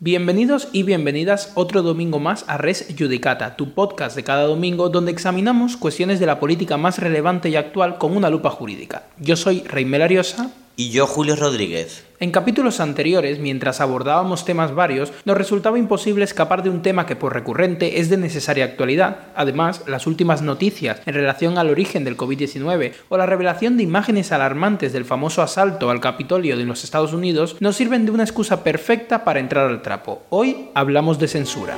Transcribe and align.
Bienvenidos 0.00 0.68
y 0.70 0.84
bienvenidas 0.84 1.50
otro 1.56 1.82
domingo 1.82 2.20
más 2.20 2.44
a 2.46 2.56
Res 2.56 2.86
Judicata, 2.96 3.56
tu 3.56 3.74
podcast 3.74 4.14
de 4.14 4.22
cada 4.22 4.44
domingo 4.44 4.90
donde 4.90 5.10
examinamos 5.10 5.76
cuestiones 5.76 6.20
de 6.20 6.26
la 6.26 6.38
política 6.38 6.76
más 6.76 7.00
relevante 7.00 7.48
y 7.48 7.56
actual 7.56 7.98
con 7.98 8.16
una 8.16 8.30
lupa 8.30 8.48
jurídica. 8.48 9.08
Yo 9.18 9.34
soy 9.34 9.62
Reymel 9.62 10.02
Ariosa. 10.02 10.52
Y 10.80 10.90
yo, 10.90 11.08
Julio 11.08 11.34
Rodríguez. 11.34 12.04
En 12.20 12.30
capítulos 12.30 12.78
anteriores, 12.78 13.40
mientras 13.40 13.80
abordábamos 13.80 14.44
temas 14.44 14.76
varios, 14.76 15.12
nos 15.24 15.36
resultaba 15.36 15.76
imposible 15.76 16.24
escapar 16.24 16.62
de 16.62 16.70
un 16.70 16.82
tema 16.82 17.04
que 17.04 17.16
por 17.16 17.34
recurrente 17.34 17.98
es 17.98 18.08
de 18.10 18.16
necesaria 18.16 18.64
actualidad. 18.64 19.26
Además, 19.34 19.82
las 19.88 20.06
últimas 20.06 20.40
noticias 20.40 21.00
en 21.04 21.14
relación 21.14 21.58
al 21.58 21.70
origen 21.70 22.04
del 22.04 22.16
COVID-19 22.16 22.92
o 23.08 23.16
la 23.16 23.26
revelación 23.26 23.76
de 23.76 23.82
imágenes 23.82 24.30
alarmantes 24.30 24.92
del 24.92 25.04
famoso 25.04 25.42
asalto 25.42 25.90
al 25.90 25.98
Capitolio 25.98 26.56
de 26.56 26.64
los 26.64 26.84
Estados 26.84 27.12
Unidos 27.12 27.56
nos 27.58 27.74
sirven 27.74 28.06
de 28.06 28.12
una 28.12 28.22
excusa 28.22 28.62
perfecta 28.62 29.24
para 29.24 29.40
entrar 29.40 29.66
al 29.66 29.82
trapo. 29.82 30.22
Hoy 30.30 30.68
hablamos 30.74 31.18
de 31.18 31.26
censura. 31.26 31.76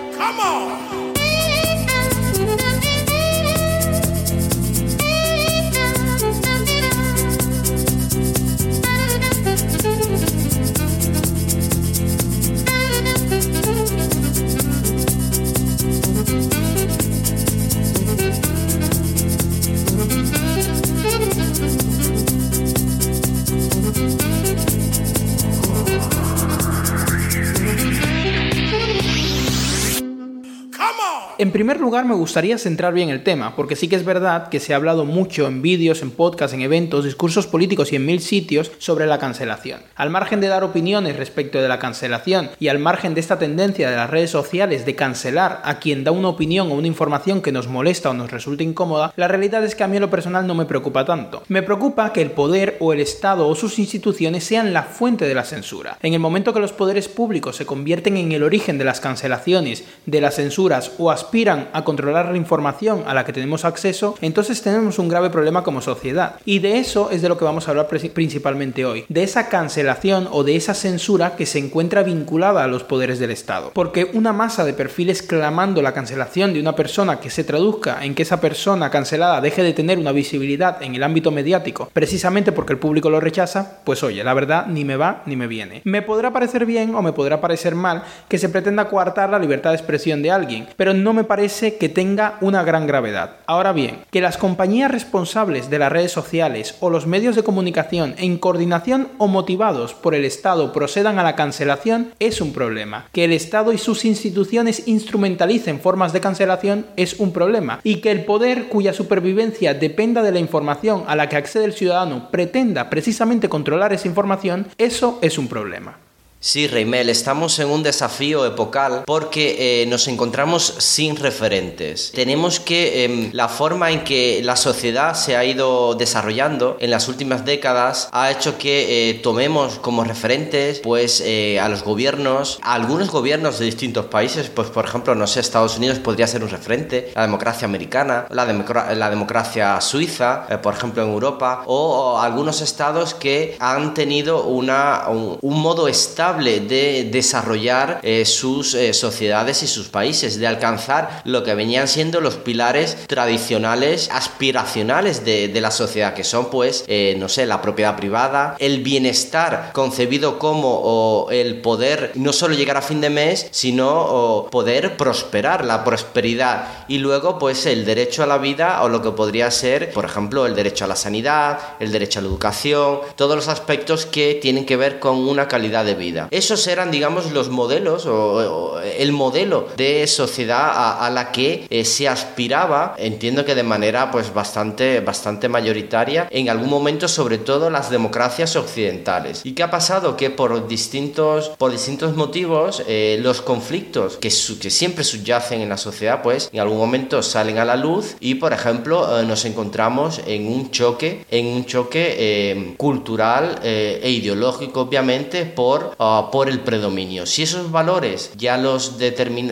En 31.40 31.52
primer 31.52 31.80
lugar, 31.80 32.04
me 32.04 32.14
gustaría 32.14 32.58
centrar 32.58 32.92
bien 32.92 33.08
el 33.08 33.22
tema, 33.22 33.56
porque 33.56 33.74
sí 33.74 33.88
que 33.88 33.96
es 33.96 34.05
verdad 34.05 34.50
que 34.50 34.60
se 34.60 34.74
ha 34.74 34.77
hablado 34.77 35.06
mucho 35.06 35.47
en 35.47 35.62
vídeos, 35.62 36.02
en 36.02 36.10
podcasts, 36.10 36.52
en 36.52 36.60
eventos, 36.60 37.06
discursos 37.06 37.47
políticos 37.47 37.94
y 37.94 37.97
en 37.97 38.05
mil 38.05 38.20
sitios 38.20 38.70
sobre 38.77 39.06
la 39.06 39.16
cancelación. 39.16 39.80
Al 39.97 40.10
margen 40.10 40.42
de 40.42 40.48
dar 40.48 40.64
opiniones 40.64 41.16
respecto 41.16 41.58
de 41.62 41.66
la 41.66 41.78
cancelación 41.78 42.50
y 42.60 42.69
al 42.69 42.78
margen 42.78 43.14
de 43.14 43.20
esta 43.20 43.38
tendencia 43.38 43.88
de 43.88 43.97
las 43.97 44.10
redes 44.10 44.28
sociales 44.28 44.84
de 44.84 44.94
cancelar 44.94 45.62
a 45.64 45.78
quien 45.78 46.05
da 46.05 46.10
una 46.10 46.28
opinión 46.28 46.70
o 46.70 46.74
una 46.74 46.88
información 46.88 47.41
que 47.41 47.52
nos 47.52 47.69
molesta 47.69 48.10
o 48.10 48.12
nos 48.12 48.30
resulta 48.30 48.62
incómoda, 48.62 49.14
la 49.16 49.27
realidad 49.27 49.64
es 49.64 49.75
que 49.75 49.82
a 49.84 49.88
mí 49.88 49.98
lo 49.98 50.10
personal 50.10 50.47
no 50.47 50.54
me 50.54 50.66
preocupa 50.66 51.06
tanto. 51.06 51.42
Me 51.48 51.62
preocupa 51.62 52.12
que 52.12 52.20
el 52.20 52.32
poder 52.32 52.77
o 52.80 52.92
el 52.92 53.00
Estado 53.00 53.48
o 53.48 53.54
sus 53.54 53.78
instituciones 53.78 54.44
sean 54.44 54.75
la 54.75 54.82
fuente 54.82 55.25
de 55.25 55.34
la 55.34 55.44
censura. 55.44 55.97
En 56.02 56.12
el 56.12 56.20
momento 56.20 56.52
que 56.52 56.60
los 56.60 56.75
poderes 56.75 57.08
públicos 57.08 57.56
se 57.56 57.64
convierten 57.64 58.19
en 58.19 58.30
el 58.32 58.42
origen 58.42 58.77
de 58.77 58.84
las 58.84 59.00
cancelaciones, 59.00 59.84
de 60.04 60.20
las 60.20 60.34
censuras 60.34 60.92
o 60.98 61.10
aspectos 61.10 61.30
aspiran 61.31 61.69
a 61.73 61.84
controlar 61.84 62.28
la 62.33 62.36
información 62.36 63.05
a 63.06 63.14
la 63.14 63.25
que 63.25 63.33
tenemos 63.33 63.64
acceso, 63.64 64.17
entonces 64.20 64.62
tenemos 64.62 64.98
un 64.98 65.09
grave 65.09 65.31
problema 65.31 65.62
como 65.62 65.81
sociedad. 65.81 66.34
Y 66.45 66.59
de 66.59 66.78
eso 66.78 67.09
es 67.12 67.22
de 67.22 67.28
lo 67.28 67.39
que 67.39 67.45
vamos 67.45 67.69
a 67.69 67.70
hablar 67.70 67.87
principalmente 67.87 68.84
hoy, 68.84 69.05
de 69.09 69.22
esa 69.22 69.48
cancelación 69.48 70.27
o 70.33 70.42
de 70.42 70.56
esa 70.56 70.75
censura 70.75 71.37
que 71.37 71.47
se 71.47 71.61
encuentra 71.61 72.03
vinculada 72.03 72.64
a 72.64 72.67
los 72.67 72.83
poderes 72.83 73.20
del 73.20 73.31
Estado. 73.31 73.70
Porque 73.75 74.11
una 74.12 74.33
masa 74.33 74.64
de 74.64 74.72
perfiles 74.72 75.22
clamando 75.22 75.83
la 75.83 75.95
cancelación 75.95 76.53
de 76.53 76.59
una 76.59 76.75
persona 76.75 77.20
que 77.20 77.31
se 77.31 77.44
traduzca 77.44 78.05
en 78.05 78.17
que 78.17 78.25
esa 78.25 78.41
persona 78.41 78.91
cancelada 78.91 79.41
deje 79.41 79.62
de 79.62 79.72
tener 79.72 80.00
una 80.00 80.11
visibilidad 80.11 80.83
en 80.83 80.97
el 80.97 81.05
ámbito 81.05 81.31
mediático, 81.31 81.91
precisamente 81.92 82.50
porque 82.50 82.72
el 82.72 82.81
público 82.81 83.09
lo 83.09 83.20
rechaza, 83.20 83.78
pues 83.84 84.03
oye, 84.03 84.25
la 84.25 84.34
verdad 84.34 84.67
ni 84.67 84.84
me 84.84 84.97
va 84.97 85.22
ni 85.27 85.37
me 85.37 85.47
viene. 85.47 85.83
Me 85.84 86.03
podrá 86.03 86.33
parecer 86.33 86.67
bien 86.67 86.92
o 86.97 87.03
me 87.03 87.12
podrá 87.12 87.41
parecer 87.41 87.77
mal 87.77 88.03
que 88.28 88.39
se 88.39 88.48
pretenda 88.48 88.89
coartar 88.89 89.31
la 89.31 89.39
libertad 89.39 89.70
de 89.70 89.77
expresión 89.77 90.22
de 90.22 90.33
alguien, 90.33 90.67
pero 90.77 90.92
no 90.92 91.12
me 91.12 91.19
me 91.20 91.24
parece 91.24 91.76
que 91.76 91.90
tenga 91.90 92.38
una 92.40 92.62
gran 92.62 92.86
gravedad. 92.86 93.32
Ahora 93.44 93.72
bien, 93.72 93.98
que 94.10 94.22
las 94.22 94.38
compañías 94.38 94.90
responsables 94.90 95.68
de 95.68 95.78
las 95.78 95.92
redes 95.92 96.10
sociales 96.10 96.76
o 96.81 96.88
los 96.88 97.06
medios 97.06 97.36
de 97.36 97.42
comunicación 97.42 98.14
en 98.16 98.38
coordinación 98.38 99.08
o 99.19 99.28
motivados 99.28 99.92
por 99.92 100.14
el 100.14 100.25
Estado 100.25 100.72
procedan 100.72 101.19
a 101.19 101.22
la 101.22 101.36
cancelación 101.36 102.14
es 102.20 102.41
un 102.41 102.54
problema. 102.54 103.04
Que 103.12 103.25
el 103.25 103.34
Estado 103.34 103.75
y 103.75 103.76
sus 103.76 104.06
instituciones 104.06 104.88
instrumentalicen 104.88 105.80
formas 105.80 106.14
de 106.14 106.22
cancelación 106.22 106.86
es 106.97 107.20
un 107.20 107.34
problema. 107.34 107.80
Y 107.84 107.97
que 107.97 108.12
el 108.12 108.25
poder 108.25 108.69
cuya 108.69 108.94
supervivencia 108.94 109.75
dependa 109.75 110.22
de 110.22 110.32
la 110.32 110.38
información 110.38 111.04
a 111.06 111.16
la 111.16 111.28
que 111.28 111.36
accede 111.36 111.66
el 111.66 111.75
ciudadano 111.75 112.30
pretenda 112.30 112.88
precisamente 112.88 113.50
controlar 113.50 113.92
esa 113.92 114.09
información, 114.09 114.69
eso 114.78 115.19
es 115.20 115.36
un 115.36 115.48
problema. 115.48 115.98
Sí, 116.43 116.67
Reymel, 116.67 117.11
estamos 117.11 117.59
en 117.59 117.69
un 117.69 117.83
desafío 117.83 118.47
epocal 118.47 119.03
porque 119.05 119.83
eh, 119.83 119.87
nos 119.87 120.09
encontramos 120.09 120.75
sin 120.78 121.17
referentes. 121.17 122.12
Tenemos 122.12 122.61
que 122.61 123.05
em, 123.05 123.31
la 123.34 123.47
forma 123.49 123.91
en 123.91 124.05
que 124.05 124.41
la 124.43 124.56
sociedad 124.56 125.12
se 125.12 125.37
ha 125.37 125.45
ido 125.45 125.97
desarrollando 125.97 126.78
en 126.81 126.91
las 126.91 127.09
últimas 127.09 127.45
décadas 127.45 128.09
ha 128.12 128.31
hecho 128.31 128.56
que 128.56 129.11
eh, 129.11 129.15
tomemos 129.23 129.78
como 129.81 130.03
referentes 130.03 130.78
pues 130.78 131.21
eh, 131.21 131.61
a 131.61 131.69
los 131.69 131.84
gobiernos, 131.84 132.59
a 132.62 132.72
algunos 132.72 133.11
gobiernos 133.11 133.59
de 133.59 133.67
distintos 133.67 134.07
países, 134.07 134.49
pues 134.49 134.71
por 134.71 134.87
ejemplo, 134.87 135.15
no 135.15 135.27
sé, 135.27 135.41
Estados 135.41 135.77
Unidos 135.77 135.99
podría 135.99 136.27
ser 136.27 136.43
un 136.43 136.49
referente, 136.49 137.12
la 137.15 137.22
democracia 137.22 137.67
americana, 137.67 138.25
la, 138.31 138.47
la 138.95 139.11
democracia 139.11 139.78
suiza, 139.83 140.47
por 140.62 140.72
ejemplo 140.72 141.03
en 141.03 141.11
Europa, 141.11 141.65
o, 141.67 142.19
algunos 142.19 142.62
estados 142.62 143.12
que 143.12 143.59
han 143.61 143.93
tenido 143.93 144.45
una, 144.45 145.05
un 145.09 145.61
modo 145.61 145.87
estable 145.87 146.29
de 146.38 147.08
desarrollar 147.10 148.00
eh, 148.02 148.24
sus 148.24 148.74
eh, 148.74 148.94
sociedades 148.94 149.62
y 149.62 149.66
sus 149.66 149.88
países, 149.88 150.38
de 150.38 150.46
alcanzar 150.46 151.22
lo 151.24 151.42
que 151.42 151.54
venían 151.54 151.88
siendo 151.88 152.20
los 152.20 152.36
pilares 152.36 152.96
tradicionales, 153.06 154.08
aspiracionales 154.12 155.24
de, 155.24 155.60
la 155.60 155.70
sociedad, 155.70 156.14
que 156.14 156.24
son 156.24 156.48
pues, 156.48 156.84
eh, 156.86 157.16
no 157.18 157.28
sé, 157.28 157.44
la 157.44 157.60
propiedad 157.60 157.96
privada, 157.96 158.56
el 158.58 158.82
bienestar 158.82 159.70
concebido 159.74 160.38
como 160.38 161.28
el 161.30 161.60
poder 161.60 162.12
no 162.14 162.32
solo 162.32 162.54
llegar 162.54 162.78
a 162.78 162.82
fin 162.82 163.02
de 163.02 163.10
mes, 163.10 163.48
sino 163.50 164.48
poder 164.50 164.97
prosperar, 164.97 165.64
la 165.64 165.84
prosperidad, 165.84 166.86
y 166.88 166.98
luego 166.98 167.38
pues 167.38 167.66
el 167.66 167.84
derecho 167.84 168.22
a 168.22 168.26
la 168.26 168.38
vida 168.38 168.82
o 168.82 168.88
lo 168.88 169.02
que 169.02 169.10
podría 169.10 169.50
ser, 169.50 169.92
por 169.92 170.06
ejemplo, 170.06 170.47
el 170.47 170.54
derecho 170.54 170.86
a 170.86 170.88
la 170.88 170.97
sanidad, 170.97 171.58
el 171.78 171.92
derecho 171.92 172.20
a 172.20 172.22
la 172.22 172.28
educación, 172.28 173.00
todos 173.16 173.36
los 173.36 173.48
aspectos 173.48 174.06
que 174.06 174.38
tienen 174.41 174.64
que 174.64 174.76
ver 174.76 174.98
con 174.98 175.16
una 175.28 175.47
calidad 175.48 175.84
de 175.84 175.94
vida. 175.94 176.19
Esos 176.31 176.66
eran, 176.66 176.91
digamos, 176.91 177.32
los 177.32 177.48
modelos 177.48 178.06
o, 178.06 178.81
el 178.81 179.12
modelo 179.12 179.69
de 179.76 180.06
sociedad 180.06 181.04
a, 181.04 181.10
la 181.10 181.32
que 181.32 181.66
eh, 181.70 181.84
se 181.84 182.08
aspiraba, 182.08 182.94
entiendo 182.98 183.44
que 183.44 183.54
de 183.54 183.62
manera 183.62 184.10
pues 184.10 184.32
bastante, 184.32 185.00
bastante 185.00 185.48
mayoritaria, 185.48 186.28
en 186.30 186.48
algún 186.48 186.69
momento 186.69 187.09
sobre 187.09 187.38
todo 187.38 187.70
las 187.70 187.91
democracias 187.91 188.56
occidentales. 188.56 189.42
¿Y 189.44 189.53
qué 189.53 189.62
ha 189.62 189.70
pasado? 189.70 190.16
Que 190.16 190.30
por 190.30 190.69
distintos, 190.69 191.50
por 191.50 191.72
distintos 191.72 192.16
motivos 192.16 192.82
eh, 192.86 193.19
los 193.22 193.41
conflictos 193.42 194.16
que, 194.16 194.28
que 194.28 194.70
siempre 194.70 195.04
subyacen 195.04 195.60
en 195.60 195.69
la 195.69 195.76
sociedad 195.76 196.22
pues 196.22 196.50
en 196.53 196.60
algún 196.60 196.78
momento 196.78 197.22
salen 197.22 197.59
a 197.59 197.64
la 197.64 197.76
luz 197.76 198.16
y 198.20 198.36
por 198.36 198.53
ejemplo 198.53 199.20
eh, 199.20 199.25
nos 199.25 199.44
encontramos 199.44 200.20
en 200.26 200.47
un 200.47 200.70
choque, 200.70 201.25
en 201.30 201.47
un 201.47 201.64
choque 201.66 202.75
cultural 202.76 203.60
e 203.62 204.10
ideológico 204.10 204.82
obviamente 204.82 205.44
por 205.44 205.94
por 206.32 206.48
el 206.48 206.60
predominio. 206.60 207.26
Si 207.26 207.43
esos 207.43 207.71
valores 207.71 208.32
ya 208.37 208.56
los, 208.56 208.97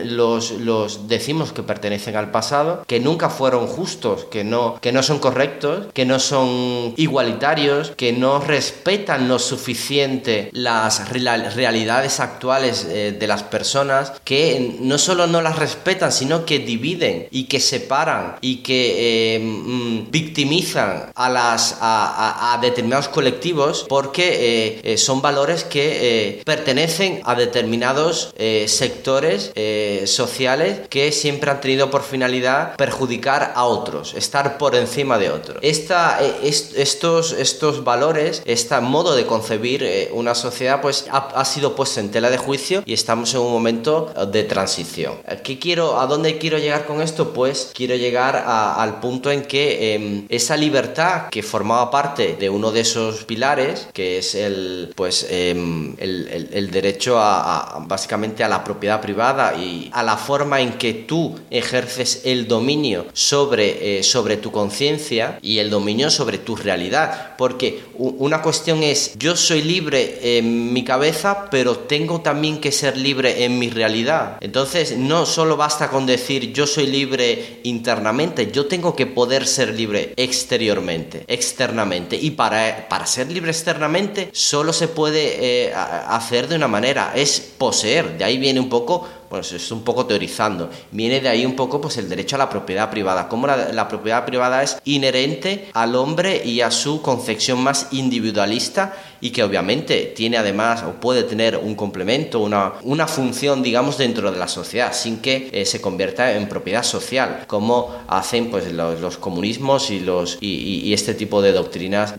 los, 0.05 0.51
los 0.53 1.09
decimos 1.09 1.53
que 1.53 1.63
pertenecen 1.63 2.17
al 2.17 2.31
pasado, 2.31 2.85
que 2.87 3.01
nunca 3.01 3.31
fueron 3.31 3.67
justos, 3.67 4.25
que 4.25 4.45
no, 4.45 4.79
que 4.81 4.93
no 4.93 5.03
son 5.03 5.19
correctos, 5.19 5.87
que 5.93 6.05
no 6.05 6.19
son 6.19 6.95
igualitarios, 6.97 7.93
que 7.97 8.13
no 8.13 8.41
respetan 8.41 9.29
lo 9.29 9.39
suficiente 9.39 10.51
las 10.53 11.09
realidades 11.11 12.21
actuales 12.21 12.87
eh, 12.89 13.17
de 13.19 13.27
las 13.27 13.43
personas, 13.43 14.13
que 14.25 14.77
no 14.81 14.99
solo 14.99 15.27
no 15.27 15.41
las 15.41 15.59
respetan, 15.59 16.13
sino 16.13 16.45
que 16.45 16.59
dividen 16.59 17.29
y 17.31 17.45
que 17.45 17.61
separan 17.61 18.37
y 18.41 18.57
que 18.57 19.37
eh, 19.37 19.39
mm, 19.41 20.11
victimizan 20.11 21.11
a, 21.15 21.29
las, 21.29 21.79
a, 21.81 22.59
determinados 22.61 23.09
colectivos 23.09 23.87
porque 23.89 24.81
eh, 24.83 24.99
son 24.99 25.23
valores 25.23 25.65
que 25.65 26.43
pertenecen 26.49 27.21
a 27.25 27.35
determinados 27.35 28.33
eh, 28.39 28.65
sectores 28.69 29.53
eh, 29.55 30.05
sociales 30.07 30.89
que 30.89 31.13
siempre 31.13 31.51
han 31.51 31.61
tenido 31.61 31.91
por 31.91 32.03
finalidad 32.03 32.75
perjudicar 32.77 33.53
a 33.55 33.65
otros, 33.67 34.15
estar 34.15 34.57
por 34.57 34.75
encima 34.75 35.19
de 35.19 35.29
otros. 35.29 35.59
Esta, 35.61 36.25
eh, 36.25 36.37
estos, 36.43 37.33
estos 37.33 37.85
valores, 37.85 38.43
este 38.47 38.81
modo 38.81 39.15
de 39.15 39.27
concebir 39.27 40.09
una 40.15 40.35
sociedad, 40.35 40.81
pues 40.81 41.05
ha, 41.11 41.45
sido 41.45 41.77
puesto 41.77 42.01
en 42.01 42.11
tela 42.11 42.31
de 42.31 42.39
juicio 42.39 42.83
y 42.87 42.95
estamos 42.95 43.35
en 43.35 43.41
un 43.41 43.53
momento 43.53 44.11
de 44.33 44.45
transición. 44.45 45.17
¿Qué 45.45 45.59
quiero, 45.59 46.01
¿A 46.01 46.07
dónde 46.07 46.39
quiero 46.39 46.57
llegar 46.57 46.87
con 46.87 47.03
esto? 47.03 47.35
Pues 47.35 47.73
quiero 47.75 47.95
llegar 47.95 48.37
al 48.37 49.01
punto 49.01 49.31
en 49.31 49.43
que 49.43 49.95
em, 49.95 50.25
esa 50.31 50.57
libertad 50.57 51.29
que 51.31 51.43
formaba 51.43 51.91
parte 51.91 52.37
de 52.41 52.49
uno 52.49 52.71
de 52.71 52.81
esos 52.81 53.25
pilares, 53.25 53.89
que 53.93 54.17
es 54.17 54.35
el, 54.35 54.95
pues, 54.97 55.27
em, 55.29 55.95
el 55.99 56.38
el, 56.53 56.71
derecho 56.71 57.19
a, 57.19 57.85
básicamente 57.87 58.45
a 58.45 58.49
la 58.49 58.65
propiedad 58.65 59.01
privada 59.01 59.55
y 59.57 59.91
a 59.93 60.03
la 60.03 60.17
forma 60.17 60.61
en 60.61 60.73
que 60.75 60.95
tú 60.95 61.39
ejerces 61.51 62.23
el 62.25 62.47
dominio 62.47 63.07
sobre, 63.13 63.99
eh, 63.99 64.03
sobre 64.03 64.37
tu 64.37 64.53
conciencia 64.53 65.39
y 65.43 65.59
el 65.59 65.71
dominio 65.71 66.11
sobre 66.11 66.39
tu 66.39 66.57
realidad. 66.57 67.37
Porque 67.37 67.83
una 67.97 68.43
cuestión 68.43 68.83
es, 68.83 69.19
yo 69.19 69.37
soy 69.37 69.63
libre 69.63 70.39
en 70.39 70.73
mi 70.73 70.85
cabeza, 70.85 71.47
pero 71.51 71.79
tengo 71.79 72.21
también 72.21 72.61
que 72.61 72.73
ser 72.73 72.97
libre 72.97 73.45
en 73.45 73.59
mi 73.59 73.71
realidad. 73.71 74.37
Entonces, 74.41 74.97
no 74.97 75.27
solo 75.27 75.57
basta 75.57 75.91
con 75.91 76.07
decir 76.07 76.53
yo 76.53 76.67
soy 76.67 76.87
libre 76.87 77.61
internamente, 77.65 78.51
yo 78.53 78.67
tengo 78.67 78.95
que 78.95 79.07
poder 79.07 79.47
ser 79.47 79.75
libre 79.75 80.13
exteriormente, 80.17 81.25
externamente. 81.27 82.17
Y 82.17 82.33
para, 82.33 82.89
para 82.89 83.07
ser 83.07 83.31
libre 83.31 83.51
externamente, 83.51 84.29
solo 84.33 84.73
se 84.73 84.89
puede 84.89 85.67
eh, 85.67 85.73
hacer 85.75 86.28
de 86.31 86.57
una 86.57 86.69
manera, 86.69 87.13
es 87.15 87.41
poseer. 87.41 88.19
De 88.19 88.25
ahí 88.25 88.39
viene 88.39 88.61
un 88.61 88.69
poco 88.69 89.07
pues 89.29 89.53
es 89.53 89.71
un 89.71 89.83
poco 89.83 90.07
teorizando. 90.07 90.71
Viene 90.91 91.21
de 91.21 91.29
ahí 91.29 91.45
un 91.45 91.55
poco 91.55 91.81
pues 91.81 91.97
el 91.99 92.09
derecho 92.09 92.37
a 92.37 92.39
la 92.39 92.49
propiedad 92.49 92.91
privada, 92.91 93.29
como 93.29 93.47
la, 93.47 93.89
propiedad 93.89 94.25
privada 94.25 94.63
es 94.63 94.79
inherente 94.85 95.69
al 95.75 95.95
hombre 95.97 96.43
y 96.45 96.61
a 96.61 96.71
su 96.71 97.03
concepción 97.03 97.63
más 97.63 97.89
individualista 97.93 98.97
y 99.21 99.31
que 99.31 99.43
obviamente 99.43 100.13
tiene 100.17 100.39
además 100.39 100.83
o 100.83 100.93
puede 100.93 101.25
tener 101.25 101.57
un 101.57 101.75
complemento, 101.75 102.41
una, 102.41 102.75
una 102.83 103.07
función 103.07 103.63
digamos 103.63 103.99
dentro 103.99 104.31
de 104.31 104.39
la 104.39 104.49
sociedad 104.49 104.93
sin 104.93 105.19
que 105.19 105.51
eh, 105.53 105.65
se 105.65 105.81
convierta 105.81 106.33
en 106.33 106.49
propiedad 106.49 106.83
social 106.83 107.45
como 107.47 107.95
hacen 108.07 108.51
pues 108.51 108.73
los, 108.73 109.19
comunismos 109.19 109.91
y, 109.91 110.01
los, 110.01 110.39
y, 110.41 110.93
este 110.93 111.15
tipo 111.15 111.43
de 111.43 111.53
doctrinas 111.53 112.15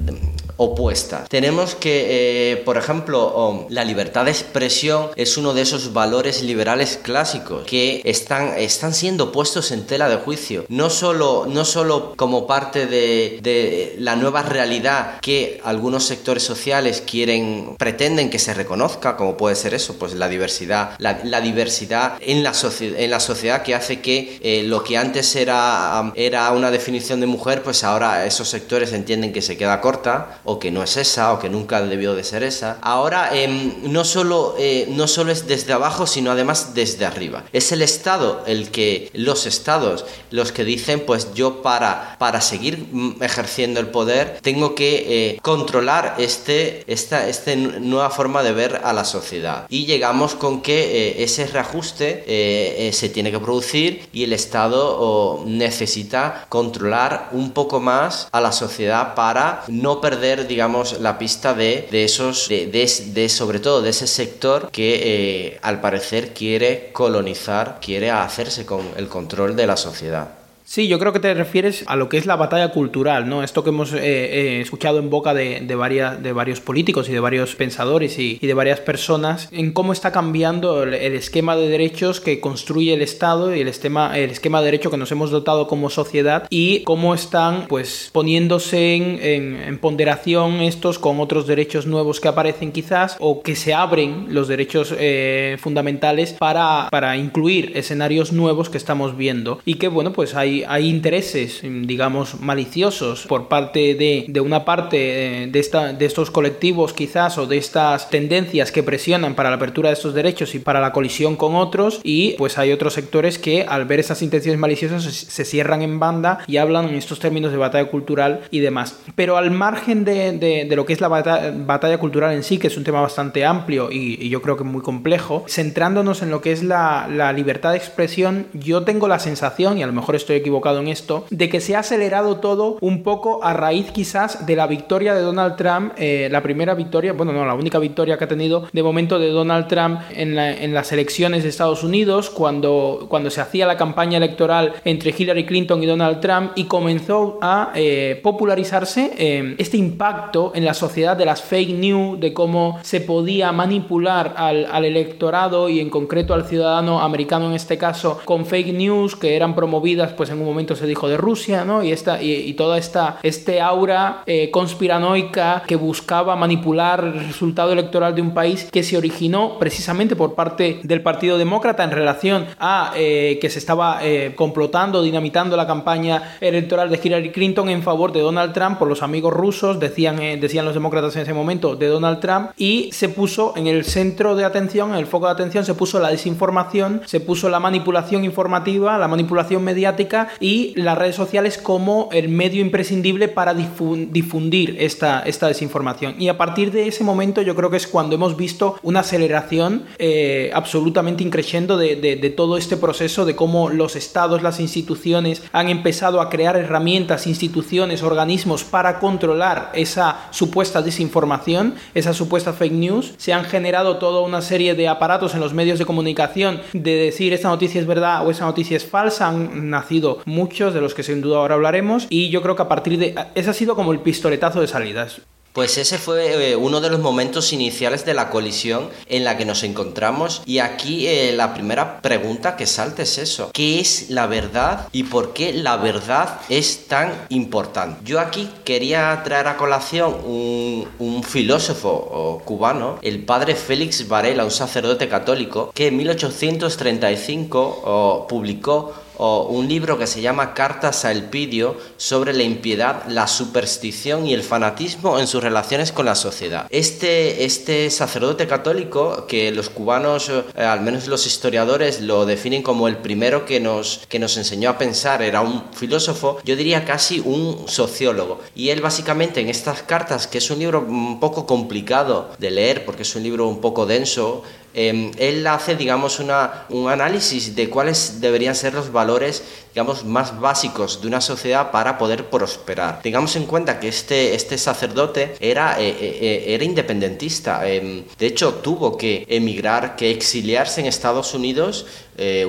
opuestas. 0.59 1.29
Tenemos 1.29 1.73
que, 1.73 2.51
eh, 2.51 2.57
por 2.57 2.77
ejemplo, 2.77 3.65
la 3.69 3.85
libertad 3.85 4.25
de 4.25 4.31
expresión 4.31 5.07
es 5.15 5.38
uno 5.38 5.53
de 5.53 5.61
esos 5.61 5.94
valores 5.94 6.44
liberales 6.44 7.00
clásicos 7.01 7.63
que 7.65 8.01
están, 8.03 8.57
están 8.57 8.94
siendo 8.94 9.31
puestos 9.31 9.71
en 9.71 9.85
tela 9.85 10.09
de 10.09 10.17
juicio, 10.17 10.65
no 10.67 10.89
solo, 10.89 11.45
no 11.47 11.63
solo 11.63 12.13
como 12.17 12.45
parte 12.45 12.88
de, 12.88 13.95
la 14.00 14.17
nueva 14.17 14.44
realidad 14.44 15.19
que 15.21 15.61
algunos 15.63 16.03
sectores 16.03 16.44
sociales 16.44 17.01
quieren, 17.05 17.75
pretenden 17.77 18.29
que 18.29 18.38
se 18.38 18.53
reconozca, 18.53 19.15
como 19.15 19.38
puede 19.38 19.55
ser 19.55 19.73
eso, 19.73 19.95
pues 19.97 20.13
la 20.13 20.27
diversidad, 20.27 20.91
la, 20.97 21.13
diversidad 21.39 22.17
en 22.19 22.44
la, 22.44 22.51
en 22.79 23.12
la 23.12 23.19
sociedad 23.21 23.63
que 23.63 23.75
hace 23.75 24.01
que 24.01 24.39
eh, 24.41 24.63
lo 24.63 24.83
que 24.83 24.97
antes 24.97 25.38
era, 25.38 26.12
era 26.15 26.51
una 26.51 26.69
definición 26.69 27.21
de 27.21 27.27
mujer, 27.27 27.63
pues 27.63 27.85
ahora 27.85 28.25
esos 28.25 28.50
sectores 28.50 28.91
entienden 28.91 29.31
que 29.31 29.41
se 29.41 29.55
queda 29.55 29.79
corta 29.79 30.41
o 30.50 30.57
que 30.57 30.72
no 30.72 30.81
es 30.81 30.98
esa 30.98 31.31
o 31.31 31.40
que 31.40 31.48
nunca 31.48 31.80
debió 31.81 32.16
de 32.16 32.24
ser 32.24 32.42
esa. 32.42 32.80
Ahora 32.81 33.30
em, 33.38 33.72
no, 33.84 34.04
solo, 34.04 34.56
eh, 34.57 34.88
no 34.90 35.07
solo 35.07 35.31
es 35.31 35.46
desde 35.46 35.74
abajo, 35.74 36.07
sino 36.07 36.31
además 36.31 36.74
desde 36.74 36.90
de 37.00 37.06
arriba. 37.06 37.44
Es 37.54 37.72
el 37.72 37.84
Estado 37.84 38.44
el 38.48 38.72
que, 38.72 39.12
los 39.13 39.46
estados, 39.46 40.06
los 40.31 40.51
que 40.51 40.66
dicen, 40.66 41.01
pues 41.06 41.34
yo 41.36 41.62
para, 41.62 42.16
para 42.18 42.42
seguir 42.42 42.88
ejerciendo 43.22 43.80
el 43.80 43.88
poder 43.88 44.40
tengo 44.42 44.74
que 44.74 44.90
eh, 45.07 45.40
controlar 45.42 46.16
este, 46.18 46.84
esta, 46.92 47.28
esta 47.28 47.56
nueva 47.56 48.10
forma 48.10 48.42
de 48.42 48.51
ver 48.51 48.81
a 48.84 48.92
la 48.92 49.06
sociedad. 49.06 49.68
Y 49.69 49.86
llegamos 49.86 50.34
con 50.34 50.62
que 50.62 50.80
eh, 51.19 51.24
ese 51.24 51.46
reajuste 51.46 52.90
se 52.92 53.10
tiene 53.10 53.31
que 53.31 53.40
producir 53.40 54.10
y 54.12 54.24
el 54.24 54.34
Estado 54.34 55.44
necesita 55.46 56.48
controlar 56.50 57.30
un 57.31 57.51
poco 57.51 57.80
más 57.80 58.28
a 58.31 58.42
la 58.42 58.51
sociedad 58.51 59.13
para 59.13 59.63
no 59.68 60.01
perder, 60.01 60.38
digamos, 60.47 61.00
la 61.00 61.18
pista 61.18 61.53
de, 61.53 61.88
de 61.91 62.03
esos, 62.03 62.47
de, 62.50 62.68
de, 62.68 63.30
sobre 63.30 63.59
todo 63.59 63.81
de 63.81 63.89
ese 63.89 64.07
sector 64.07 64.69
que 64.71 65.59
al 65.62 65.81
parecer 65.81 66.33
quiere 66.33 66.91
colonizar, 66.94 67.80
quiere 67.81 68.12
hacerse 68.12 68.65
con 68.65 68.81
el 68.97 69.07
control 69.07 69.56
de 69.56 69.68
la 69.68 69.77
sociedad. 69.77 70.38
Sí, 70.69 70.88
yo 70.88 71.00
creo 71.00 71.12
que 71.12 71.19
te 71.19 71.33
refieres 71.33 71.83
a 71.88 71.95
lo 71.95 72.10
que 72.10 72.19
es 72.19 72.27
la 72.27 72.36
batalla 72.36 72.68
cultural, 72.69 73.27
¿no? 73.27 73.42
Esto 73.42 73.63
que 73.63 73.71
hemos 73.71 73.92
eh, 73.92 73.98
eh, 74.04 74.62
escuchado 74.62 75.00
en 75.00 75.10
boca 75.10 75.33
de, 75.33 75.62
de, 75.62 76.18
de 76.21 76.31
varios 76.31 76.62
políticos 76.62 77.10
y 77.10 77.12
de 77.12 77.19
varios 77.19 77.56
pensadores 77.56 78.19
y, 78.19 78.38
de 78.38 78.54
varias 78.54 78.80
personas, 78.80 79.50
en 79.51 79.74
cómo 79.74 79.94
está 79.94 80.12
cambiando 80.12 80.83
el, 80.83 80.94
esquema 80.94 81.56
de 81.56 81.69
derechos 81.69 82.21
que 82.21 82.39
construye 82.39 82.94
el 82.94 83.01
Estado 83.01 83.56
y 83.56 83.62
el 83.62 83.68
esquema, 83.68 84.16
el 84.16 84.30
esquema 84.30 84.60
de 84.60 84.66
derecho 84.66 84.92
que 84.92 84.98
nos 84.98 85.12
hemos 85.12 85.31
dotado 85.31 85.66
como 85.66 85.89
sociedad 85.89 86.45
y 86.51 86.83
cómo 86.83 87.15
están, 87.15 87.65
pues, 87.68 88.12
poniéndose 88.13 88.94
en, 88.94 89.80
ponderación 89.80 90.62
estos 90.62 91.00
con 91.00 91.19
otros 91.19 91.48
derechos 91.48 91.88
nuevos 91.88 92.19
que 92.19 92.27
aparecen 92.27 92.72
quizás 92.72 93.18
o 93.19 93.42
que 93.42 93.56
se 93.56 93.74
abren 93.74 94.27
los 94.36 94.48
derechos 94.48 94.94
eh, 94.95 95.57
fundamentales 95.60 96.33
para, 96.33 96.89
para 96.92 97.18
incluir 97.18 97.72
escenarios 97.74 98.31
nuevos 98.33 98.69
que 98.69 98.77
estamos 98.77 99.18
viendo 99.18 99.62
y 99.65 99.75
que, 99.75 99.88
bueno, 99.88 100.13
pues 100.13 100.36
hay 100.36 100.58
hay, 100.67 100.89
intereses, 100.89 101.61
digamos, 101.63 102.39
maliciosos 102.39 103.25
por 103.27 103.47
parte 103.47 103.95
de, 103.95 104.41
una 104.41 104.65
parte 104.65 105.44
eh, 105.44 105.47
de, 105.47 105.59
esta, 105.59 105.94
de 105.94 106.06
estos 106.06 106.31
colectivos 106.31 106.94
quizás 106.94 107.38
o 107.38 107.45
de 107.45 107.57
estas 107.57 108.09
tendencias 108.09 108.71
que 108.71 108.83
presionan 108.83 109.35
para 109.35 109.50
la 109.50 109.57
apertura 109.57 109.89
de 109.89 109.94
estos 109.94 110.13
derechos 110.13 110.56
y 110.56 110.59
para 110.59 110.79
la 110.79 110.91
colisión 110.91 111.35
con 111.35 111.56
otros 111.56 112.00
y 112.03 112.33
pues 112.38 112.57
hay 112.57 112.71
otros 112.71 112.94
sectores 112.94 113.38
que 113.38 113.65
al 113.67 113.85
ver 113.85 114.00
esas 114.00 114.21
intenciones 114.21 114.59
maliciosas 114.59 115.03
se, 115.03 115.45
cierran 115.45 115.81
en 115.81 116.00
banda 116.00 116.39
y 116.47 116.57
hablan 116.57 116.89
en 116.89 116.95
estos 116.95 117.19
términos 117.19 117.51
de 117.51 117.57
batalla 117.57 117.89
cultural 117.89 118.41
y 118.51 118.59
demás. 118.59 119.00
Pero 119.15 119.38
al 119.38 119.51
margen 119.51 120.05
de, 120.05 120.67
lo 120.71 120.85
que 120.85 120.94
es 120.94 121.01
la 121.01 121.07
batalla, 121.07 121.97
cultural 121.97 122.33
en 122.33 122.44
sí, 122.44 122.57
que 122.57 122.67
es 122.67 122.77
un 122.77 122.83
tema 122.83 123.01
bastante 123.01 123.45
amplio 123.45 123.89
y, 123.91 124.29
yo 124.29 124.44
creo 124.44 124.57
que 124.57 124.63
muy 124.63 124.83
complejo, 124.83 125.44
centrándonos 125.47 126.21
en 126.21 126.29
lo 126.29 126.41
que 126.41 126.51
es 126.51 126.62
la, 126.62 127.07
la 127.12 127.33
libertad 127.33 127.71
de 127.71 127.77
expresión, 127.77 128.45
yo 128.53 128.83
tengo 128.83 129.07
la 129.07 129.17
sensación, 129.17 129.77
y 129.77 129.83
a 129.83 129.88
lo 129.88 129.94
mejor 129.94 130.15
estoy 130.15 130.35
equivocado, 130.35 130.49
equivocado 130.50 130.80
en 130.80 130.88
esto, 130.88 131.25
de 131.30 131.48
que 131.48 131.62
se 131.62 131.75
ha 131.75 131.80
acelerado 131.80 132.38
todo 132.38 132.78
un 132.81 133.04
poco 133.04 133.44
a 133.44 133.54
raíz 133.54 133.92
quizás 133.92 134.46
de 134.46 134.56
la 134.56 134.66
victoria 134.66 135.13
de 135.13 135.22
Donald 135.22 135.56
Trump, 135.56 135.94
eh, 135.98 136.28
la 136.31 136.42
primera 136.42 136.74
victoria, 136.74 137.13
bueno, 137.13 137.31
no, 137.31 137.46
la 137.46 137.54
única 137.54 137.78
victoria 137.78 138.18
que 138.18 138.24
ha 138.24 138.28
tenido 138.28 138.68
de 138.74 138.84
momento 138.84 139.19
de 139.19 139.30
Donald 139.30 139.68
Trump 139.68 140.01
en, 140.12 140.36
las 140.74 140.92
elecciones 140.92 141.44
de 141.44 141.50
Estados 141.50 141.84
Unidos, 141.84 142.30
cuando, 142.30 143.06
cuando 143.10 143.30
se 143.30 143.42
hacía 143.42 143.68
la 143.68 143.78
campaña 143.78 144.18
electoral 144.18 144.74
entre 144.86 145.13
Hillary 145.16 145.46
Clinton 145.46 145.84
y 145.84 145.86
Donald 145.86 146.19
Trump 146.19 146.51
y 146.56 146.66
comenzó 146.66 147.38
a 147.42 147.72
eh, 147.75 148.19
popularizarse 148.24 149.12
eh, 149.18 149.56
este 149.57 149.78
impacto 149.78 150.51
en 150.56 150.66
la 150.66 150.74
sociedad 150.74 151.16
de 151.16 151.25
las 151.25 151.42
fake 151.42 151.75
news, 151.75 152.19
de 152.19 152.34
cómo 152.34 152.80
se 152.81 153.01
podía 153.01 153.51
manipular 153.51 154.34
al, 154.36 154.66
al 154.72 154.86
electorado 154.86 155.69
y 155.69 155.80
en 155.80 155.90
concreto 155.90 156.34
al 156.34 156.46
ciudadano 156.46 157.01
americano 157.01 157.48
en 157.48 157.54
este 157.54 157.78
caso 157.78 158.19
con 158.25 158.46
fake 158.46 158.74
news 158.74 159.15
que 159.15 159.36
eran 159.36 159.56
promovidas 159.56 160.13
pues 160.13 160.29
en 160.29 160.38
un 160.41 160.48
momento 160.48 160.75
se 160.75 160.88
dijo 160.88 161.08
de 161.08 161.17
Rusia, 161.17 161.65
¿no? 161.65 161.84
Y, 161.84 161.91
esta, 161.91 162.22
y, 162.22 162.53
toda 162.53 162.77
esta 162.77 163.19
este 163.24 163.62
aura 163.62 164.24
eh, 164.25 164.50
conspiranoica 164.51 165.63
que 165.67 165.75
buscaba 165.75 166.36
manipular 166.36 167.03
el 167.03 167.27
resultado 167.27 167.72
electoral 167.72 168.15
de 168.15 168.22
un 168.22 168.34
país 168.34 168.67
que 168.72 168.84
se 168.84 168.98
originó 168.98 169.58
precisamente 169.60 170.15
por 170.15 170.36
parte 170.36 170.79
del 170.84 171.01
Partido 171.01 171.38
Demócrata 171.38 171.84
en 171.84 171.91
relación 171.91 172.46
a 172.60 172.93
eh, 172.96 173.38
que 173.41 173.50
se 173.50 173.60
estaba 173.60 174.00
eh, 174.01 174.34
complotando, 174.36 175.01
dinamitando 175.01 175.55
la 175.55 175.67
campaña 175.67 176.36
electoral 176.41 176.89
de 176.89 177.00
Hillary 177.01 177.31
Clinton 177.31 177.69
en 177.69 177.84
favor 177.84 178.12
de 178.12 178.22
Donald 178.22 178.53
Trump 178.53 178.79
por 178.79 178.88
los 178.88 179.03
amigos 179.03 179.34
rusos, 179.34 179.79
decían, 179.79 180.17
decían 180.39 180.65
los 180.65 180.74
demócratas 180.74 181.15
en 181.15 181.24
ese 181.24 181.34
momento, 181.34 181.75
de 181.75 181.88
Donald 181.88 182.19
Trump, 182.19 182.51
y 182.58 182.89
se 182.91 183.10
puso 183.10 183.53
en 183.55 183.67
el 183.67 183.86
centro 183.86 184.36
de 184.36 184.46
atención, 184.46 184.91
en 184.91 184.98
el 184.98 185.05
foco 185.05 185.27
de 185.27 185.34
atención, 185.34 185.65
se 185.65 185.74
puso 185.74 186.00
la 186.00 186.10
desinformación, 186.10 187.01
se 187.05 187.19
puso 187.19 187.50
la 187.50 187.60
manipulación 187.60 188.24
informativa, 188.24 188.98
la 188.98 189.08
manipulación 189.08 189.63
mediática 189.63 190.28
y 190.39 190.74
las 190.75 190.98
redes 190.98 191.15
sociales 191.15 191.57
como 191.57 192.09
el 192.12 192.29
medio 192.29 192.62
imprescindible 192.62 193.27
para 193.27 193.53
difundir 193.53 194.77
esta, 194.79 195.21
esta 195.21 195.48
desinformación. 195.48 196.15
Y 196.19 196.29
a 196.29 196.38
partir 196.38 196.71
de 196.71 196.88
ese 196.88 197.03
momento 197.03 197.41
yo 197.41 197.55
creo 197.55 197.69
que 197.69 197.77
es 197.77 197.88
cuando 197.88 198.15
hemos 198.15 198.38
visto 198.38 198.77
una 198.83 199.01
aceleración 199.01 199.83
eh, 199.98 200.51
absolutamente 200.53 201.24
increciendo 201.24 201.77
de, 201.77 201.95
de, 201.95 202.29
todo 202.29 202.57
este 202.57 202.77
proceso, 202.77 203.25
de 203.25 203.36
cómo 203.36 203.69
los 203.69 203.95
estados, 203.95 204.43
las 204.43 204.59
instituciones 204.59 205.43
han 205.51 205.69
empezado 205.69 206.21
a 206.21 206.29
crear 206.29 206.55
herramientas, 206.55 207.27
instituciones, 207.27 208.03
organismos 208.03 208.63
para 208.63 209.00
controlar 209.00 209.71
esa 209.74 210.27
supuesta 210.31 210.81
desinformación, 210.81 211.75
esa 211.93 212.13
supuesta 212.13 212.53
fake 212.53 212.74
news. 212.74 213.13
Se 213.17 213.33
han 213.33 213.45
generado 213.45 213.98
toda 213.98 214.21
una 214.21 214.41
serie 214.41 214.75
de 214.75 214.88
aparatos 214.88 215.33
en 215.33 215.39
los 215.39 215.53
medios 215.53 215.79
de 215.79 215.86
comunicación 215.86 216.62
de 216.74 216.95
decir 216.95 217.33
esta 217.33 217.50
noticia 217.50 217.81
es 217.81 217.88
verdad 217.88 218.25
o 218.25 218.31
esa 218.31 218.45
noticia 218.45 218.77
es 218.77 218.86
falsa. 218.86 219.27
Han 219.27 219.69
nacido 219.69 220.09
muchos 220.25 220.74
de 220.74 220.82
los 220.82 220.94
que 220.94 221.04
sin 221.04 221.22
duda 221.22 221.38
ahora 221.38 221.56
hablaremos 221.56 222.08
y 222.10 222.30
yo 222.30 222.42
creo 222.42 222.56
que 222.56 222.63
a 222.63 222.68
partir 222.68 222.98
de... 222.98 223.16
Ese 223.36 223.50
ha 223.50 223.54
sido 223.54 223.75
como 223.75 223.92
el 223.92 224.00
pistoletazo 224.00 224.62
de 224.62 224.68
salidas. 224.68 225.22
Pues 225.54 225.78
ese 225.80 225.98
fue 225.98 226.51
eh, 226.51 226.56
uno 226.56 226.80
de 226.80 226.92
los 226.92 227.00
momentos 227.00 227.54
iniciales 227.54 228.06
de 228.06 228.13
la 228.13 228.30
colisión 228.30 228.88
en 229.08 229.24
la 229.24 229.36
que 229.36 229.46
nos 229.46 229.63
encontramos 229.63 230.44
y 230.46 230.60
aquí 230.60 231.08
eh, 231.08 231.34
la 231.36 231.56
primera 231.56 232.01
pregunta 232.01 232.56
que 232.56 232.68
salta 232.68 233.01
es 233.01 233.18
eso. 233.18 233.50
¿Qué 233.51 233.80
es 233.80 234.12
la 234.12 234.28
verdad 234.28 234.88
y 234.92 235.01
por 235.04 235.34
qué 235.34 235.51
la 235.51 235.78
verdad 235.78 236.39
es 236.50 236.86
tan 236.88 237.12
importante? 237.30 238.00
Yo 238.06 238.20
aquí 238.20 238.48
quería 238.63 239.20
traer 239.24 239.48
a 239.48 239.58
colación 239.58 240.13
un, 240.24 240.88
un 241.00 241.24
filósofo 241.24 242.44
cubano, 242.46 243.00
el 243.01 243.25
padre 243.25 243.56
Félix 243.56 244.08
Varela, 244.08 244.46
un 244.46 244.51
sacerdote 244.51 245.10
católico, 245.10 245.72
que 245.74 245.88
en 245.88 245.98
1835 245.98 248.28
publicó 248.30 248.94
o 249.19 249.43
un 249.43 249.67
libro 249.67 249.97
que 249.97 250.07
se 250.07 250.21
llama 250.21 250.53
Cartas 250.53 251.05
a 251.05 251.11
Elpidio 251.11 251.77
sobre 251.97 252.33
la 252.33 252.43
impiedad, 252.43 253.03
la 253.07 253.27
superstición 253.27 254.25
y 254.25 254.33
el 254.33 254.43
fanatismo 254.43 255.19
en 255.19 255.27
sus 255.27 255.43
relaciones 255.43 255.91
con 255.91 256.05
la 256.05 256.15
sociedad. 256.15 256.67
Este, 256.69 257.43
este 257.43 257.89
sacerdote 257.89 258.47
católico, 258.47 259.27
que 259.27 259.51
los 259.51 259.69
cubanos, 259.69 260.29
eh, 260.29 260.63
al 260.63 260.81
menos 260.81 261.07
los 261.07 261.27
historiadores, 261.27 262.01
lo 262.01 262.25
definen 262.25 262.63
como 262.63 262.88
el 262.88 262.97
primero 262.97 263.45
que 263.45 263.59
nos, 263.59 264.01
que 264.07 264.19
nos 264.19 264.38
enseñó 264.38 264.69
a 264.69 264.77
pensar, 264.77 265.21
era 265.21 265.41
un 265.41 265.65
filósofo, 265.73 266.39
yo 266.45 266.55
diría 266.55 266.85
casi 266.85 267.19
un 267.19 267.65
sociólogo. 267.67 268.39
Y 268.55 268.69
él 268.69 268.81
básicamente 268.81 269.41
en 269.41 269.49
estas 269.49 269.83
cartas, 269.83 270.27
que 270.27 270.38
es 270.38 270.49
un 270.49 270.59
libro 270.59 270.79
un 270.79 271.19
poco 271.19 271.45
complicado 271.45 272.29
de 272.39 272.51
leer, 272.51 272.85
porque 272.85 273.03
es 273.03 273.15
un 273.15 273.23
libro 273.23 273.47
un 273.49 273.59
poco 273.59 273.85
denso, 273.85 274.43
Em, 274.81 275.12
él 275.17 275.45
hace, 275.45 275.75
digamos, 275.75 276.21
una, 276.21 276.63
un 276.69 276.89
análisis 276.89 277.53
de 277.53 277.69
cuáles 277.69 278.21
deberían 278.21 278.55
ser 278.55 278.74
los 278.74 278.93
valores, 278.93 279.43
digamos, 279.73 280.03
más 280.03 280.39
básicos 280.39 281.01
de 281.01 281.07
una 281.07 281.21
sociedad 281.21 281.71
para 281.71 281.97
poder 281.97 282.25
prosperar. 282.29 283.01
Tengamos 283.01 283.35
en 283.35 283.45
cuenta 283.45 283.79
que 283.79 283.88
este, 283.88 284.35
este 284.35 284.57
sacerdote 284.57 285.35
era, 285.39 285.79
eh, 285.79 285.89
eh, 285.89 286.19
eh, 286.21 286.43
era 286.53 286.63
independentista, 286.63 287.67
em, 287.67 288.03
de 288.17 288.25
hecho 288.25 288.55
tuvo 288.55 288.97
que 288.97 289.25
emigrar, 289.29 289.95
que 289.95 290.11
exiliarse 290.11 290.81
en 290.81 290.88
Estados 290.88 291.33
Unidos 291.33 291.85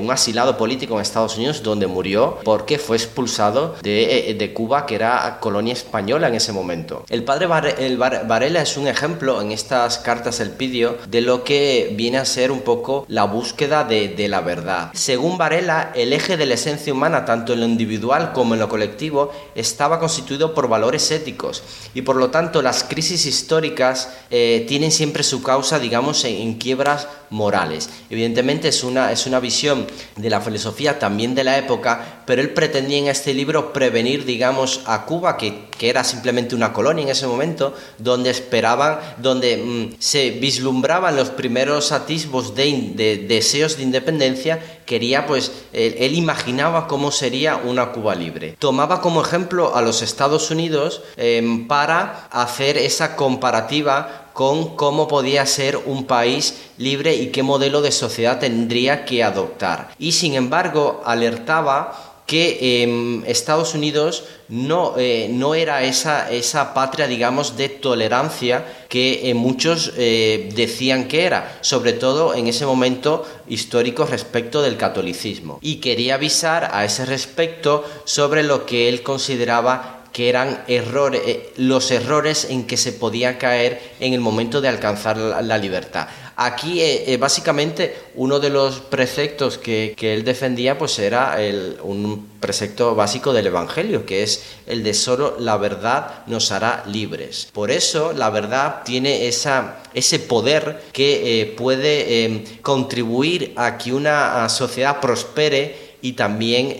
un 0.00 0.10
asilado 0.10 0.56
político 0.56 0.96
en 0.96 1.02
Estados 1.02 1.36
Unidos 1.36 1.62
donde 1.62 1.86
murió 1.86 2.38
porque 2.42 2.76
fue 2.76 2.96
expulsado 2.96 3.76
de, 3.82 4.30
eh, 4.30 4.52
Cuba, 4.52 4.84
que 4.84 4.96
era 4.96 5.38
colonia 5.40 5.72
española 5.72 6.28
en 6.28 6.34
ese 6.34 6.52
momento. 6.52 7.04
El 7.08 7.22
padre 7.22 7.46
Varela 7.46 8.62
es 8.62 8.76
un 8.76 8.88
ejemplo 8.88 9.40
en 9.40 9.52
estas 9.52 9.98
cartas 9.98 10.40
El 10.40 10.50
Pidio 10.50 10.98
de 11.08 11.20
lo 11.20 11.44
que 11.44 11.92
viene 11.96 12.18
a 12.18 12.24
ser 12.24 12.50
un 12.50 12.62
poco 12.62 13.04
la 13.08 13.24
búsqueda 13.24 13.84
de, 13.84 14.08
de 14.08 14.28
la 14.28 14.40
verdad. 14.40 14.90
Según 14.94 15.38
Varela, 15.38 15.92
el 15.94 16.12
eje 16.12 16.36
de 16.36 16.46
la 16.46 16.54
esencia 16.54 16.92
humana, 16.92 17.09
tanto 17.24 17.52
en 17.52 17.60
lo 17.60 17.66
individual 17.66 18.32
como 18.32 18.54
en 18.54 18.60
lo 18.60 18.68
colectivo, 18.68 19.32
estaba 19.54 19.98
constituido 19.98 20.54
por 20.54 20.68
valores 20.68 21.10
éticos 21.10 21.62
y 21.94 22.02
por 22.02 22.16
lo 22.16 22.30
tanto 22.30 22.62
las 22.62 22.84
crisis 22.84 23.26
históricas 23.26 24.10
eh, 24.30 24.64
tienen 24.68 24.92
siempre 24.92 25.22
su 25.22 25.42
causa, 25.42 25.78
digamos, 25.78 26.24
en, 26.24 26.54
quiebras 26.54 27.08
morales. 27.30 27.90
Evidentemente 28.10 28.68
es 28.68 28.82
una, 28.84 29.12
es 29.12 29.26
una 29.26 29.40
visión 29.40 29.86
de 30.16 30.30
la 30.30 30.40
filosofía 30.40 30.98
también 30.98 31.34
de 31.34 31.44
la 31.44 31.58
época, 31.58 32.19
pero 32.30 32.42
él 32.42 32.50
pretendía 32.50 32.98
en 32.98 33.08
este 33.08 33.34
libro 33.34 33.72
prevenir, 33.72 34.24
digamos, 34.24 34.82
a 34.86 35.04
Cuba, 35.04 35.36
que, 35.36 35.68
era 35.80 36.04
simplemente 36.04 36.54
una 36.54 36.72
colonia 36.72 37.02
en 37.02 37.08
ese 37.08 37.26
momento, 37.26 37.74
donde 37.98 38.30
esperaban, 38.30 39.00
donde 39.16 39.56
mm, 39.56 39.96
se 39.98 40.30
vislumbraban 40.30 41.16
los 41.16 41.30
primeros 41.30 41.90
atisbos 41.90 42.54
de, 42.54 43.24
deseos 43.26 43.78
de 43.78 43.82
independencia, 43.82 44.62
quería, 44.86 45.26
pues, 45.26 45.50
él, 45.72 46.14
imaginaba 46.14 46.86
cómo 46.86 47.10
sería 47.10 47.56
una 47.56 47.90
Cuba 47.90 48.14
libre. 48.14 48.54
Tomaba 48.60 49.00
como 49.00 49.22
ejemplo 49.22 49.74
a 49.74 49.82
los 49.82 50.00
Estados 50.00 50.52
Unidos 50.52 51.02
em, 51.16 51.66
para 51.66 52.28
hacer 52.30 52.78
esa 52.78 53.16
comparativa 53.16 54.30
con 54.32 54.76
cómo 54.76 55.08
podía 55.08 55.44
ser 55.46 55.76
un 55.76 56.06
país 56.06 56.70
libre 56.78 57.14
y 57.14 57.30
qué 57.30 57.42
modelo 57.42 57.82
de 57.82 57.92
sociedad 57.92 58.38
tendría 58.38 59.04
que 59.04 59.24
adoptar. 59.24 59.90
Y 59.98 60.12
sin 60.12 60.34
embargo, 60.34 61.02
alertaba 61.04 62.09
que 62.30 62.84
em, 62.84 63.24
Estados 63.26 63.74
Unidos 63.74 64.22
no, 64.48 64.94
eh, 64.96 65.26
no 65.28 65.56
era 65.56 65.82
esa, 65.82 66.30
esa, 66.30 66.74
patria, 66.74 67.08
digamos, 67.08 67.56
de 67.56 67.68
tolerancia 67.68 68.64
que 68.88 69.28
eh, 69.28 69.34
muchos 69.34 69.92
eh, 69.96 70.48
decían 70.54 71.08
que 71.08 71.24
era, 71.24 71.58
sobre 71.60 71.92
todo 71.92 72.36
en 72.36 72.46
ese 72.46 72.66
momento 72.66 73.26
histórico 73.48 74.06
respecto 74.06 74.62
del 74.62 74.76
catolicismo. 74.76 75.58
Y 75.60 75.80
quería 75.80 76.14
avisar 76.14 76.70
a 76.72 76.84
ese 76.84 77.04
respecto 77.04 77.84
sobre 78.04 78.44
lo 78.44 78.64
que 78.64 78.88
él 78.88 79.02
consideraba 79.02 80.00
que 80.12 80.28
eran 80.28 80.64
errores, 80.66 81.22
los 81.56 81.90
errores 81.90 82.46
en 82.48 82.66
que 82.66 82.76
se 82.76 82.92
podía 82.92 83.38
caer 83.38 83.80
en 84.00 84.12
el 84.12 84.20
momento 84.20 84.60
de 84.60 84.68
alcanzar 84.68 85.16
la, 85.16 85.58
libertad. 85.58 86.08
Aquí, 86.42 86.80
eh, 86.80 87.04
eh, 87.12 87.18
básicamente, 87.18 87.94
uno 88.14 88.40
de 88.40 88.48
los 88.48 88.80
preceptos 88.80 89.58
que, 89.58 89.94
él 90.00 90.24
defendía 90.24 90.78
pues 90.78 90.98
era 90.98 91.36
un 91.82 92.30
precepto 92.40 92.94
básico 92.94 93.34
del 93.34 93.48
Evangelio, 93.48 94.06
que 94.06 94.22
es 94.22 94.42
el 94.66 94.82
de 94.82 94.94
solo 94.94 95.36
la 95.38 95.58
verdad 95.58 96.24
nos 96.28 96.50
hará 96.50 96.82
libres. 96.86 97.48
Por 97.52 97.70
eso, 97.70 98.14
la 98.14 98.30
verdad 98.30 98.84
tiene 98.86 99.28
ese 99.28 100.18
poder 100.20 100.82
que 100.94 101.54
puede 101.58 102.24
em, 102.24 102.44
contribuir 102.62 103.52
a 103.56 103.76
que 103.76 103.92
una 103.92 104.48
sociedad 104.48 104.98
prospere 104.98 105.90
y 106.00 106.14
también 106.14 106.74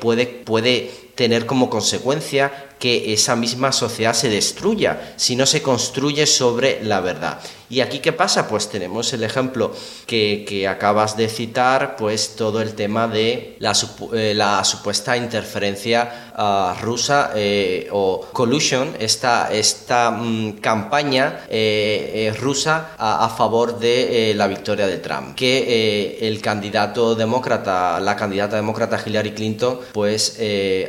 puede, 0.00 0.26
puede 0.26 0.90
tener 1.14 1.46
como 1.46 1.70
consecuencia 1.70 2.50
que 2.80 3.12
esa 3.12 3.36
misma 3.36 3.72
sociedad 3.72 4.12
se 4.12 4.28
destruya 4.28 5.14
si 5.16 5.36
no 5.36 5.46
se 5.46 5.62
construye 5.62 6.26
sobre 6.26 6.82
la 6.82 7.00
verdad. 7.00 7.38
¿Y 7.74 7.80
aquí 7.80 7.98
qué 7.98 8.12
pasa? 8.12 8.46
Pues 8.46 8.68
tenemos 8.68 9.12
el 9.14 9.24
ejemplo 9.24 9.72
que, 10.06 10.64
acabas 10.68 11.16
de 11.16 11.28
citar, 11.28 11.96
pues 11.96 12.36
todo 12.36 12.62
el 12.62 12.74
tema 12.74 13.08
de 13.08 13.56
la, 13.58 13.72
eh, 14.12 14.36
supuesta 14.62 15.16
interferencia 15.16 16.30
ah, 16.36 16.76
rusa 16.80 17.32
eh, 17.34 17.88
o 17.90 18.28
collusion, 18.32 18.94
esta, 19.00 19.52
esta 19.52 20.12
mm, 20.12 20.60
campaña 20.60 21.46
eh, 21.48 22.32
rusa 22.38 22.92
a, 22.96 23.28
favor 23.28 23.80
de 23.80 24.32
la 24.36 24.46
victoria 24.46 24.86
de 24.86 24.98
Trump, 24.98 25.34
que 25.34 26.18
el 26.20 26.40
candidato 26.40 27.16
demócrata, 27.16 27.98
la 27.98 28.14
candidata 28.14 28.54
demócrata 28.54 29.02
Hillary 29.04 29.32
Clinton, 29.32 29.80
pues 29.92 30.38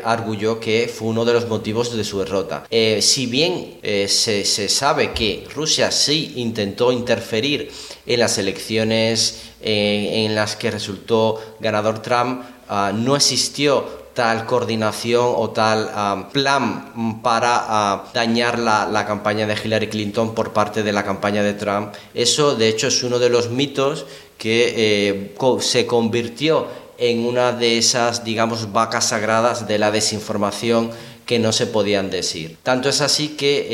arguyó 0.04 0.60
que 0.60 0.88
fue 0.94 1.08
uno 1.08 1.26
de 1.26 1.34
los 1.34 1.48
motivos 1.48 1.96
de 1.98 2.04
su 2.04 2.20
derrota. 2.20 2.66
si 2.70 3.26
bien 3.26 3.80
se, 3.82 4.46
se 4.46 4.70
sabe 4.70 5.14
que 5.14 5.48
Rusia 5.56 5.90
sí 5.90 6.34
intentó 6.36 6.75
interferir 6.92 7.72
en 8.06 8.20
las 8.20 8.38
elecciones 8.38 9.44
eh, 9.62 10.26
en 10.26 10.36
las 10.36 10.56
que 10.56 10.72
resultó 10.72 11.42
ganador 11.60 12.02
Trump, 12.02 12.44
ah, 12.70 12.92
no 12.94 13.16
existió 13.16 14.06
tal 14.16 14.46
coordinación 14.46 15.34
o 15.36 15.50
tal 15.50 15.92
ah, 15.94 16.30
plan 16.32 17.22
para 17.22 17.66
ah, 17.68 18.06
dañar 18.14 18.58
la, 18.58 19.06
campaña 19.06 19.46
de 19.46 19.58
Hillary 19.62 19.88
Clinton 19.88 20.34
por 20.34 20.54
parte 20.54 20.82
de 20.82 20.94
la 20.94 21.04
campaña 21.04 21.44
de 21.44 21.54
Trump. 21.54 21.94
Eso, 22.14 22.56
de 22.56 22.70
hecho, 22.70 22.88
es 22.88 23.04
uno 23.04 23.20
de 23.20 23.30
los 23.30 23.50
mitos 23.50 24.06
que 24.38 24.74
eh, 24.78 25.36
se 25.60 25.86
convirtió 25.86 26.68
en 26.98 27.26
una 27.26 27.52
de 27.52 27.78
esas, 27.78 28.24
digamos, 28.24 28.72
vacas 28.72 29.10
sagradas 29.10 29.68
de 29.68 29.78
la 29.78 29.92
desinformación 29.92 30.92
que 31.26 31.40
no 31.40 31.52
se 31.52 31.68
podían 31.68 32.10
decir. 32.10 32.58
Tanto 32.64 32.88
es 32.90 33.02
así 33.02 33.30
que 33.30 33.68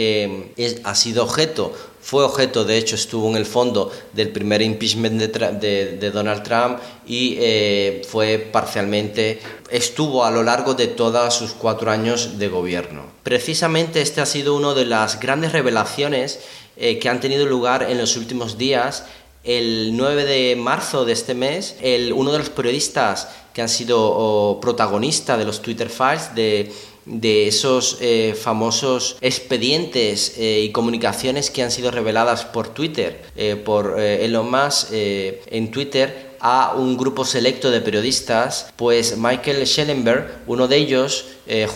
eh, 0.58 0.82
ha 0.84 0.96
sido 0.96 1.24
objeto 1.24 1.74
fue 2.02 2.24
objeto, 2.24 2.66
de 2.66 2.78
hecho, 2.78 2.96
estuvo 2.96 3.30
en 3.30 3.38
el 3.38 3.46
fondo 3.46 3.92
del 4.14 4.30
primer 4.30 4.62
impeachment 4.62 5.22
de, 5.22 6.12
Donald 6.12 6.44
Trump 6.44 6.80
y 7.06 7.36
eh, 7.40 8.02
fue 8.08 8.40
parcialmente, 8.40 9.40
estuvo 9.70 10.26
a 10.26 10.32
lo 10.32 10.42
largo 10.42 10.74
de 10.74 10.88
todos 10.88 11.34
sus 11.36 11.52
cuatro 11.52 11.92
años 11.92 12.40
de 12.40 12.48
gobierno. 12.48 13.04
Precisamente 13.24 14.02
este 14.02 14.20
ha 14.20 14.26
sido 14.26 14.56
una 14.56 14.74
de 14.74 14.86
las 14.86 15.20
grandes 15.20 15.52
revelaciones 15.52 16.40
eh, 16.76 16.98
que 16.98 17.08
han 17.08 17.20
tenido 17.20 17.46
lugar 17.46 17.86
en 17.90 18.00
los 18.00 18.18
últimos 18.18 18.58
días. 18.58 19.06
El 19.44 19.96
9 19.96 20.26
de 20.26 20.56
marzo 20.56 21.06
de 21.06 21.14
este 21.14 21.34
mes, 21.34 21.76
el, 21.82 22.14
uno 22.14 22.32
de 22.32 22.40
los 22.40 22.50
periodistas 22.50 23.28
que 23.54 23.62
han 23.62 23.70
sido 23.70 24.60
protagonistas 24.62 25.38
de 25.38 25.46
los 25.46 25.62
Twitter 25.62 25.90
Files, 25.90 26.36
de 26.36 26.72
de 27.06 27.48
esos 27.48 27.98
eh, 28.02 28.36
famosos 28.40 29.18
expedientes 29.22 30.36
eh, 30.38 30.62
y 30.64 30.72
comunicaciones 30.72 31.50
que 31.50 31.64
han 31.64 31.72
sido 31.72 31.92
reveladas 31.92 32.46
por 32.46 32.70
Twitter, 32.70 33.24
eh, 33.36 33.56
por 33.56 34.00
Elon 34.00 34.50
Musk 34.52 34.90
en 34.92 35.72
Twitter 35.72 36.32
a 36.40 36.74
un 36.76 36.98
grupo 36.98 37.24
selecto 37.24 37.70
de 37.70 37.82
periodistas, 37.82 38.74
pues 38.76 39.18
Michael 39.18 39.66
Schellenberg, 39.68 40.42
uno 40.48 40.68
de 40.68 40.78
ellos, 40.78 41.26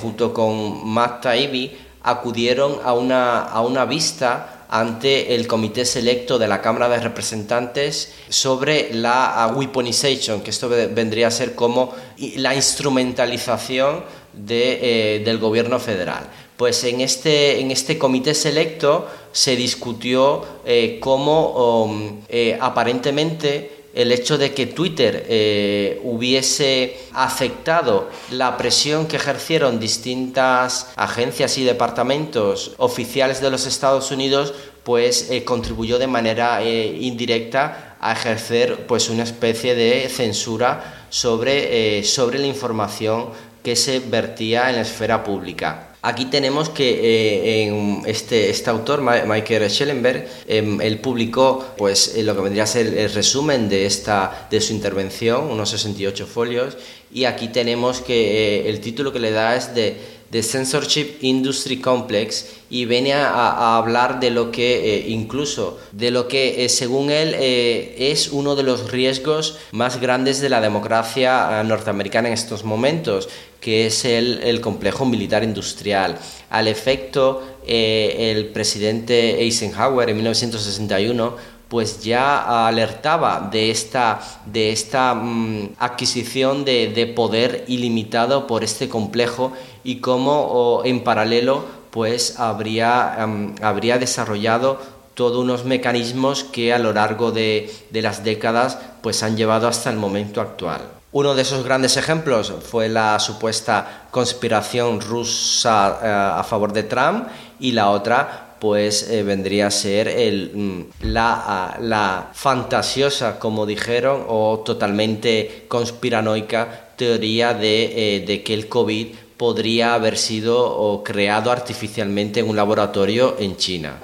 junto 0.01 0.33
con 0.33 0.87
Matt 0.87 1.21
Taibbi, 1.21 1.77
acudieron 2.01 2.79
a 2.83 2.93
una, 2.93 3.43
a 3.43 3.61
una 3.61 3.85
vista 3.85 4.65
ante 4.69 5.35
el 5.35 5.47
comité 5.47 5.85
selecto 5.85 6.39
de 6.39 6.47
la 6.47 6.61
Cámara 6.61 6.89
de 6.89 6.99
Representantes 6.99 8.13
sobre 8.29 8.93
la 8.93 9.51
weaponization, 9.55 10.41
que 10.41 10.49
esto 10.49 10.67
vendría 10.67 11.27
a 11.27 11.31
ser 11.31 11.53
como 11.53 11.93
la 12.37 12.55
instrumentalización 12.55 14.03
de, 14.37 15.15
eh, 15.17 15.19
del 15.19 15.39
gobierno 15.39 15.79
federal. 15.79 16.29
Pues 16.57 16.83
en 16.83 17.01
este, 17.01 17.59
en 17.59 17.71
este 17.71 17.97
comité 17.97 18.33
selecto 18.33 19.07
se 19.31 19.55
discutió 19.55 20.43
eh, 20.65 20.99
cómo 21.01 21.83
um, 21.83 22.21
eh, 22.29 22.57
aparentemente 22.59 23.71
el 23.93 24.11
hecho 24.11 24.37
de 24.37 24.53
que 24.53 24.65
Twitter 24.65 26.01
hubiese 26.03 26.97
afectado 27.13 28.09
la 28.29 28.57
presión 28.57 29.07
que 29.07 29.15
ejercieron 29.15 29.79
distintas 29.79 30.91
agencias 30.97 31.57
y 31.57 31.63
departamentos 31.63 32.73
oficiales 32.75 33.39
de 33.39 33.49
los 33.49 33.65
Estados 33.65 34.11
Unidos 34.11 34.53
pues 34.83 35.31
contribuyó 35.45 35.97
de 35.97 36.07
manera 36.07 36.61
indirecta 36.61 37.95
a 38.01 38.11
ejercer 38.11 38.85
pues 38.85 39.09
una 39.09 39.23
especie 39.23 39.75
de 39.75 40.09
censura 40.09 41.05
sobre, 41.09 42.03
sobre 42.03 42.37
la 42.39 42.47
información 42.47 43.29
que 43.65 43.75
se 43.75 43.99
vertía 43.99 44.69
en 44.69 44.75
la 44.75 44.83
esfera 44.83 45.23
pública. 45.23 45.95
Aquí 46.03 46.25
tenemos 46.25 46.69
que 46.69 46.87
eh, 47.01 48.03
este, 48.05 48.51
este 48.51 48.69
autor, 48.69 49.01
Michael 49.01 49.67
Schellenberg, 49.71 50.27
em, 50.47 50.79
él 50.81 50.99
publicó 50.99 51.73
pues, 51.75 52.15
eh, 52.15 52.21
lo 52.21 52.35
que 52.35 52.41
vendría 52.41 52.61
a 52.61 52.67
ser 52.67 52.95
el 52.95 53.11
resumen 53.11 53.67
de, 53.67 53.87
esta, 53.87 54.47
de 54.51 54.61
su 54.61 54.71
intervención, 54.71 55.49
unos 55.49 55.71
68 55.71 56.27
folios, 56.27 56.77
y 57.11 57.25
aquí 57.25 57.47
tenemos 57.47 58.01
que 58.01 58.65
eh, 58.65 58.69
el 58.69 58.81
título 58.81 59.11
que 59.11 59.19
le 59.19 59.31
da 59.31 59.55
es 59.55 59.73
de 59.73 59.97
The 60.31 60.43
Censorship 60.43 61.17
Industry 61.21 61.79
Complex 61.79 62.47
y 62.69 62.85
viene 62.85 63.13
a, 63.13 63.77
hablar 63.77 64.19
de 64.19 64.31
lo 64.31 64.51
que 64.51 65.05
incluso 65.07 65.77
de 65.91 66.11
lo 66.11 66.27
que 66.27 66.67
según 66.69 67.11
él 67.11 67.35
es 67.35 68.29
uno 68.29 68.55
de 68.55 68.63
los 68.63 68.91
riesgos 68.91 69.57
más 69.71 70.01
grandes 70.01 70.41
de 70.41 70.49
la 70.49 70.61
democracia 70.61 71.63
norteamericana 71.63 72.27
en 72.27 72.33
estos 72.33 72.63
momentos 72.63 73.29
que 73.65 73.87
es 73.87 74.05
el, 74.05 74.61
complejo 74.61 75.05
militar 75.05 75.43
industrial. 75.43 76.19
Al 76.51 76.67
efecto, 76.67 77.41
eh, 77.65 78.31
el 78.31 78.49
presidente 78.49 79.41
Eisenhower 79.41 80.07
en 80.07 80.17
1961 80.17 81.54
pues 81.67 82.03
ya 82.03 82.67
alertaba 82.67 83.49
de 83.51 83.71
esta, 83.71 84.19
de 84.45 84.71
esta 84.71 85.13
mm, 85.13 85.75
adquisición 85.79 86.65
de, 86.65 87.13
poder 87.15 87.65
ilimitado 87.67 88.47
por 88.47 88.63
este 88.63 88.89
complejo 88.89 89.53
y 89.83 89.97
cómo 89.97 90.81
en 90.85 91.03
paralelo 91.03 91.65
pues 91.91 92.39
habría, 92.39 93.25
mm, 93.25 93.55
habría 93.63 93.97
desarrollado 93.97 94.79
todos 95.13 95.37
unos 95.37 95.63
mecanismos 95.65 96.43
que 96.43 96.73
a 96.73 96.79
lo 96.79 96.91
largo 96.93 97.31
de, 97.31 97.73
de 97.89 98.01
las 98.01 98.23
décadas 98.23 98.77
pues 99.01 99.23
han 99.23 99.37
llevado 99.37 99.67
hasta 99.67 99.89
el 99.89 99.97
momento 99.97 100.41
actual. 100.41 100.81
Uno 101.15 101.33
de 101.33 101.43
esos 101.43 101.63
grandes 101.63 101.95
ejemplos 101.95 102.51
fue 102.69 102.89
la 102.89 103.17
supuesta 103.19 104.07
conspiración 104.11 104.99
rusa 104.99 105.99
eh, 106.03 106.07
a 106.09 106.43
favor 106.43 106.73
de 106.73 106.83
Trump 106.83 107.29
y 107.57 107.71
la 107.71 107.89
otra 107.89 108.44
pues 108.65 109.11
eh, 109.11 109.21
vendría 109.21 109.67
a 109.67 109.71
ser 109.71 110.07
el, 110.07 110.49
mm, 110.55 110.85
la, 111.13 111.77
la, 111.79 112.31
fantasiosa, 112.33 113.37
como 113.37 113.67
dijeron, 113.67 114.23
o 114.27 114.63
totalmente 114.65 115.65
conspiranoica 115.67 116.89
teoría 116.95 117.53
de, 117.53 118.15
eh, 118.15 118.19
de 118.25 118.41
que 118.41 118.55
el 118.55 118.67
COVID 118.67 119.09
podría 119.37 119.93
haber 119.93 120.17
sido 120.17 121.03
creado 121.05 121.51
artificialmente 121.51 122.39
en 122.39 122.49
un 122.49 122.55
laboratorio 122.55 123.35
en 123.37 123.55
China. 123.55 123.99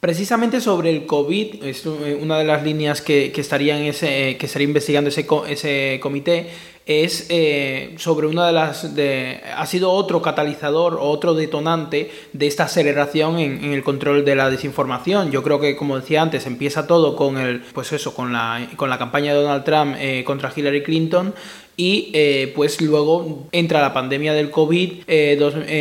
Precisamente 0.00 0.62
sobre 0.62 0.88
el 0.88 1.04
COVID, 1.04 1.62
es 1.62 1.84
eh, 1.84 2.18
una 2.18 2.38
de 2.38 2.44
las 2.44 2.64
líneas 2.64 3.02
que, 3.02 3.30
que 3.32 3.42
estaría, 3.42 3.78
en 3.78 3.84
ese, 3.84 4.38
que 4.38 4.46
estaría 4.46 4.68
investigando 4.68 5.10
ese, 5.10 5.26
ese 5.50 6.00
comité, 6.00 6.48
es 6.86 7.26
eh, 7.28 7.94
sobre 7.98 8.26
una 8.26 8.46
de 8.46 8.52
las 8.52 8.94
de, 8.94 9.40
ha 9.56 9.66
sido 9.66 9.90
otro 9.90 10.22
catalizador 10.22 10.94
o 10.94 11.02
otro 11.02 11.34
detonante 11.34 12.10
de 12.32 12.46
esta 12.46 12.64
aceleración 12.64 13.38
en, 13.38 13.72
el 13.72 13.82
control 13.82 14.24
de 14.24 14.36
la 14.36 14.50
desinformación. 14.50 15.30
Yo 15.32 15.42
creo 15.42 15.60
que 15.60 15.76
como 15.76 15.98
decía 15.98 16.22
antes 16.22 16.46
empieza 16.46 16.86
todo 16.86 17.16
con 17.16 17.38
el 17.38 17.60
pues 17.74 17.92
eso 17.92 18.14
con 18.14 18.32
la 18.32 18.68
con 18.76 18.88
la 18.88 18.98
campaña 18.98 19.34
de 19.34 19.42
Donald 19.42 19.64
Trump 19.64 19.96
contra 20.24 20.52
Hillary 20.54 20.82
Clinton 20.82 21.34
y 21.76 22.10
eh, 22.14 22.52
pues 22.56 22.80
luego 22.80 23.48
entra 23.52 23.82
la 23.82 23.92
pandemia 23.92 24.32
del 24.32 24.50
COVID 24.50 25.02
eh, 25.06 25.36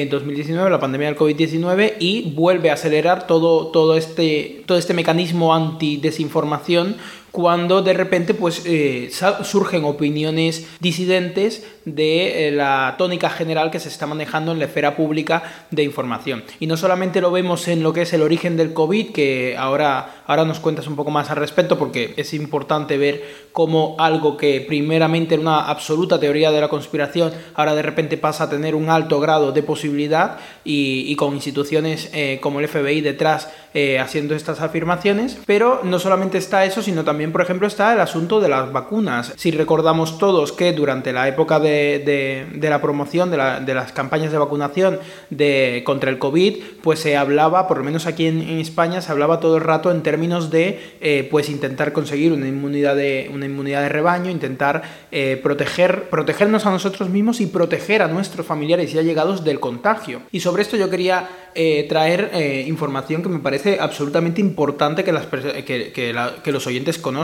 2019, 0.10 0.70
la 0.70 0.80
pandemia 0.80 1.08
del 1.08 1.18
COVID-19 1.18 1.94
y 2.00 2.34
vuelve 2.34 2.70
a 2.70 2.74
acelerar 2.74 3.28
todo, 3.28 3.68
todo, 3.68 3.96
este, 3.96 4.64
todo 4.66 4.78
este 4.78 4.94
mecanismo 4.94 5.56
anti-desinformación 5.56 6.98
cuando 7.36 7.82
de 7.82 7.92
repente 7.92 8.34
pues 8.34 8.62
eh, 8.64 9.12
surgen 9.44 9.84
opiniones 9.84 10.66
disidentes 10.80 11.68
de 11.84 12.48
eh, 12.48 12.52
la 12.52 12.96
tónica 12.98 13.30
general 13.30 13.72
que 13.72 13.82
se 13.82 13.90
está 13.90 14.08
manejando 14.08 14.54
en 14.54 14.60
la 14.60 14.66
esfera 14.66 14.96
pública 14.96 15.44
de 15.70 15.84
información. 15.84 16.46
Y 16.62 16.68
no 16.68 16.78
solamente 16.78 17.20
lo 17.20 17.32
vemos 17.32 17.68
en 17.68 17.84
lo 17.84 17.92
que 17.92 18.04
es 18.04 18.14
el 18.14 18.22
origen 18.22 18.56
del 18.56 18.72
COVID, 18.72 19.12
que 19.12 19.58
ahora, 19.58 20.24
ahora 20.26 20.46
nos 20.46 20.62
cuentas 20.62 20.88
un 20.88 20.96
poco 20.96 21.12
más 21.12 21.30
al 21.30 21.36
respecto, 21.36 21.78
porque 21.78 22.14
es 22.16 22.34
importante 22.34 22.98
ver 22.98 23.22
cómo 23.52 23.98
algo 24.00 24.38
que 24.38 24.64
primeramente 24.66 25.36
era 25.36 25.42
una 25.42 25.66
absoluta 25.66 26.18
teoría 26.18 26.52
de 26.52 26.62
la 26.62 26.70
conspiración, 26.70 27.34
ahora 27.54 27.76
de 27.76 27.82
repente 27.82 28.18
pasa 28.18 28.46
a 28.46 28.50
tener 28.50 28.76
un 28.76 28.90
alto 28.90 29.20
grado 29.20 29.52
de 29.52 29.62
posibilidad 29.62 30.38
y, 30.64 31.14
con 31.18 31.34
instituciones 31.34 32.10
eh, 32.14 32.40
como 32.42 32.62
el 32.62 32.70
FBI 32.70 33.02
detrás 33.02 33.50
haciendo 34.00 34.36
estas 34.36 34.62
afirmaciones. 34.62 35.38
Pero 35.46 35.82
no 35.84 36.00
solamente 36.00 36.38
está 36.38 36.64
eso, 36.64 36.82
sino 36.82 37.04
también 37.04 37.25
por 37.32 37.42
ejemplo, 37.42 37.68
está 37.68 37.94
el 37.94 38.00
asunto 38.00 38.40
de 38.40 38.50
las 38.50 38.72
vacunas. 38.72 39.34
Si 39.38 39.52
recordamos 39.52 40.18
todos 40.18 40.52
que 40.52 40.74
durante 40.74 41.14
la 41.14 41.28
época 41.28 41.60
de, 41.60 42.48
la 42.62 42.82
promoción 42.82 43.32
de, 43.32 43.38
las 43.74 43.92
campañas 43.92 44.32
de 44.32 44.38
vacunación 44.38 45.00
de, 45.30 45.84
contra 45.86 46.10
el 46.10 46.20
COVID, 46.20 46.58
pues 46.82 47.00
se 47.00 47.18
hablaba, 47.18 47.68
por 47.68 47.78
lo 47.78 47.84
menos 47.84 48.06
aquí 48.06 48.28
en, 48.28 48.42
España, 48.60 49.02
se 49.02 49.12
hablaba 49.12 49.40
todo 49.40 49.58
el 49.58 49.64
rato 49.64 49.92
en 49.92 50.04
términos 50.04 50.50
de 50.52 50.80
eh, 51.02 51.28
pues 51.30 51.50
intentar 51.50 51.94
conseguir 51.94 52.34
una 52.34 52.48
inmunidad 52.48 52.96
de, 52.96 53.30
una 53.34 53.46
inmunidad 53.46 53.82
de 53.82 53.90
rebaño, 53.90 54.30
intentar 54.30 54.84
eh, 55.12 55.40
proteger, 55.42 56.10
protegernos 56.10 56.66
a 56.66 56.72
nosotros 56.72 57.10
mismos 57.10 57.42
y 57.42 57.48
proteger 57.48 58.02
a 58.02 58.08
nuestros 58.08 58.46
familiares 58.46 58.94
y 58.94 59.00
allegados 59.00 59.44
del 59.44 59.60
contagio. 59.60 60.22
Y 60.32 60.40
sobre 60.42 60.62
esto 60.64 60.78
yo 60.78 60.90
quería 60.90 61.30
eh, 61.56 61.86
traer 61.88 62.32
información 62.68 63.24
que 63.24 63.30
me 63.30 63.40
parece 63.40 63.80
absolutamente 63.80 64.42
importante 64.42 65.04
que, 65.04 65.94
que 65.94 66.52
los 66.52 66.68
oyentes 66.68 66.98
conozcan 66.98 67.15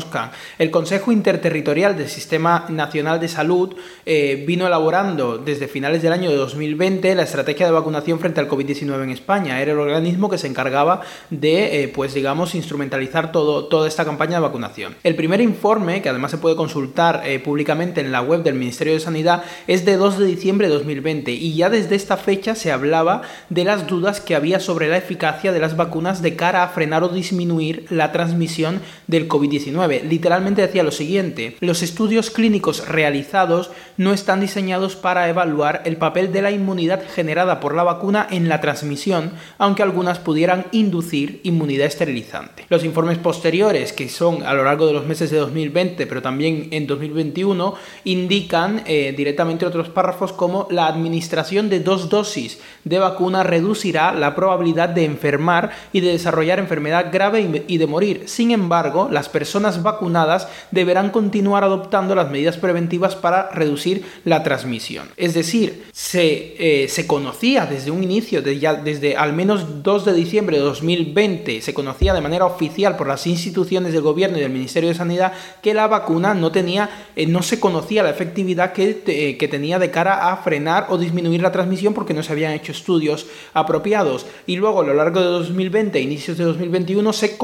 el 0.58 0.72
Consejo 0.72 1.12
Interterritorial 1.12 1.98
del 1.98 2.08
Sistema 2.08 2.66
Nacional 2.70 3.20
de 3.20 3.28
Salud 3.28 3.76
eh, 4.06 4.44
vino 4.48 4.66
elaborando 4.66 5.38
desde 5.38 5.68
finales 5.68 6.02
del 6.02 6.14
año 6.14 6.30
de 6.30 6.38
2020 6.38 7.14
la 7.16 7.24
estrategia 7.24 7.66
de 7.66 7.72
vacunación 7.72 8.20
frente 8.20 8.40
al 8.40 8.48
COVID-19 8.48 9.04
en 9.04 9.10
España. 9.10 9.62
Era 9.62 9.74
el 9.74 9.80
organismo 9.80 10.30
que 10.30 10.38
se 10.38 10.48
encargaba 10.48 11.02
de, 11.30 11.84
eh, 11.84 11.88
pues 11.90 12.14
digamos, 12.14 12.56
instrumentalizar 12.56 13.32
todo, 13.32 13.66
toda 13.66 13.88
esta 13.88 14.06
campaña 14.06 14.36
de 14.36 14.42
vacunación. 14.42 14.96
El 15.04 15.16
primer 15.16 15.42
informe, 15.42 16.02
que 16.02 16.10
además 16.10 16.32
se 16.32 16.38
puede 16.38 16.56
consultar 16.56 17.24
eh, 17.26 17.40
públicamente 17.40 18.02
en 18.02 18.12
la 18.12 18.22
web 18.22 18.44
del 18.44 18.56
Ministerio 18.56 18.94
de 18.94 19.00
Sanidad, 19.00 19.44
es 19.68 19.84
de 19.84 19.98
2 19.98 20.20
de 20.20 20.26
diciembre 20.26 20.68
de 20.68 20.76
2020 20.76 21.32
y 21.32 21.56
ya 21.56 21.70
desde 21.70 21.96
esta 21.96 22.18
fecha 22.18 22.56
se 22.56 22.72
hablaba 22.72 23.24
de 23.50 23.66
las 23.66 23.88
dudas 23.88 24.22
que 24.22 24.36
había 24.36 24.60
sobre 24.60 24.88
la 24.88 24.98
eficacia 24.98 25.52
de 25.52 25.60
las 25.60 25.76
vacunas 25.76 26.22
de 26.22 26.36
cara 26.36 26.64
a 26.64 26.70
frenar 26.70 27.04
o 27.04 27.10
disminuir 27.10 27.86
la 27.90 28.12
transmisión 28.12 28.82
del 29.08 29.28
COVID-19 29.28 29.81
Literalmente 29.88 30.62
decía 30.62 30.84
lo 30.84 30.92
siguiente, 30.92 31.58
los 31.60 31.82
estudios 31.82 32.30
clínicos 32.30 32.88
realizados 32.88 33.72
no 33.98 34.14
están 34.14 34.42
diseñados 34.42 34.96
para 34.96 35.30
evaluar 35.30 35.82
el 35.86 35.98
papel 35.98 36.32
de 36.32 36.42
la 36.42 36.52
inmunidad 36.52 37.02
generada 37.14 37.60
por 37.60 37.76
la 37.76 37.84
vacuna 37.84 38.28
en 38.30 38.50
la 38.50 38.62
transmisión, 38.62 39.32
aunque 39.58 39.84
algunas 39.84 40.20
pudieran 40.20 40.66
inducir 40.72 41.42
inmunidad 41.44 41.88
esterilizante. 41.88 42.66
Los 42.70 42.84
informes 42.84 43.18
posteriores, 43.18 43.94
que 43.94 44.10
son 44.10 44.44
a 44.44 44.54
lo 44.54 44.64
largo 44.64 44.88
de 44.88 44.94
los 44.94 45.06
meses 45.06 45.32
de 45.32 45.38
2020, 45.38 46.08
pero 46.08 46.22
también 46.22 46.70
en 46.72 46.88
2021, 46.88 47.76
indican 48.04 48.84
eh, 48.86 49.14
directamente 49.16 49.66
otros 49.66 49.90
párrafos 49.90 50.34
como 50.34 50.68
la 50.72 50.88
administración 50.88 51.70
de 51.70 51.80
dos 51.80 52.10
dosis 52.10 52.60
de 52.84 53.00
vacuna 53.00 53.44
reducirá 53.44 54.14
la 54.14 54.36
probabilidad 54.36 54.90
de 54.90 55.06
enfermar 55.06 55.72
y 55.94 56.02
de 56.02 56.12
desarrollar 56.12 56.60
enfermedad 56.60 57.08
grave 57.12 57.64
y 57.68 57.78
de 57.78 57.88
morir. 57.88 58.24
Sin 58.28 58.52
embargo, 58.52 59.08
las 59.12 59.30
personas 59.30 59.61
vacunadas 59.84 60.48
deberán 60.72 61.10
continuar 61.12 61.64
adoptando 61.64 62.16
las 62.16 62.30
medidas 62.30 62.58
preventivas 62.58 63.16
para 63.16 63.50
reducir 63.50 64.06
la 64.26 64.44
transmisión. 64.44 65.10
Es 65.18 65.34
decir, 65.34 65.86
se, 65.92 66.84
eh, 66.84 66.88
se 66.88 67.08
conocía 67.08 67.66
desde 67.66 67.92
un 67.92 68.04
inicio, 68.04 68.42
desde, 68.42 69.16
al 69.16 69.34
menos 69.34 69.84
2 69.84 70.06
de 70.06 70.14
diciembre 70.14 70.58
de 70.58 70.64
2020, 70.64 71.62
se 71.62 71.74
conocía 71.74 72.14
de 72.14 72.22
manera 72.22 72.46
oficial 72.46 72.98
por 72.98 73.08
las 73.08 73.28
instituciones 73.28 73.94
del 73.94 74.02
gobierno 74.02 74.38
y 74.38 74.42
del 74.42 74.52
Ministerio 74.52 74.90
de 74.90 74.96
Sanidad 74.96 75.34
que 75.62 75.74
la 75.74 75.88
vacuna 75.88 76.34
no 76.34 76.52
tenía, 76.52 76.90
eh, 77.16 77.28
no 77.28 77.44
se 77.44 77.60
conocía 77.60 78.04
la 78.04 78.10
efectividad 78.10 78.74
que, 78.74 79.38
que 79.38 79.48
tenía 79.48 79.80
de 79.80 79.92
cara 79.92 80.32
a 80.32 80.38
frenar 80.38 80.88
o 80.90 80.98
disminuir 80.98 81.42
la 81.42 81.52
transmisión 81.52 81.94
porque 81.94 82.14
no 82.14 82.24
se 82.24 82.32
habían 82.32 82.54
hecho 82.54 82.72
estudios 82.72 83.28
apropiados 83.54 84.26
y 84.48 84.56
luego 84.56 84.82
a 84.82 84.86
lo 84.86 84.94
largo 84.94 85.20
de 85.20 85.28
2020, 85.28 86.00
inicios 86.00 86.38
de 86.38 86.46
2021, 86.46 87.14
se, 87.14 87.38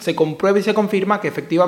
se 0.00 0.14
comprueba 0.14 0.58
y 0.58 0.62
se 0.62 0.74
confirma 0.74 1.20
que 1.20 1.28
efectivamente 1.28 1.61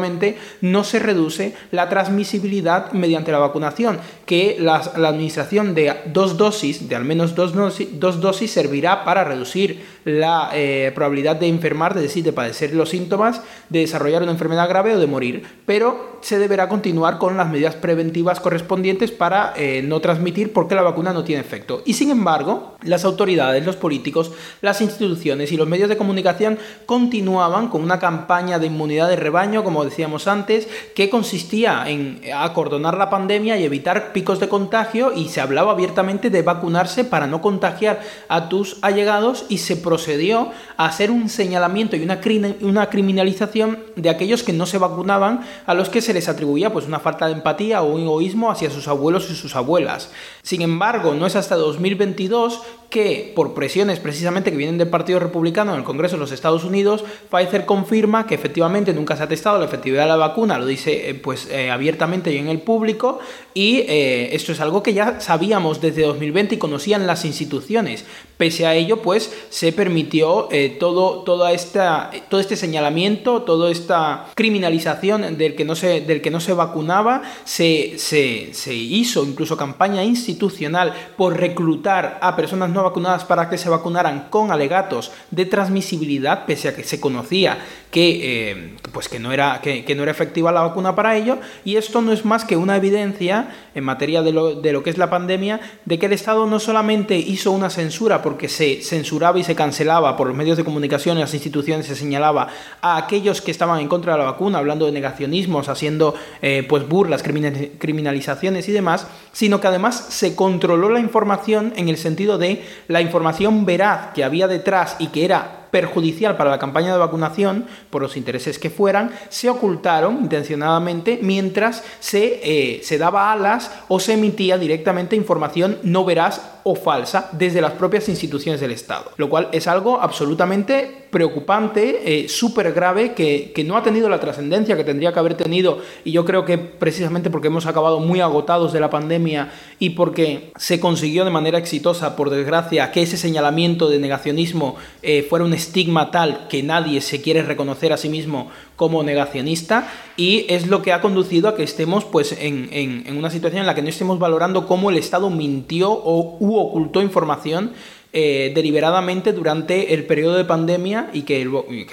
no 0.61 0.85
se 0.85 0.99
reduce 0.99 1.55
la 1.71 1.89
transmisibilidad 1.89 2.93
mediante 2.93 3.33
la 3.33 3.39
vacunación, 3.39 3.99
que 4.27 4.57
la, 4.59 4.77
administración 4.77 5.75
de 5.75 5.95
dos 6.07 6.37
dosis, 6.37 6.89
de 6.89 6.97
al 6.97 7.05
menos 7.05 7.35
dos, 7.35 7.53
dos 7.55 8.21
dosis, 8.21 8.51
servirá 8.51 9.05
para 9.05 9.25
reducir 9.25 9.85
la 10.05 10.51
eh, 10.53 10.93
probabilidad 10.95 11.37
de 11.37 11.49
enfermar, 11.49 11.97
es 11.97 12.03
decir, 12.03 12.25
de 12.25 12.33
padecer 12.33 12.75
los 12.75 12.91
síntomas, 12.91 13.43
de 13.69 13.81
desarrollar 13.81 14.23
una 14.23 14.33
enfermedad 14.33 14.69
grave 14.69 14.95
o 14.95 14.99
de 14.99 15.07
morir, 15.07 15.45
pero 15.67 16.19
se 16.21 16.39
deberá 16.39 16.69
continuar 16.69 17.19
con 17.19 17.37
las 17.37 17.49
medidas 17.49 17.75
preventivas 17.75 18.41
correspondientes 18.41 19.11
para 19.11 19.53
eh, 19.57 19.83
no 19.85 20.01
transmitir 20.01 20.53
porque 20.53 20.75
la 20.75 20.83
vacuna 20.83 21.13
no 21.13 21.25
tiene 21.25 21.43
efecto. 21.43 21.83
Y 21.85 21.95
sin 21.95 22.11
embargo, 22.11 22.77
las 22.83 23.05
autoridades, 23.05 23.65
los 23.65 23.77
políticos, 23.77 24.33
las 24.61 24.81
instituciones 24.81 25.53
y 25.53 25.57
los 25.57 25.69
medios 25.69 25.89
de 25.89 25.97
comunicación 25.97 26.59
continuaban 26.87 27.69
con 27.69 27.83
una 27.83 27.99
campaña 27.99 28.59
de 28.59 28.67
inmunidad 28.67 29.09
de 29.09 29.17
rebaño, 29.17 29.65
como 29.65 29.84
decíamos 29.85 30.27
antes, 30.27 30.69
que 30.95 31.11
consistía 31.11 31.85
en 31.87 32.21
acordonar 32.35 32.97
la 32.97 33.11
pandemia 33.11 33.59
y 33.59 33.65
evitar 33.65 34.13
picos 34.13 34.41
de 34.41 34.49
contagio 34.49 35.13
y 35.15 35.29
se 35.29 35.41
hablaba 35.41 35.73
abiertamente 35.73 36.31
de 36.31 36.43
vacunarse 36.43 37.05
para 37.05 37.27
no 37.27 37.41
contagiar 37.41 38.01
a 38.29 38.49
tus 38.49 38.79
allegados 38.83 39.47
y 39.49 39.59
se 39.59 39.77
procedió 39.77 40.51
a 40.77 40.87
hacer 40.87 41.11
un 41.11 41.29
señalamiento 41.29 41.97
y 41.97 42.03
una, 42.03 42.21
una 42.61 42.91
criminalización 42.91 43.79
de 43.97 44.11
aquellos 44.11 44.43
que 44.43 44.53
no 44.53 44.67
se 44.67 44.79
vacunaban, 44.79 45.41
a 45.67 45.75
los 45.75 45.89
que 45.89 46.01
se 46.01 46.15
les 46.15 46.29
atribuía 46.29 46.73
pues 46.73 46.87
una 46.87 47.01
falta 47.01 47.27
de 47.27 47.33
empatía 47.33 47.83
o 47.83 47.93
un 47.93 48.03
egoísmo 48.03 48.51
hacia 48.51 48.71
sus 48.71 48.89
abuelos 48.89 49.31
y 49.31 49.35
sus 49.35 49.57
abuelas. 49.57 50.11
Sin 50.43 50.63
embargo, 50.63 51.15
no 51.15 51.27
es 51.27 51.37
hasta 51.37 51.57
2022 51.57 52.63
que, 52.91 53.33
por 53.35 53.55
presiones 53.55 54.01
precisamente 54.01 54.51
que 54.51 54.57
vienen 54.57 54.79
del 54.79 54.89
Partido 54.89 55.19
Republicano 55.19 55.73
en 55.73 55.79
el 55.79 55.85
Congreso 55.85 56.17
de 56.17 56.21
los 56.21 56.33
Estados 56.33 56.65
Unidos, 56.65 57.05
Pfizer 57.31 57.67
confirma 57.67 58.27
que 58.27 58.35
efectivamente 58.35 58.93
nunca 58.93 59.17
se 59.17 59.23
ha 59.23 59.29
testado 59.29 59.59
la 59.59 59.65
efectividad 59.65 60.03
de 60.03 60.09
la 60.09 60.17
vacuna, 60.17 60.59
lo 60.59 60.67
dice 60.67 61.11
eh, 61.11 61.15
pues 61.15 61.49
eh, 61.51 61.71
abiertamente 61.71 62.33
y 62.33 62.39
en 62.39 62.49
el 62.49 62.61
público, 62.61 63.19
y 63.53 63.79
eh, 63.79 64.35
esto 64.35 64.53
es 64.53 64.61
algo 64.61 64.83
que 64.83 64.95
ya 64.95 65.21
sabíamos 65.21 65.81
desde 65.81 66.03
2020 66.03 66.55
y 66.55 66.59
conocían 66.59 67.07
las 67.07 67.25
instituciones. 67.25 68.05
Pese 68.37 68.67
a 68.67 68.75
ello, 68.75 69.01
pues 69.01 69.33
se 69.51 69.73
permitió 69.73 70.49
todo, 70.81 71.21
toda 71.21 71.53
esta, 71.53 72.11
todo 72.29 72.41
este 72.41 72.57
señalamiento, 72.57 73.43
toda 73.43 73.71
esta 73.71 74.27
criminalización 74.35 75.39
del 75.39 75.55
que 75.55 75.65
no 75.65 75.77
se, 75.77 76.01
del 76.01 76.21
que 76.21 76.31
no 76.31 76.41
se 76.41 76.53
vacunaba, 76.53 77.23
se, 77.45 77.95
se, 77.99 78.53
se 78.53 78.75
hizo 78.75 79.25
incluso 79.25 79.57
campaña 79.57 80.03
institucional 80.03 80.93
por 81.17 81.39
reclutar 81.39 82.19
a 82.21 82.35
personas 82.35 82.71
no 82.75 82.83
vacunadas 82.83 83.25
para 83.25 83.49
que 83.49 83.59
se 83.59 83.71
vacunaran 83.71 84.27
con 84.31 84.53
alegatos 84.53 85.13
de 85.31 85.47
transmisibilidad, 85.47 86.45
pese 86.45 86.69
a 86.69 86.77
que 86.77 86.85
se 86.85 87.01
conocía 87.01 87.59
que, 87.91 88.51
eh, 88.51 88.75
pues 88.93 89.09
que, 89.09 89.21
no 89.21 89.33
era, 89.33 89.61
que, 89.63 89.95
no 89.95 90.03
era 90.03 90.11
efectiva 90.11 90.51
la 90.51 90.63
vacuna 90.63 90.97
para 90.97 91.17
ello, 91.17 91.39
y 91.65 91.77
esto 91.77 92.03
no 92.03 92.13
es 92.13 92.25
más 92.25 92.45
que 92.45 92.57
una 92.57 92.77
evidencia 92.77 93.55
en 93.75 93.85
materia 93.85 94.23
de 94.23 94.33
lo, 94.33 94.57
de 94.57 94.73
lo 94.73 94.83
que 94.83 94.91
es 94.91 94.99
la 94.99 95.11
pandemia, 95.11 95.61
de 95.85 95.99
que 95.99 96.07
el 96.07 96.13
Estado 96.13 96.47
no 96.47 96.59
solamente 96.59 97.17
hizo 97.17 97.53
una 97.53 97.71
censura 97.71 98.21
porque 98.21 98.49
se 98.49 98.83
censuraba 98.83 99.39
y 99.39 99.45
se 99.45 99.55
cancelaba 99.55 100.17
por 100.17 100.27
los 100.27 100.37
medios 100.37 100.57
de 100.57 100.65
comunicación 100.65 101.19
y 101.19 101.21
las 101.21 101.35
instituciones, 101.35 101.87
se 101.87 101.95
señalaba 101.95 102.49
a 102.81 102.97
aquellos 102.97 103.41
que 103.41 103.51
estaban 103.51 103.79
en 103.81 103.89
contra 103.89 104.15
de 104.15 104.19
la 104.19 104.25
vacuna, 104.25 104.59
hablando 104.59 104.87
de 104.87 104.93
negacionismos, 104.93 105.69
haciendo 105.69 106.15
eh, 106.43 106.67
pues 106.69 106.89
burlas, 106.89 107.23
criminalizaciones 107.23 108.69
y 108.69 108.73
demás, 108.73 109.07
sino 109.35 109.61
que 109.61 109.67
además 109.67 110.07
se 110.09 110.35
controló 110.35 110.89
la 110.89 111.01
información 111.01 111.75
en 111.77 111.91
el 111.91 111.99
sentido 111.99 112.39
de 112.39 112.65
la 112.89 113.03
información 113.03 113.67
veraz 113.67 114.13
que 114.15 114.25
había 114.25 114.49
detrás 114.49 114.97
y 114.99 115.09
que 115.09 115.27
era 115.27 115.64
perjudicial 115.75 116.37
para 116.37 116.51
la 116.51 116.61
campaña 116.61 116.93
de 116.93 117.01
vacunación, 117.01 117.67
por 117.91 118.01
los 118.01 118.17
intereses 118.17 118.61
que 118.61 118.71
fueran, 118.71 119.11
se 119.29 119.51
ocultaron 119.51 120.19
intencionadamente 120.21 121.19
mientras 121.21 121.83
se, 121.99 122.39
eh, 122.45 122.81
se 122.85 122.97
daba 122.97 123.33
alas 123.33 123.73
o 123.89 123.99
se 123.99 124.13
emitía 124.13 124.57
directamente 124.57 125.17
información 125.17 125.79
no 125.83 126.05
veraz 126.05 126.41
o 126.63 126.77
falsa 126.77 127.29
desde 127.33 127.61
las 127.61 127.73
propias 127.73 128.09
instituciones 128.09 128.61
del 128.61 128.71
Estado, 128.71 129.11
lo 129.17 129.29
cual 129.29 129.49
es 129.53 129.67
algo 129.67 130.01
absolutamente 130.01 131.05
preocupante, 131.11 132.23
eh, 132.25 132.29
súper 132.29 132.73
grave, 132.73 133.13
que, 133.13 133.53
que, 133.55 133.63
no 133.63 133.77
ha 133.77 133.83
tenido 133.83 134.09
la 134.09 134.19
trascendencia 134.19 134.77
que 134.77 134.83
tendría 134.83 135.13
que 135.13 135.19
haber 135.19 135.35
tenido 135.35 135.79
y 136.05 136.11
yo 136.11 136.25
creo 136.25 136.45
que 136.45 136.59
precisamente 136.59 137.31
porque 137.31 137.49
hemos 137.49 137.67
acabado 137.67 138.01
muy 138.01 138.21
agotados 138.21 138.73
de 138.73 138.81
la 138.81 138.91
pandemia 138.91 139.53
y 139.79 139.91
porque 139.91 140.51
se 140.57 140.81
consiguió 140.81 141.25
de 141.25 141.31
manera 141.31 141.59
exitosa, 141.59 142.17
por 142.17 142.31
desgracia, 142.31 142.91
que 142.91 143.03
ese 143.03 143.17
señalamiento 143.17 143.89
de 143.89 143.99
negacionismo 143.99 144.77
eh, 145.03 145.25
fuera 145.29 145.45
un 145.45 145.53
estigma 145.65 146.11
tal 146.11 146.47
que 146.49 146.63
nadie 146.63 147.01
se 147.01 147.21
quiere 147.21 147.43
reconocer 147.43 147.93
a 147.93 147.97
sí 147.97 148.09
mismo 148.09 148.51
como 148.77 149.03
negacionista 149.03 149.91
y 150.17 150.47
es 150.49 150.67
lo 150.67 150.83
que 150.83 150.93
ha 150.93 151.01
conducido 151.01 151.49
a 151.49 151.57
que 151.57 151.63
estemos 151.63 152.05
pues 152.05 152.33
en, 152.33 152.69
en, 152.73 153.17
una 153.17 153.31
situación 153.31 153.61
en 153.61 153.67
la 153.67 153.75
que 153.75 153.83
no 153.83 153.89
estemos 153.89 154.19
valorando 154.19 154.67
cómo 154.67 154.91
el 154.91 154.97
Estado 154.97 155.31
mintió 155.31 155.91
o 155.91 156.37
u 156.41 156.57
ocultó 156.57 157.03
información 157.03 157.73
eh, 158.17 158.53
deliberadamente 158.55 159.33
durante 159.33 159.93
el 159.93 160.07
periodo 160.07 160.37
de 160.37 160.45
pandemia 160.45 161.11
y 161.13 161.23
que, 161.23 161.45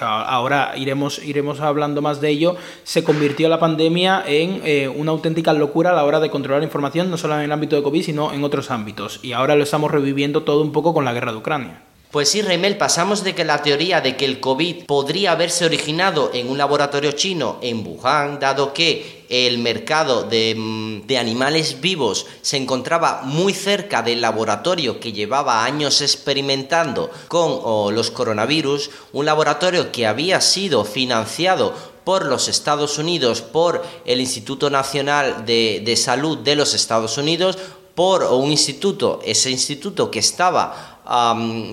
ahora 0.02 0.74
iremos, 0.78 1.20
iremos 1.26 1.62
hablando 1.62 2.04
más 2.04 2.22
de 2.22 2.30
ello, 2.30 2.56
se 2.84 3.04
convirtió 3.04 3.50
la 3.50 3.60
pandemia 3.60 4.24
en 4.28 4.62
eh, 4.64 4.88
una 4.88 5.14
auténtica 5.14 5.52
locura 5.54 5.90
a 5.90 5.96
la 5.96 6.04
hora 6.04 6.20
de 6.20 6.30
controlar 6.30 6.62
información, 6.62 7.10
no 7.10 7.18
solo 7.18 7.34
en 7.38 7.42
el 7.42 7.52
ámbito 7.52 7.76
de 7.76 7.82
COVID, 7.82 8.04
sino 8.04 8.34
en 8.34 8.44
otros 8.44 8.70
ámbitos. 8.70 9.20
Y 9.24 9.32
ahora 9.32 9.56
lo 9.56 9.64
estamos 9.64 9.90
reviviendo 9.90 10.44
todo 10.44 10.62
un 10.62 10.72
poco 10.72 10.94
con 10.94 11.06
la 11.06 11.14
guerra 11.14 11.32
de 11.32 11.40
Ucrania. 11.40 11.82
Pues 12.12 12.28
sí, 12.28 12.42
Remel, 12.42 12.78
pasamos 12.78 13.24
de 13.24 13.34
que 13.34 13.46
la 13.46 13.64
teoría 13.64 14.02
de 14.02 14.18
que 14.18 14.26
el 14.26 14.42
COVID 14.42 14.84
podría 14.84 15.32
haberse 15.32 15.64
originado 15.64 16.32
en 16.34 16.50
un 16.50 16.58
laboratorio 16.58 17.14
chino 17.14 17.58
en 17.62 17.88
Wuhan, 17.88 18.38
dado 18.38 18.74
que 18.74 19.24
el 19.30 19.60
mercado 19.60 20.24
de, 20.24 20.54
mm, 20.58 21.04
animales 21.18 21.80
vivos 21.80 22.26
se 22.42 22.58
encontraba 22.58 23.22
muy 23.24 23.54
cerca 23.54 24.02
del 24.02 24.20
laboratorio 24.20 25.00
que 25.00 25.14
llevaba 25.14 25.64
años 25.64 26.02
experimentando 26.02 27.10
con 27.30 27.96
los 27.96 28.12
coronavirus, 28.12 28.90
un 29.14 29.26
laboratorio 29.26 29.94
que 29.94 30.06
había 30.06 30.42
sido 30.42 30.84
financiado 30.84 31.74
por 32.04 32.26
los 32.26 32.50
Estados 32.50 32.98
Unidos, 32.98 33.42
por 33.42 33.84
el 34.04 34.20
Instituto 34.20 34.70
Nacional 34.70 35.46
de, 35.46 35.82
de 35.86 35.96
Salud 35.96 36.40
de 36.40 36.58
los 36.58 36.74
Estados 36.74 37.18
Unidos, 37.18 37.58
por 37.96 38.24
un 38.24 38.52
instituto, 38.52 39.20
ese 39.24 39.52
instituto 39.52 40.10
que 40.10 40.20
estaba 40.20 40.91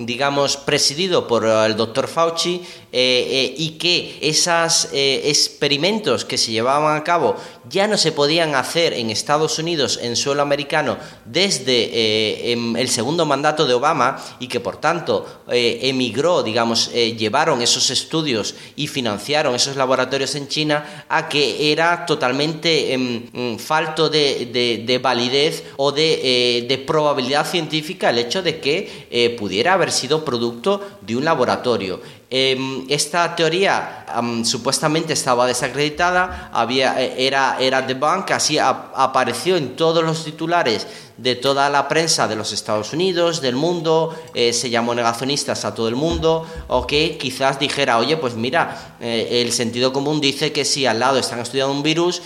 digamos, 0.01 0.57
presidido 0.57 1.27
por 1.27 1.45
el 1.45 1.75
doctor 1.77 2.07
Fauci 2.07 2.61
eh, 2.91 3.27
eh, 3.51 3.55
y 3.55 3.69
que 3.77 4.17
esos 4.19 4.89
eh, 4.93 5.21
experimentos 5.25 6.25
que 6.25 6.39
se 6.39 6.51
llevaban 6.51 6.97
a 6.97 7.03
cabo 7.03 7.35
ya 7.69 7.87
no 7.87 7.97
se 7.97 8.11
podían 8.11 8.55
hacer 8.55 8.93
en 8.93 9.11
Estados 9.11 9.59
Unidos, 9.59 9.99
en 10.01 10.15
suelo 10.15 10.41
americano, 10.41 10.97
desde 11.23 12.51
el 12.51 12.89
segundo 12.89 13.27
mandato 13.27 13.67
de 13.67 13.75
Obama 13.75 14.19
y 14.39 14.47
que 14.47 14.59
por 14.59 14.77
tanto 14.77 15.43
emigró, 15.49 16.41
digamos, 16.41 16.91
llevaron 16.91 17.61
esos 17.61 17.91
estudios 17.91 18.55
y 18.75 18.87
financiaron 18.87 19.53
esos 19.53 19.75
laboratorios 19.75 20.33
en 20.33 20.47
China 20.47 21.05
a 21.09 21.29
que 21.29 21.71
era 21.71 22.07
totalmente 22.07 22.91
em, 22.91 23.29
mm, 23.31 23.57
falto 23.59 24.09
de, 24.09 24.99
validez 25.03 25.63
o 25.77 25.91
de, 25.91 26.65
de, 26.67 26.77
probabilidad 26.79 27.45
científica 27.45 28.09
el 28.09 28.17
hecho 28.17 28.41
de 28.41 28.59
que 28.59 29.28
pudiera 29.29 29.73
haber 29.73 29.91
sido 29.91 30.25
producto 30.25 30.81
de 31.01 31.15
un 31.15 31.25
laboratorio. 31.25 32.01
Em, 32.29 32.85
esta 32.89 33.35
teoría 33.35 34.05
supuestamente 34.43 35.13
estaba 35.13 35.47
desacreditada, 35.47 36.49
había, 36.53 37.01
eh, 37.01 37.25
era, 37.25 37.57
era 37.59 37.81
debunk, 37.81 38.31
así 38.31 38.57
apareció 38.59 39.57
en 39.57 39.75
todos 39.75 40.03
los 40.03 40.23
titulares 40.23 40.87
de 41.21 41.35
toda 41.35 41.69
la 41.69 41.87
prensa 41.87 42.27
de 42.27 42.35
los 42.35 42.51
Estados 42.51 42.93
Unidos, 42.93 43.41
del 43.41 43.55
mundo, 43.55 44.15
eh, 44.33 44.53
se 44.53 44.69
llamó 44.69 44.95
negacionistas 44.95 45.65
a 45.65 45.73
todo 45.73 45.87
el 45.87 45.95
mundo, 45.95 46.45
o 46.67 46.87
que 46.87 47.17
quizás 47.17 47.59
dijera, 47.59 47.97
oye, 47.97 48.17
pues 48.17 48.35
mira, 48.35 48.95
eh, 48.99 49.43
el 49.45 49.51
sentido 49.51 49.93
común 49.93 50.21
dice 50.21 50.51
que 50.51 50.65
si 50.65 50.85
al 50.85 50.99
lado 50.99 51.19
están 51.19 51.39
estudiando 51.39 51.73
un 51.73 51.83
virus, 51.83 52.21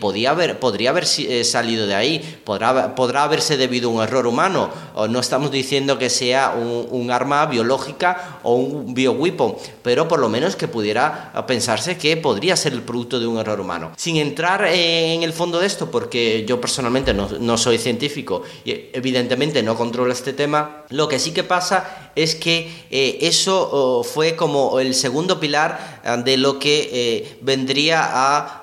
podía 0.00 0.30
haber, 0.30 0.58
podría 0.58 0.90
haber 0.90 1.06
salido 1.06 1.86
de 1.86 1.94
ahí, 1.94 2.40
podrá, 2.44 2.94
podrá 2.94 3.24
haberse 3.24 3.56
debido 3.56 3.90
a 3.90 3.92
un 3.92 4.02
error 4.02 4.26
humano, 4.26 4.70
o 4.94 5.06
no 5.06 5.20
estamos 5.20 5.50
diciendo 5.50 5.98
que 5.98 6.08
sea 6.08 6.54
un, 6.56 6.86
un 6.90 7.10
arma 7.10 7.44
biológica 7.46 8.40
o 8.42 8.54
un 8.54 8.94
bioweapon, 8.94 9.56
pero 9.82 10.08
por 10.08 10.18
lo 10.18 10.28
menos 10.28 10.56
que 10.56 10.68
pudiera 10.68 11.32
pensarse 11.46 11.96
que 11.96 12.16
podría 12.16 12.56
ser 12.56 12.72
el 12.72 12.82
producto 12.82 13.20
de 13.20 13.26
un 13.26 13.38
error 13.38 13.60
humano. 13.60 13.92
Sin 13.96 14.16
entrar 14.16 14.66
en 14.66 15.22
el 15.22 15.32
fondo 15.32 15.58
de 15.58 15.66
esto, 15.66 15.90
porque 15.90 16.44
yo 16.46 16.60
personalmente 16.60 17.14
no, 17.14 17.58
soy 17.58 17.78
científico 17.78 18.35
y 18.64 18.90
evidentemente 18.92 19.62
no 19.62 19.76
controlo 19.76 20.12
este 20.12 20.32
tema, 20.32 20.84
lo 20.90 21.08
que 21.08 21.18
sí 21.18 21.32
que 21.32 21.44
pasa 21.44 22.10
es 22.14 22.34
que 22.34 22.86
eh, 22.90 23.18
eso 23.20 23.68
oh, 23.70 24.02
fue 24.02 24.36
como 24.36 24.80
el 24.80 24.94
segundo 24.94 25.38
pilar 25.38 26.00
eh, 26.04 26.22
de 26.24 26.36
lo 26.36 26.58
que 26.58 26.88
eh, 26.92 27.38
vendría 27.42 28.08
a 28.08 28.62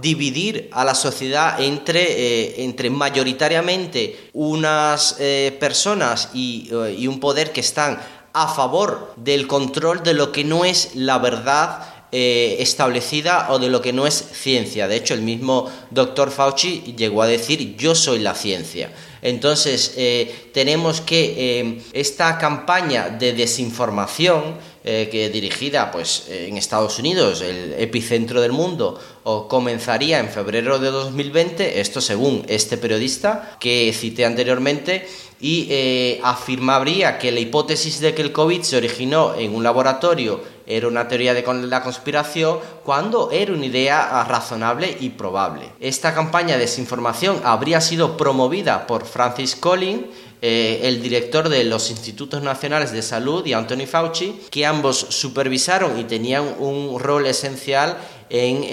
dividir 0.00 0.68
a 0.72 0.84
la 0.84 0.96
sociedad 0.96 1.60
entre, 1.60 2.64
entre 2.64 2.90
mayoritariamente 2.90 4.30
unas 4.32 5.20
personas 5.60 6.30
y, 6.34 6.68
un 7.06 7.20
poder 7.20 7.52
que 7.52 7.60
están 7.60 8.00
a 8.32 8.48
favor 8.48 9.14
del 9.14 9.46
control 9.46 10.02
de 10.02 10.14
lo 10.14 10.32
que 10.32 10.42
no 10.42 10.64
es 10.64 10.96
la 10.96 11.18
verdad 11.18 11.95
eh, 12.12 12.58
establecida 12.60 13.48
o 13.50 13.58
de 13.58 13.68
lo 13.68 13.82
que 13.82 13.92
no 13.92 14.06
es 14.06 14.14
ciencia. 14.14 14.86
De 14.86 14.94
hecho, 14.94 15.12
el 15.12 15.22
mismo 15.22 15.68
doctor 15.90 16.30
Fauci 16.30 16.94
llegó 16.96 17.20
a 17.20 17.26
decir 17.26 17.76
yo 17.76 17.96
soy 17.96 18.20
la 18.20 18.34
ciencia. 18.34 18.92
Entonces, 19.22 19.94
eh, 19.96 20.50
tenemos 20.54 21.00
que 21.00 21.34
eh, 21.36 21.82
esta 21.92 22.38
campaña 22.38 23.08
de 23.08 23.32
desinformación 23.32 24.76
que 24.86 25.30
dirigida 25.30 25.90
pues, 25.90 26.28
en 26.30 26.56
Estados 26.56 27.00
Unidos, 27.00 27.40
el 27.40 27.74
epicentro 27.76 28.40
del 28.40 28.52
mundo, 28.52 29.00
o 29.24 29.48
comenzaría 29.48 30.20
en 30.20 30.28
febrero 30.28 30.78
de 30.78 30.92
2020, 30.92 31.80
esto 31.80 32.00
según 32.00 32.44
este 32.46 32.76
periodista 32.76 33.56
que 33.58 33.92
cité 33.92 34.24
anteriormente, 34.24 35.04
y 35.40 36.18
afirmaría 36.22 37.18
que 37.18 37.32
la 37.32 37.40
hipótesis 37.40 38.00
de 38.00 38.14
que 38.14 38.22
el 38.22 38.32
COVID 38.32 38.62
se 38.62 38.76
originó 38.76 39.34
en 39.34 39.54
un 39.54 39.62
laboratorio 39.62 40.56
era 40.66 40.88
una 40.88 41.06
teoría 41.06 41.32
de 41.32 41.44
la 41.66 41.82
conspiración 41.82 42.58
cuando 42.84 43.30
era 43.30 43.52
una 43.52 43.66
idea 43.66 44.24
razonable 44.24 44.96
y 45.00 45.10
probable. 45.10 45.70
Esta 45.80 46.12
campaña 46.12 46.54
de 46.54 46.62
desinformación 46.62 47.40
habría 47.44 47.80
sido 47.80 48.16
promovida 48.16 48.86
por 48.86 49.04
Francis 49.06 49.54
Collins, 49.54 50.06
eh, 50.42 50.80
el 50.82 51.00
director 51.00 51.48
de 51.48 51.64
los 51.64 51.90
Institutos 51.90 52.42
Nacionales 52.42 52.92
de 52.92 53.00
Salud 53.02 53.46
y 53.46 53.52
Anthony 53.52 53.86
Fauci, 53.86 54.38
que 54.50 54.66
ambos 54.66 54.98
supervisaron 54.98 55.98
y 55.98 56.04
tenían 56.04 56.56
un 56.58 56.98
rol 56.98 57.26
esencial 57.26 57.96
en, 58.28 58.64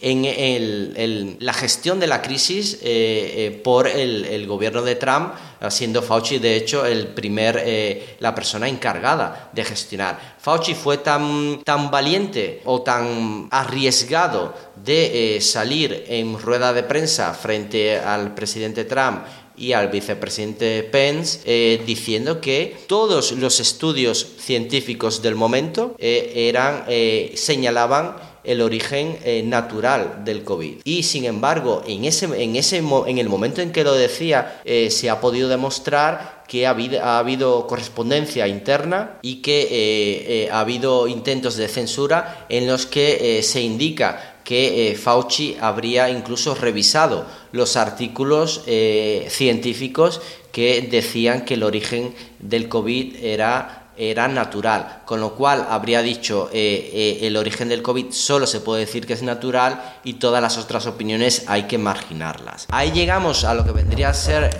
eh, 0.00 1.36
la 1.38 1.52
gestión 1.52 2.00
de 2.00 2.06
la 2.06 2.22
crisis 2.22 2.78
eh, 2.82 3.60
por 3.62 3.86
el, 3.86 4.46
gobierno 4.46 4.82
de 4.82 4.96
Trump, 4.96 5.34
siendo 5.68 6.02
Fauci 6.02 6.38
de 6.38 6.56
hecho 6.56 6.84
el 6.84 7.08
primer, 7.08 8.16
la 8.20 8.34
persona 8.34 8.68
encargada 8.68 9.50
de 9.52 9.64
gestionar. 9.64 10.36
Fauci 10.38 10.74
fue 10.74 10.98
tan, 10.98 11.62
tan 11.64 11.90
valiente 11.90 12.62
o 12.64 12.82
tan 12.82 13.48
arriesgado 13.50 14.54
de 14.76 15.38
salir 15.40 16.04
en 16.08 16.38
rueda 16.38 16.72
de 16.72 16.82
prensa 16.82 17.32
frente 17.34 17.98
al 17.98 18.34
presidente 18.34 18.84
Trump 18.84 19.24
y 19.56 19.72
al 19.72 19.88
vicepresidente 19.88 20.82
Pence 20.82 21.40
eh, 21.44 21.82
diciendo 21.86 22.40
que 22.40 22.76
todos 22.86 23.32
los 23.32 23.60
estudios 23.60 24.26
científicos 24.38 25.22
del 25.22 25.34
momento 25.34 25.94
eh, 25.98 26.48
eran, 26.48 26.84
eh, 26.88 27.32
señalaban 27.36 28.16
el 28.46 28.60
origen 28.60 29.18
natural 29.48 30.22
del 30.24 30.44
COVID. 30.44 30.78
Y 30.84 31.02
sin 31.02 31.24
embargo, 31.24 31.82
en, 31.86 32.04
ese, 32.04 32.26
en, 32.42 32.56
ese, 32.56 32.78
en 32.78 33.18
el 33.18 33.28
momento 33.28 33.60
en 33.60 33.72
que 33.72 33.84
lo 33.84 33.94
decía, 33.94 34.62
se 34.64 35.10
ha 35.10 35.20
podido 35.20 35.48
demostrar 35.48 36.44
que 36.46 36.66
ha 36.66 36.70
habido, 36.70 37.02
ha 37.02 37.18
habido 37.18 37.66
correspondencia 37.66 38.46
interna 38.46 39.18
y 39.22 39.42
que 39.42 40.48
ha 40.52 40.60
habido 40.60 41.08
intentos 41.08 41.56
de 41.56 41.68
censura 41.68 42.46
en 42.48 42.66
los 42.66 42.86
que 42.86 43.42
se 43.42 43.60
indica 43.60 44.36
que 44.46 44.92
eh, 44.92 44.94
Fauci 44.94 45.56
habría 45.60 46.08
incluso 46.08 46.54
revisado 46.54 47.26
los 47.50 47.76
artículos 47.76 48.62
eh, 48.66 49.26
científicos 49.28 50.20
que 50.52 50.82
decían 50.82 51.44
que 51.44 51.54
el 51.54 51.64
origen 51.64 52.14
del 52.38 52.68
COVID 52.68 53.16
era, 53.24 53.85
era 53.96 54.28
natural, 54.28 55.02
con 55.04 55.20
lo 55.20 55.34
cual 55.34 55.66
habría 55.68 56.02
dicho 56.02 56.50
eh, 56.52 57.18
el 57.22 57.36
origen 57.36 57.68
del 57.68 57.82
COVID 57.82 58.12
solo 58.12 58.46
se 58.46 58.60
puede 58.60 58.80
decir 58.80 59.06
que 59.06 59.12
es 59.12 59.22
natural 59.22 59.98
y 60.04 60.14
todas 60.14 60.42
las 60.42 60.58
otras 60.58 60.86
opiniones 60.86 61.44
hay 61.46 61.64
que 61.64 61.78
marginarlas. 61.78 62.66
Ahí 62.70 62.92
llegamos 62.92 63.44
a 63.44 63.54
lo 63.54 63.64
que 63.64 63.72
vendría 63.72 64.10
a 64.10 64.14
ser 64.14 64.58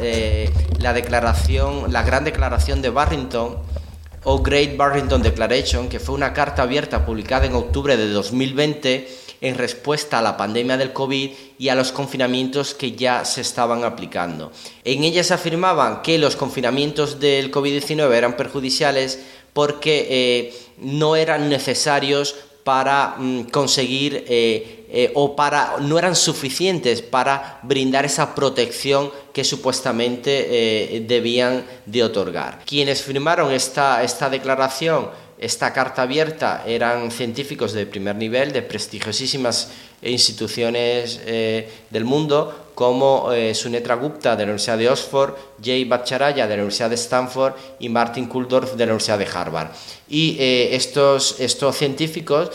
la 0.78 0.92
declaración, 0.92 1.92
la 1.92 2.02
gran 2.02 2.24
declaración 2.24 2.82
de 2.82 2.90
Barrington 2.90 3.56
o 4.24 4.42
Great 4.42 4.76
Barrington 4.76 5.22
Declaration, 5.22 5.88
que 5.88 6.00
fue 6.00 6.14
una 6.14 6.32
carta 6.32 6.62
abierta 6.62 7.06
publicada 7.06 7.46
en 7.46 7.54
octubre 7.54 7.96
de 7.96 8.08
2020 8.08 9.25
en 9.40 9.56
respuesta 9.56 10.18
a 10.18 10.22
la 10.22 10.36
pandemia 10.36 10.76
del 10.76 10.92
COVID 10.92 11.30
y 11.58 11.68
a 11.68 11.74
los 11.74 11.92
confinamientos 11.92 12.74
que 12.74 12.92
ya 12.92 13.24
se 13.24 13.40
estaban 13.40 13.84
aplicando. 13.84 14.52
En 14.84 15.04
ellas 15.04 15.30
afirmaban 15.30 16.02
que 16.02 16.18
los 16.18 16.36
confinamientos 16.36 17.20
del 17.20 17.50
COVID-19 17.50 18.12
eran 18.12 18.36
perjudiciales 18.36 19.20
porque 19.52 20.06
eh, 20.10 20.54
no 20.78 21.16
eran 21.16 21.48
necesarios 21.48 22.34
para 22.62 23.14
mm, 23.16 23.44
conseguir 23.44 24.24
eh, 24.28 24.84
eh, 24.90 25.12
o 25.14 25.34
para 25.34 25.76
no 25.80 25.98
eran 25.98 26.14
suficientes 26.14 27.00
para 27.00 27.60
brindar 27.62 28.04
esa 28.04 28.34
protección 28.34 29.10
que 29.32 29.44
supuestamente 29.44 31.04
debían 31.06 31.64
de 31.86 32.04
otorgar. 32.04 32.62
Quienes 32.66 33.02
firmaron 33.02 33.50
esta, 33.52 34.02
esta 34.02 34.28
declaración 34.28 35.10
esta 35.38 35.72
carta 35.72 36.02
abierta 36.02 36.64
eran 36.66 37.10
científicos 37.10 37.72
de 37.72 37.86
primer 37.86 38.16
nivel, 38.16 38.52
de 38.52 38.62
prestigiosísimas 38.62 39.70
instituciones 40.02 41.20
eh, 41.26 41.68
del 41.90 42.04
mundo, 42.04 42.70
como 42.74 43.32
eh, 43.32 43.54
Sunetra 43.54 43.94
Gupta 43.94 44.36
de 44.36 44.44
la 44.44 44.50
Universidad 44.52 44.76
de 44.76 44.90
Oxford, 44.90 45.34
Jay 45.62 45.84
Bhattacharya 45.84 46.46
de 46.46 46.56
la 46.56 46.62
Universidad 46.62 46.90
de 46.90 46.96
Stanford 46.96 47.54
y 47.78 47.88
Martin 47.88 48.26
Kulldorff 48.26 48.74
de 48.74 48.86
la 48.86 48.92
Universidad 48.92 49.18
de 49.18 49.26
Harvard. 49.26 49.68
Y 50.08 50.36
eh, 50.38 50.76
estos, 50.76 51.40
estos 51.40 51.76
científicos 51.76 52.50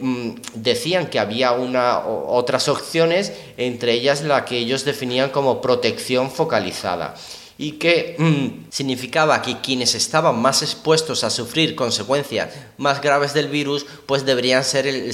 mm, 0.00 0.30
decían 0.54 1.08
que 1.08 1.18
había 1.18 1.52
una, 1.52 2.00
otras 2.06 2.68
opciones, 2.68 3.32
entre 3.56 3.92
ellas 3.92 4.22
la 4.22 4.44
que 4.44 4.58
ellos 4.58 4.84
definían 4.84 5.30
como 5.30 5.62
protección 5.62 6.30
focalizada 6.30 7.14
y 7.60 7.72
que 7.72 8.14
mm, 8.16 8.70
significaba 8.70 9.42
que 9.42 9.60
quienes 9.60 9.96
estaban 9.96 10.40
más 10.40 10.62
expuestos 10.62 11.24
a 11.24 11.30
sufrir 11.30 11.74
consecuencias 11.74 12.54
más 12.76 13.02
graves 13.02 13.34
del 13.34 13.48
virus, 13.48 13.84
pues 14.06 14.24
deberían 14.24 14.62
ser 14.62 14.86
el, 14.86 15.12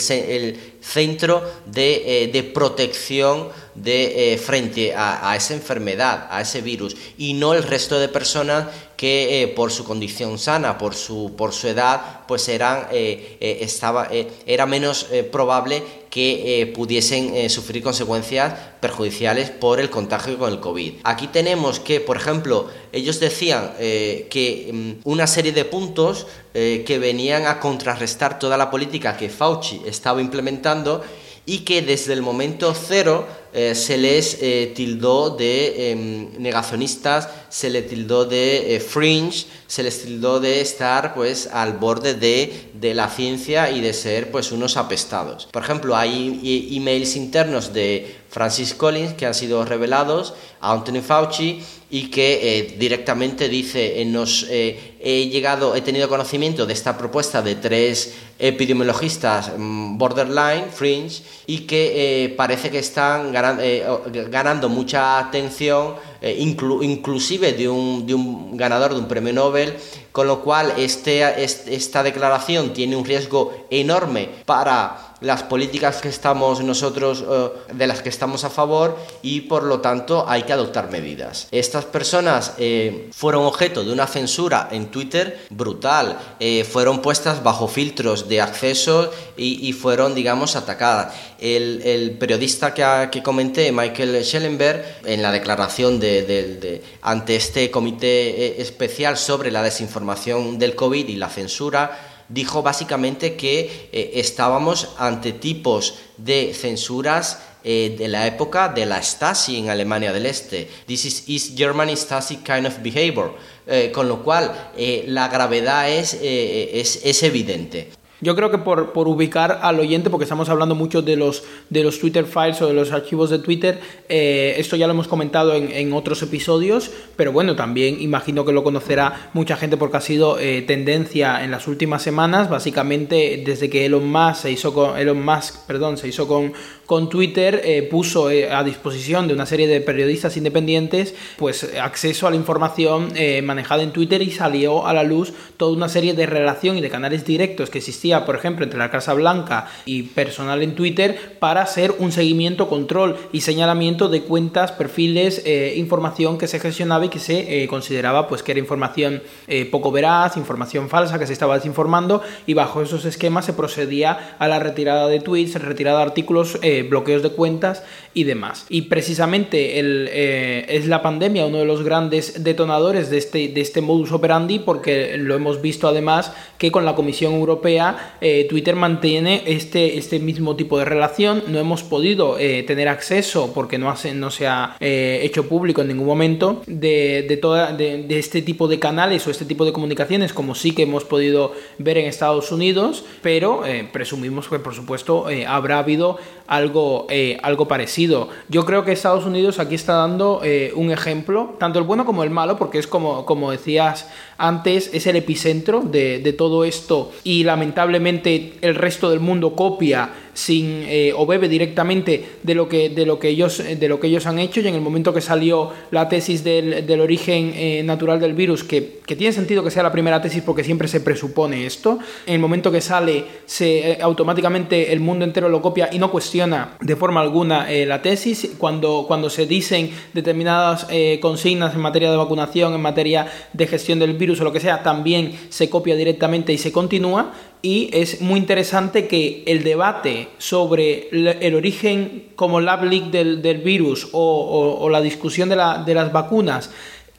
centro 0.83 1.42
de, 1.64 2.24
eh, 2.24 2.42
protección 2.42 3.48
de, 3.74 4.35
eh, 4.35 4.38
frente 4.38 4.94
a, 4.94 5.35
esa 5.35 5.54
enfermedad, 5.54 6.28
a 6.30 6.42
ese 6.42 6.61
virus, 6.61 6.94
y 7.16 7.33
no 7.33 7.54
el 7.54 7.62
resto 7.62 7.98
de 7.98 8.09
personas 8.09 8.66
que 9.05 9.43
eh, 9.43 9.49
por 9.49 9.71
su 9.71 9.85
condición 9.85 10.38
sana, 10.38 10.79
por 10.79 10.95
su, 10.95 11.35
por 11.37 11.53
su 11.53 11.69
edad, 11.69 12.23
pues 12.27 12.49
eran, 12.49 12.87
estaba, 12.90 14.09
era 14.47 14.64
menos 14.64 15.09
probable 15.31 15.83
que 16.09 16.73
pudiesen 16.75 17.51
sufrir 17.51 17.83
consecuencias 17.83 18.55
perjudiciales 18.81 19.51
por 19.51 19.79
el 19.79 19.90
contagio 19.90 20.38
con 20.38 20.51
el 20.51 20.59
COVID. 20.59 20.95
Aquí 21.05 21.27
tenemos 21.27 21.81
que, 21.81 22.01
por 22.01 22.17
ejemplo, 22.17 22.71
ellos 22.93 23.21
decían 23.21 23.73
que 23.77 24.71
mm, 24.73 24.93
una 25.05 25.27
serie 25.27 25.53
de 25.53 25.67
puntos 25.67 26.27
que 26.55 26.99
venían 26.99 27.47
a 27.47 27.61
contrarrestar 27.61 28.38
toda 28.38 28.57
la 28.57 28.71
política 28.71 29.19
que 29.19 29.29
Fauci 29.29 29.83
estaba 29.85 30.23
implementando 30.23 31.05
y 31.46 31.59
que 31.59 31.83
desde 31.83 32.12
el 32.12 32.22
momento 32.22 32.74
cero 32.74 33.26
eh, 33.52 33.74
se 33.74 33.96
les 33.98 34.38
eh, 34.40 34.72
tildó 34.74 35.30
de 35.30 35.92
em, 35.92 36.28
negacionistas, 36.38 37.28
se 37.48 37.70
les 37.70 37.87
tildó 37.87 38.24
de 38.24 38.74
eh, 38.74 38.80
fringe, 38.80 39.46
se 39.66 39.83
les 39.83 40.02
tildó 40.02 40.40
de 40.40 40.61
estar 40.61 41.14
pues 41.14 41.48
al 41.52 41.74
borde 41.74 42.14
de, 42.14 42.70
de, 42.74 42.94
la 42.94 43.09
ciencia 43.09 43.70
y 43.70 43.80
de 43.80 43.92
ser 43.92 44.30
pues 44.30 44.50
unos 44.50 44.76
apestados. 44.76 45.46
Por 45.52 45.62
ejemplo, 45.62 45.94
hay 45.94 46.68
emails 46.72 47.14
internos 47.14 47.72
de 47.72 48.16
Francis 48.28 48.74
Collins 48.74 49.12
que 49.12 49.26
han 49.26 49.35
sido 49.35 49.64
revelados 49.64 50.35
a 50.61 50.72
Anthony 50.72 51.00
Fauci 51.00 51.62
y 51.94 52.11
que 52.11 52.74
directamente 52.76 53.48
dice 53.48 54.04
nos 54.04 54.44
he 54.50 55.28
llegado 55.30 55.76
he 55.76 55.80
tenido 55.80 56.09
conocimiento 56.09 56.66
de 56.66 56.72
esta 56.72 56.98
propuesta 56.98 57.40
de 57.40 57.54
tres 57.54 58.14
epidemiologistas 58.37 59.52
mm, 59.57 59.96
borderline 59.96 60.72
fringe 60.72 61.22
y 61.46 61.59
que 61.61 62.35
parece 62.37 62.68
que 62.68 62.80
están 62.80 63.33
eh, 63.61 63.87
ganando 64.28 64.68
mucha 64.68 65.18
atención, 65.18 65.94
eh, 66.20 66.37
inclusive 66.38 67.52
de 67.52 67.68
un, 67.68 68.07
de 68.07 68.14
un, 68.14 68.57
ganador 68.57 68.94
de 68.94 69.00
un 69.00 69.07
premio 69.07 69.33
Nobel, 69.33 69.74
con 70.11 70.26
lo 70.26 70.40
cual 70.40 70.72
este, 70.76 71.44
esta 71.44 72.02
declaración 72.02 72.72
tiene 72.72 72.96
un 72.96 73.04
riesgo 73.04 73.66
enorme 73.70 74.28
para 74.44 75.13
las 75.24 75.42
políticas 75.42 76.02
que 76.02 76.08
estamos 76.08 76.62
nosotros, 76.62 77.24
eh, 77.26 77.48
de 77.72 77.87
las 77.87 78.02
que 78.02 78.10
estamos 78.10 78.44
a 78.44 78.50
favor 78.50 78.98
y 79.22 79.42
por 79.42 79.62
lo 79.62 79.80
tanto 79.80 80.26
hay 80.28 80.42
que 80.42 80.52
adoptar 80.52 80.90
medidas. 80.90 81.48
Estas 81.50 81.87
personas 81.87 82.52
eh, 82.58 83.08
fueron 83.10 83.46
objeto 83.46 83.84
de 83.84 83.92
una 83.92 84.06
censura 84.06 84.68
en 84.70 84.90
Twitter 84.90 85.46
brutal, 85.48 86.18
eh, 86.38 86.64
fueron 86.64 87.00
puestas 87.00 87.42
bajo 87.42 87.68
filtros 87.68 88.28
de 88.28 88.42
acceso 88.42 89.10
y, 89.37 89.72
fueron, 89.72 90.14
digamos, 90.14 90.56
atacadas. 90.56 91.14
El, 91.40 92.16
periodista 92.20 92.72
que, 92.72 93.08
que, 93.10 93.22
comenté, 93.22 93.72
Michael 93.72 94.24
Schellenberg, 94.24 94.84
en 95.04 95.22
la 95.22 95.32
declaración 95.32 95.98
de, 95.98 96.82
ante 97.02 97.37
este 97.37 97.70
comité 97.70 98.60
especial 98.60 99.16
sobre 99.16 99.50
la 99.50 99.62
desinformación 99.62 100.58
del 100.58 100.76
COVID 100.76 101.08
y 101.08 101.16
la 101.16 101.28
censura, 101.28 102.13
dijo 102.28 102.62
básicamente 102.62 103.37
que 103.37 103.88
eh, 103.92 104.12
estábamos 104.14 104.90
ante 104.98 105.32
tipos 105.32 105.94
de 106.16 106.54
censuras 106.54 107.40
eh, 107.64 107.94
de 107.98 108.08
la 108.08 108.26
época 108.26 108.68
de 108.68 108.87
la 108.87 109.02
Stasi 109.02 109.58
en 109.58 109.70
Alemania 109.70 110.12
del 110.12 110.26
Este. 110.26 110.68
This 110.87 111.04
is 111.04 111.24
East 111.28 111.58
Germany 111.58 111.96
Stasi 111.96 112.38
kind 112.38 112.66
of 112.66 112.78
behavior. 112.82 113.34
Eh, 113.66 113.90
con 113.92 114.08
lo 114.08 114.22
cual, 114.22 114.72
la 115.06 115.28
gravedad 115.28 115.88
es, 115.90 116.18
es, 116.20 117.00
es 117.02 117.22
evidente. 117.22 118.04
Yo 118.20 118.37
creo 118.37 118.50
que 118.50 118.59
por, 118.59 118.92
por, 118.92 119.09
ubicar 119.09 119.59
al 119.62 119.81
oyente, 119.81 120.09
porque 120.09 120.24
estamos 120.24 120.48
hablando 120.48 120.74
mucho 120.74 121.03
de 121.03 121.16
los, 121.16 121.44
de 121.68 121.83
los 121.83 121.98
Twitter 121.98 122.24
files 122.24 122.62
o 122.62 122.66
de 122.66 122.72
los 122.72 122.92
archivos 122.92 123.29
de 123.29 123.38
Twitter, 123.38 123.81
eh, 124.09 124.55
esto 124.57 124.77
ya 124.77 124.87
lo 124.87 124.92
hemos 124.92 125.09
comentado 125.09 125.55
en, 125.55 125.70
en, 125.72 125.92
otros 125.92 126.22
episodios, 126.22 126.90
pero 127.16 127.33
bueno, 127.33 127.57
también 127.57 128.00
imagino 128.00 128.44
que 128.44 128.53
lo 128.53 128.62
conocerá 128.62 129.31
mucha 129.35 129.57
gente 129.57 129.77
porque 129.77 129.96
ha 129.96 130.00
sido 130.00 130.38
eh, 130.38 130.62
tendencia 130.62 131.44
en 131.44 131.50
las 131.50 131.66
últimas 131.66 132.03
semanas, 132.03 132.48
básicamente 132.48 133.42
desde 133.44 133.68
que 133.68 133.85
Elon 133.85 134.09
Musk 134.11 134.42
se 134.42 134.53
hizo 134.53 134.72
con, 134.72 134.96
Elon 134.96 135.22
Musk, 135.22 135.66
perdón, 135.66 135.98
se 135.98 136.09
hizo 136.09 136.29
con, 136.29 136.53
con 136.87 137.09
Twitter, 137.09 137.61
eh, 137.64 137.83
puso 137.83 138.29
a 138.29 138.64
disposición 138.64 139.29
de 139.29 139.35
una 139.35 139.47
serie 139.47 139.66
de 139.66 139.81
periodistas 139.81 140.37
independientes 140.37 141.14
pues 141.37 141.68
acceso 141.81 142.27
a 142.27 142.31
la 142.31 142.37
información 142.37 143.12
manejada 143.42 143.83
en 143.83 143.92
Twitter 143.92 144.23
y 144.23 144.31
salió 144.31 144.87
a 144.87 144.92
la 144.92 145.03
luz 145.03 145.33
toda 145.57 145.77
una 145.77 145.88
serie 145.88 146.14
de 146.14 146.27
relación 146.27 146.79
y 146.79 146.81
de 146.81 146.90
canales 146.90 147.25
directos 147.25 147.70
que 147.70 147.79
existían 147.79 148.05
por 148.25 148.37
ejemplo, 148.37 148.64
entre 148.64 148.79
la 148.79 148.90
Casa 148.90 149.14
Blanca 149.14 149.66
y 149.87 150.03
personal 150.03 150.62
en 150.62 150.75
Twitter 150.75 151.37
para 151.38 151.62
hacer 151.62 151.94
un 151.99 152.12
seguimiento, 152.12 152.68
control 152.68 153.16
y 153.33 153.40
señalamiento 153.40 154.09
de 154.09 154.23
cuentas, 154.23 154.73
perfiles, 154.73 155.42
eh, 155.44 155.75
información 155.77 156.38
que 156.38 156.47
se 156.47 156.61
gestionaba 156.61 157.07
y 157.07 157.09
que 157.09 157.18
se 157.18 157.62
eh, 157.62 157.68
consideraba 157.68 158.29
pues 158.29 158.42
que 158.42 158.53
era 158.53 158.61
información 158.61 159.23
eh, 159.49 159.64
poco 159.64 159.90
veraz, 159.90 160.37
información 160.37 160.88
falsa, 160.88 161.18
que 161.18 161.27
se 161.27 161.33
estaba 161.33 161.55
desinformando 161.55 162.23
y 162.47 162.55
bajo 162.55 162.83
esos 162.83 163.05
esquemas 163.05 163.47
se 163.47 163.55
procedía 163.55 164.37
a 164.38 164.49
la 164.49 164.59
retirada 164.59 165.09
de 165.09 165.20
tweets, 165.20 165.61
retirada 165.61 165.99
de 165.99 166.05
artículos, 166.05 166.59
bloqueos 166.82 167.22
de 167.22 167.30
cuentas 167.30 167.82
y 168.12 168.24
demás. 168.24 168.66
Y 168.68 168.82
precisamente 168.82 169.78
el, 169.78 170.08
es 170.08 170.87
la 170.87 171.02
pandemia 171.02 171.46
uno 171.46 171.58
de 171.58 171.64
los 171.64 171.82
grandes 171.82 172.44
detonadores 172.44 173.10
de 173.10 173.18
este, 173.18 173.48
de 173.48 173.60
este 173.60 173.80
modus 173.80 174.12
operandi 174.12 174.58
porque 174.58 175.16
lo 175.18 175.34
hemos 175.34 175.60
visto 175.60 175.88
además 175.88 176.32
que 176.58 176.70
con 176.70 176.84
la 176.84 176.94
Comisión 176.94 177.34
Europea 177.34 178.16
eh, 178.20 178.46
Twitter 178.48 178.76
mantiene 178.76 179.42
este, 179.46 179.98
este 179.98 180.18
mismo 180.18 180.56
tipo 180.56 180.78
de 180.78 180.84
relación. 180.84 181.42
No 181.48 181.58
hemos 181.58 181.82
podido 181.82 182.38
eh, 182.38 182.62
tener 182.62 182.88
acceso, 182.88 183.52
porque 183.52 183.78
no, 183.78 183.90
hace, 183.90 184.14
no 184.14 184.30
se 184.30 184.46
ha 184.46 184.76
eh, 184.80 185.20
hecho 185.22 185.48
público 185.48 185.82
en 185.82 185.88
ningún 185.88 186.06
momento, 186.06 186.62
de, 186.66 187.24
de, 187.28 187.37
toda, 187.37 187.72
de, 187.72 188.06
este 188.18 188.42
tipo 188.42 188.68
de 188.68 188.78
canales 188.78 189.26
o 189.26 189.30
este 189.30 189.44
tipo 189.44 189.64
de 189.64 189.72
comunicaciones, 189.72 190.32
como 190.32 190.54
sí 190.54 190.72
que 190.72 190.82
hemos 190.82 191.04
podido 191.04 191.52
ver 191.78 191.98
en 191.98 192.06
Estados 192.06 192.52
Unidos, 192.52 193.04
pero 193.22 193.62
presumimos 193.92 194.48
que, 194.48 194.58
por 194.58 194.74
supuesto, 194.74 195.26
habrá 195.46 195.78
habido 195.80 196.18
algo, 196.64 197.07
algo 197.42 197.68
parecido. 197.68 198.29
Yo 198.48 198.64
creo 198.64 198.85
que 198.85 198.92
Estados 198.92 199.24
Unidos 199.24 199.59
aquí 199.59 199.74
está 199.74 199.94
dando 199.94 200.40
un 200.74 200.90
ejemplo, 200.90 201.55
tanto 201.59 201.79
el 201.79 201.85
bueno 201.85 202.05
como 202.05 202.24
el 202.24 202.31
malo, 202.31 202.57
porque 202.57 202.79
es 202.79 202.87
como, 202.87 203.24
como 203.24 203.50
decías 203.50 204.09
antes, 204.37 204.90
es 204.92 205.07
el 205.07 205.16
epicentro 205.16 205.81
de, 205.81 206.18
de 206.18 206.33
todo 206.33 206.64
esto 206.64 207.12
y 207.22 207.44
lamentablemente 207.44 208.55
el 208.62 208.74
resto 208.74 209.11
del 209.11 209.20
mundo 209.20 209.55
copia 209.55 210.11
sin 210.35 210.85
eh, 210.87 211.12
o 211.16 211.27
bebe 211.27 211.49
directamente 211.49 212.25
de 212.42 212.55
lo 212.55 212.68
que 212.68 212.90
de 212.90 213.07
lo 213.07 213.18
que 213.18 213.29
ellos 213.29 213.59
de 213.59 213.88
lo 213.88 213.99
que 213.99 214.09
ellos 214.09 214.27
han 214.27 214.38
hecho. 214.38 214.61
Y 214.61 214.68
en 214.68 214.75
el 214.75 214.81
momento 214.81 215.14
que 215.14 215.20
salió 215.20 215.70
la 215.90 216.09
tesis 216.09 216.44
del, 216.44 216.87
del 216.87 217.01
origen 217.01 217.53
eh, 217.55 217.83
natural 217.85 218.20
del 218.20 218.35
virus 218.35 218.64
que, 218.64 219.01
que, 219.07 219.16
tiene 219.16 219.33
sentido 219.33 219.64
que 219.64 219.70
sea 219.70 219.83
la 219.83 219.92
primera 219.92 220.20
tesis 220.20 220.42
porque 220.42 220.64
siempre 220.64 220.88
se 220.88 221.01
presupone 221.01 221.64
esto 221.66 221.99
en 222.27 222.35
el 222.35 222.40
momento 222.40 222.70
que 222.70 222.81
sale 222.81 223.25
se 223.47 223.92
eh, 223.92 223.99
automáticamente 224.03 224.92
el 224.92 225.01
mundo 225.01 225.25
entero 225.25 225.49
lo 225.49 225.62
copia 225.62 225.88
y 225.92 225.99
no 225.99 226.11
cuestiona 226.11 226.77
de 226.81 226.97
forma 226.97 227.20
alguna 227.20 227.66
la 227.70 228.03
tesis. 228.03 228.53
Cuando 228.59 229.05
cuando 229.07 229.31
se 229.31 229.47
dicen 229.47 229.90
determinadas 230.12 230.87
consignas 231.20 231.75
en 231.75 231.81
materia 231.81 232.11
de 232.11 232.16
vacunación 232.16 232.75
en 232.75 232.81
materia 232.81 233.27
de 233.53 233.66
gestión 233.66 233.99
del 233.99 234.14
virus 234.14 234.40
o 234.40 234.44
lo 234.44 234.53
que 234.53 234.61
sea 234.61 234.83
también 234.83 235.33
se 235.49 235.70
copia 235.70 235.97
directamente 235.97 236.53
y 236.53 236.59
se 236.59 236.73
continúa 236.73 237.33
y 237.64 237.88
es 237.94 238.20
muy 238.20 238.38
interesante 238.38 239.09
que 239.09 239.42
el 239.46 239.64
debate 239.64 240.29
sobre 240.37 241.09
el 241.11 241.55
origen 241.55 242.27
como 242.37 242.61
lab 242.61 242.85
leak 242.85 243.05
del, 243.05 243.62
virus 243.64 244.09
o, 244.12 244.87
la 244.90 245.00
discusión 245.00 245.48
de, 245.48 245.57
las 245.57 246.12
vacunas 246.12 246.70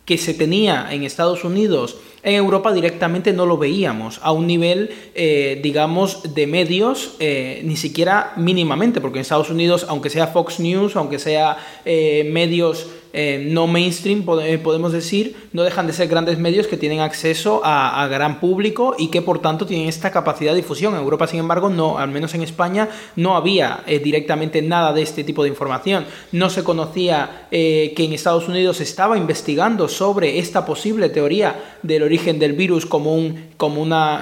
que 0.05 0.19
se 0.19 0.35
tenía 0.35 0.89
en 0.91 1.03
Estados 1.03 1.43
Unidos, 1.43 1.97
en 2.21 2.35
Europa 2.35 2.71
directamente 2.73 3.33
no 3.33 3.47
lo 3.47 3.57
veíamos 3.57 4.19
a 4.21 4.31
un 4.33 4.45
nivel, 4.45 4.91
eh, 5.15 5.59
digamos, 5.63 6.35
de 6.35 6.45
medios, 6.45 7.15
eh, 7.19 7.61
ni 7.63 7.75
siquiera 7.75 8.33
mínimamente, 8.35 9.01
porque 9.01 9.17
en 9.17 9.21
Estados 9.21 9.49
Unidos, 9.49 9.87
aunque 9.89 10.11
sea 10.11 10.27
Fox 10.27 10.59
News, 10.59 10.95
aunque 10.95 11.17
sea 11.17 11.57
eh, 11.85 12.29
medios 12.31 12.87
eh, 13.17 13.39
no 13.49 13.65
mainstream, 13.65 14.25
eh, 14.43 14.57
podemos 14.57 14.91
decir, 14.91 15.37
no 15.53 15.63
dejan 15.63 15.87
de 15.87 15.93
ser 15.93 16.09
grandes 16.09 16.37
medios 16.37 16.67
que 16.67 16.75
tienen 16.75 16.99
acceso 16.99 17.61
a, 17.63 18.05
gran 18.11 18.41
público 18.41 18.93
y 18.99 19.07
que 19.07 19.21
por 19.21 19.39
tanto 19.39 19.65
tienen 19.65 19.87
esta 19.87 20.11
capacidad 20.11 20.51
de 20.51 20.57
difusión. 20.57 20.95
En 20.95 20.99
Europa, 20.99 21.25
sin 21.25 21.39
embargo, 21.39 21.69
no, 21.69 21.97
al 21.97 22.09
menos 22.09 22.33
en 22.35 22.41
España, 22.41 22.89
no 23.15 23.37
había 23.37 23.85
eh, 23.87 23.99
directamente 23.99 24.61
nada 24.61 24.91
de 24.91 25.01
este 25.01 25.23
tipo 25.23 25.43
de 25.43 25.49
información. 25.49 26.05
No 26.33 26.49
se 26.49 26.65
conocía 26.65 27.47
que 27.49 27.93
en 27.97 28.11
Estados 28.11 28.49
Unidos 28.49 28.77
se 28.77 28.83
estaba 28.83 29.17
investigando 29.17 29.87
sobre 29.87 30.39
esta 30.39 30.65
posible 30.65 31.07
teoría 31.07 31.77
del 31.83 32.03
origen 32.03 32.37
del 32.37 32.51
virus 32.51 32.85
como 32.85 33.15
un, 33.15 33.45
como 33.55 33.81
una, 33.81 34.21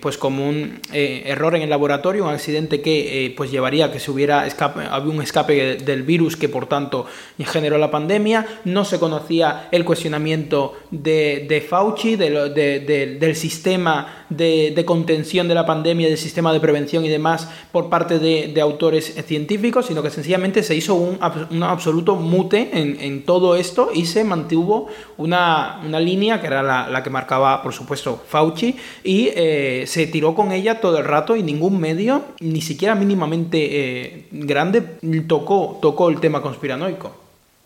pues 0.00 0.18
como 0.18 0.48
un 0.48 0.80
error 0.92 1.54
en 1.54 1.62
el 1.62 1.70
laboratorio, 1.70 2.24
un 2.24 2.30
accidente 2.30 2.80
que 2.80 3.32
pues 3.36 3.52
llevaría 3.52 3.86
a 3.86 3.92
que 3.92 4.00
se 4.00 4.10
hubiera 4.10 4.40
había 4.90 5.12
un 5.12 5.22
escape 5.22 5.76
del 5.76 6.02
virus 6.02 6.36
que 6.36 6.48
por 6.48 6.66
tanto 6.66 7.06
generó 7.38 7.78
la 7.78 7.90
pandemia 7.90 8.31
no 8.64 8.84
se 8.84 8.98
conocía 8.98 9.68
el 9.70 9.84
cuestionamiento 9.84 10.74
de, 10.90 11.66
Fauci, 11.68 12.16
del 12.16 13.36
sistema 13.36 14.26
de, 14.28 14.82
contención 14.86 15.48
de 15.48 15.54
la 15.54 15.66
pandemia, 15.66 16.08
del 16.08 16.18
sistema 16.18 16.52
de 16.52 16.60
prevención 16.60 17.04
y 17.04 17.08
demás 17.08 17.48
por 17.70 17.88
parte 17.88 18.18
de, 18.18 18.60
autores 18.60 19.14
científicos, 19.26 19.86
sino 19.86 20.02
que 20.02 20.10
sencillamente 20.10 20.62
se 20.62 20.74
hizo 20.74 20.94
un, 20.94 21.18
absoluto 21.62 22.16
mute 22.16 22.70
en, 22.72 23.22
todo 23.24 23.56
esto 23.56 23.90
y 23.92 24.06
se 24.06 24.24
mantuvo 24.24 24.88
una, 25.16 25.80
línea 26.00 26.40
que 26.40 26.46
era 26.46 26.62
la, 26.62 27.02
que 27.02 27.10
marcaba, 27.10 27.62
por 27.62 27.72
supuesto, 27.72 28.20
Fauci 28.28 28.76
y 29.04 29.30
eh, 29.34 29.84
se 29.86 30.06
tiró 30.06 30.34
con 30.34 30.52
ella 30.52 30.80
todo 30.80 30.98
el 30.98 31.04
rato 31.04 31.36
y 31.36 31.42
ningún 31.42 31.80
medio, 31.80 32.22
ni 32.40 32.60
siquiera 32.60 32.94
mínimamente 32.94 33.58
eh, 33.60 34.26
grande, 34.30 34.82
tocó, 35.26 35.78
tocó 35.80 36.08
el 36.08 36.20
tema 36.20 36.42
conspiranoico. 36.42 37.21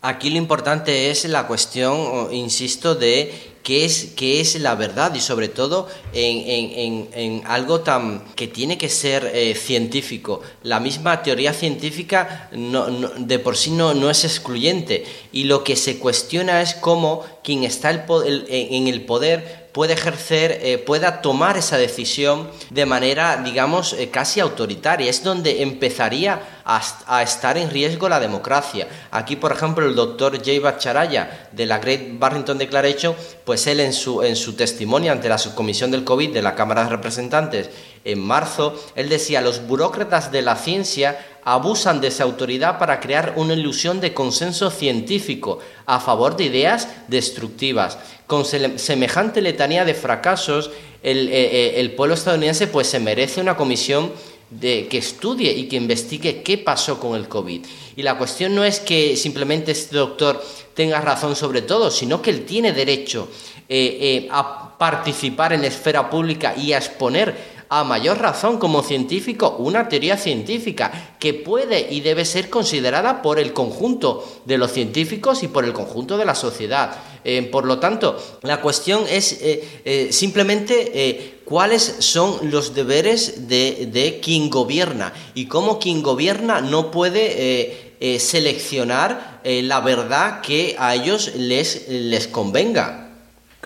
Aquí 0.06 0.30
lo 0.30 0.36
importante 0.36 1.10
es 1.10 1.24
la 1.24 1.48
cuestión, 1.48 2.32
insisto, 2.32 2.94
de 2.94 3.56
qué 3.64 3.84
es, 3.84 4.12
qué 4.14 4.40
es 4.40 4.54
la 4.60 4.76
verdad 4.76 5.12
y 5.16 5.20
sobre 5.20 5.48
todo 5.48 5.88
en, 6.12 7.42
algo 7.44 7.80
tan 7.80 8.22
que 8.36 8.46
tiene 8.46 8.78
que 8.78 8.88
ser 8.88 9.28
eh, 9.34 9.56
científico. 9.56 10.42
La 10.62 10.78
misma 10.78 11.24
teoría 11.24 11.52
científica 11.52 12.48
de 12.52 13.38
por 13.40 13.56
sí 13.56 13.72
no, 13.72 13.94
no, 13.94 14.08
es 14.08 14.22
excluyente 14.22 15.04
y 15.32 15.42
lo 15.42 15.64
que 15.64 15.74
se 15.74 15.98
cuestiona 15.98 16.62
es 16.62 16.74
cómo 16.74 17.24
quien 17.42 17.64
está 17.64 17.90
en 17.90 18.86
el 18.86 19.04
poder 19.06 19.65
puede 19.76 19.92
ejercer, 19.92 20.58
eh, 20.62 20.78
pueda 20.78 21.20
tomar 21.20 21.58
esa 21.58 21.76
decisión 21.76 22.48
de 22.70 22.86
manera, 22.86 23.36
digamos, 23.44 23.92
eh, 23.92 24.08
casi 24.08 24.40
autoritaria. 24.40 25.10
Es 25.10 25.22
donde 25.22 25.60
empezaría 25.60 26.40
a, 26.64 27.22
estar 27.22 27.58
en 27.58 27.68
riesgo 27.68 28.08
la 28.08 28.18
democracia. 28.18 28.88
Aquí, 29.10 29.36
por 29.36 29.52
ejemplo, 29.52 29.84
el 29.86 29.94
doctor 29.94 30.42
Jay 30.42 30.60
Bacharaya 30.60 31.48
de 31.52 31.66
la 31.66 31.78
Great 31.78 32.18
Barrington 32.18 32.56
Declaration, 32.56 33.14
pues 33.44 33.66
él 33.66 33.80
en 33.80 33.92
su, 33.92 34.22
en 34.22 34.34
su 34.34 34.54
testimonio 34.54 35.12
ante 35.12 35.28
la 35.28 35.36
subcomisión 35.36 35.90
del 35.90 36.04
COVID 36.04 36.32
de 36.32 36.40
la 36.40 36.54
Cámara 36.54 36.84
de 36.84 36.88
Representantes 36.88 37.68
en 38.06 38.20
marzo, 38.20 38.80
él 38.94 39.08
decía, 39.08 39.40
los 39.40 39.66
burócratas 39.66 40.30
de 40.30 40.40
la 40.40 40.54
ciencia 40.54 41.18
abusan 41.44 42.00
de 42.00 42.08
esa 42.08 42.24
autoridad 42.24 42.78
para 42.78 43.00
crear 43.00 43.34
una 43.36 43.54
ilusión 43.54 44.00
de 44.00 44.14
consenso 44.14 44.70
científico 44.70 45.58
a 45.86 45.98
favor 46.00 46.36
de 46.36 46.44
ideas 46.44 46.88
destructivas. 47.08 47.98
Con 48.26 48.44
semejante 48.44 49.40
letanía 49.40 49.84
de 49.84 49.94
fracasos, 49.94 50.70
el, 51.02 51.28
eh, 51.28 51.80
eh, 51.80 51.88
pueblo 51.90 52.14
estadounidense 52.14 52.68
pues 52.68 52.86
se 52.86 53.00
merece 53.00 53.40
una 53.40 53.56
comisión 53.56 54.12
de, 54.50 54.86
que 54.88 54.98
estudie 54.98 55.52
y 55.52 55.68
que 55.68 55.76
investigue 55.76 56.42
qué 56.42 56.58
pasó 56.58 57.00
con 57.00 57.16
el 57.16 57.28
COVID. 57.28 57.64
Y 57.96 58.02
la 58.02 58.18
cuestión 58.18 58.54
no 58.54 58.64
es 58.64 58.78
que 58.78 59.16
simplemente 59.16 59.72
este 59.72 59.96
doctor 59.96 60.44
tenga 60.74 61.00
razón 61.00 61.34
sobre 61.34 61.62
todo, 61.62 61.90
sino 61.90 62.22
que 62.22 62.30
él 62.30 62.44
tiene 62.44 62.72
derecho 62.72 63.28
eh, 63.68 64.28
a 64.30 64.76
participar 64.78 65.52
en 65.52 65.62
la 65.62 65.68
esfera 65.68 66.08
pública 66.10 66.54
y 66.56 66.72
a 66.72 66.78
exponer 66.78 67.55
a 67.68 67.84
mayor 67.84 68.18
razón 68.18 68.58
como 68.58 68.82
científico, 68.82 69.56
una 69.58 69.88
teoría 69.88 70.16
científica 70.16 71.16
que 71.18 71.34
puede 71.34 71.92
y 71.92 72.00
debe 72.00 72.24
ser 72.24 72.48
considerada 72.48 73.22
por 73.22 73.38
el 73.38 73.52
conjunto 73.52 74.24
de 74.44 74.58
los 74.58 74.72
científicos 74.72 75.42
y 75.42 75.48
por 75.48 75.64
el 75.64 75.72
conjunto 75.72 76.16
de 76.16 76.24
la 76.24 76.34
sociedad. 76.34 76.96
Eh, 77.24 77.42
por 77.42 77.66
lo 77.66 77.80
tanto, 77.80 78.16
la 78.42 78.60
cuestión 78.60 79.04
es 79.10 79.32
eh, 79.42 79.80
eh, 79.84 80.08
simplemente 80.12 81.40
cuáles 81.44 81.96
son 81.98 82.50
los 82.50 82.74
deberes 82.74 83.48
de, 83.48 84.20
quien 84.22 84.48
gobierna 84.48 85.12
y 85.34 85.46
cómo 85.46 85.78
quien 85.80 86.02
gobierna 86.02 86.60
no 86.60 86.90
puede 86.90 87.96
seleccionar 88.20 89.40
la 89.44 89.80
verdad 89.80 90.40
que 90.40 90.76
a 90.78 90.94
ellos 90.94 91.32
les, 91.36 91.88
les 91.88 92.28
convenga. 92.28 93.05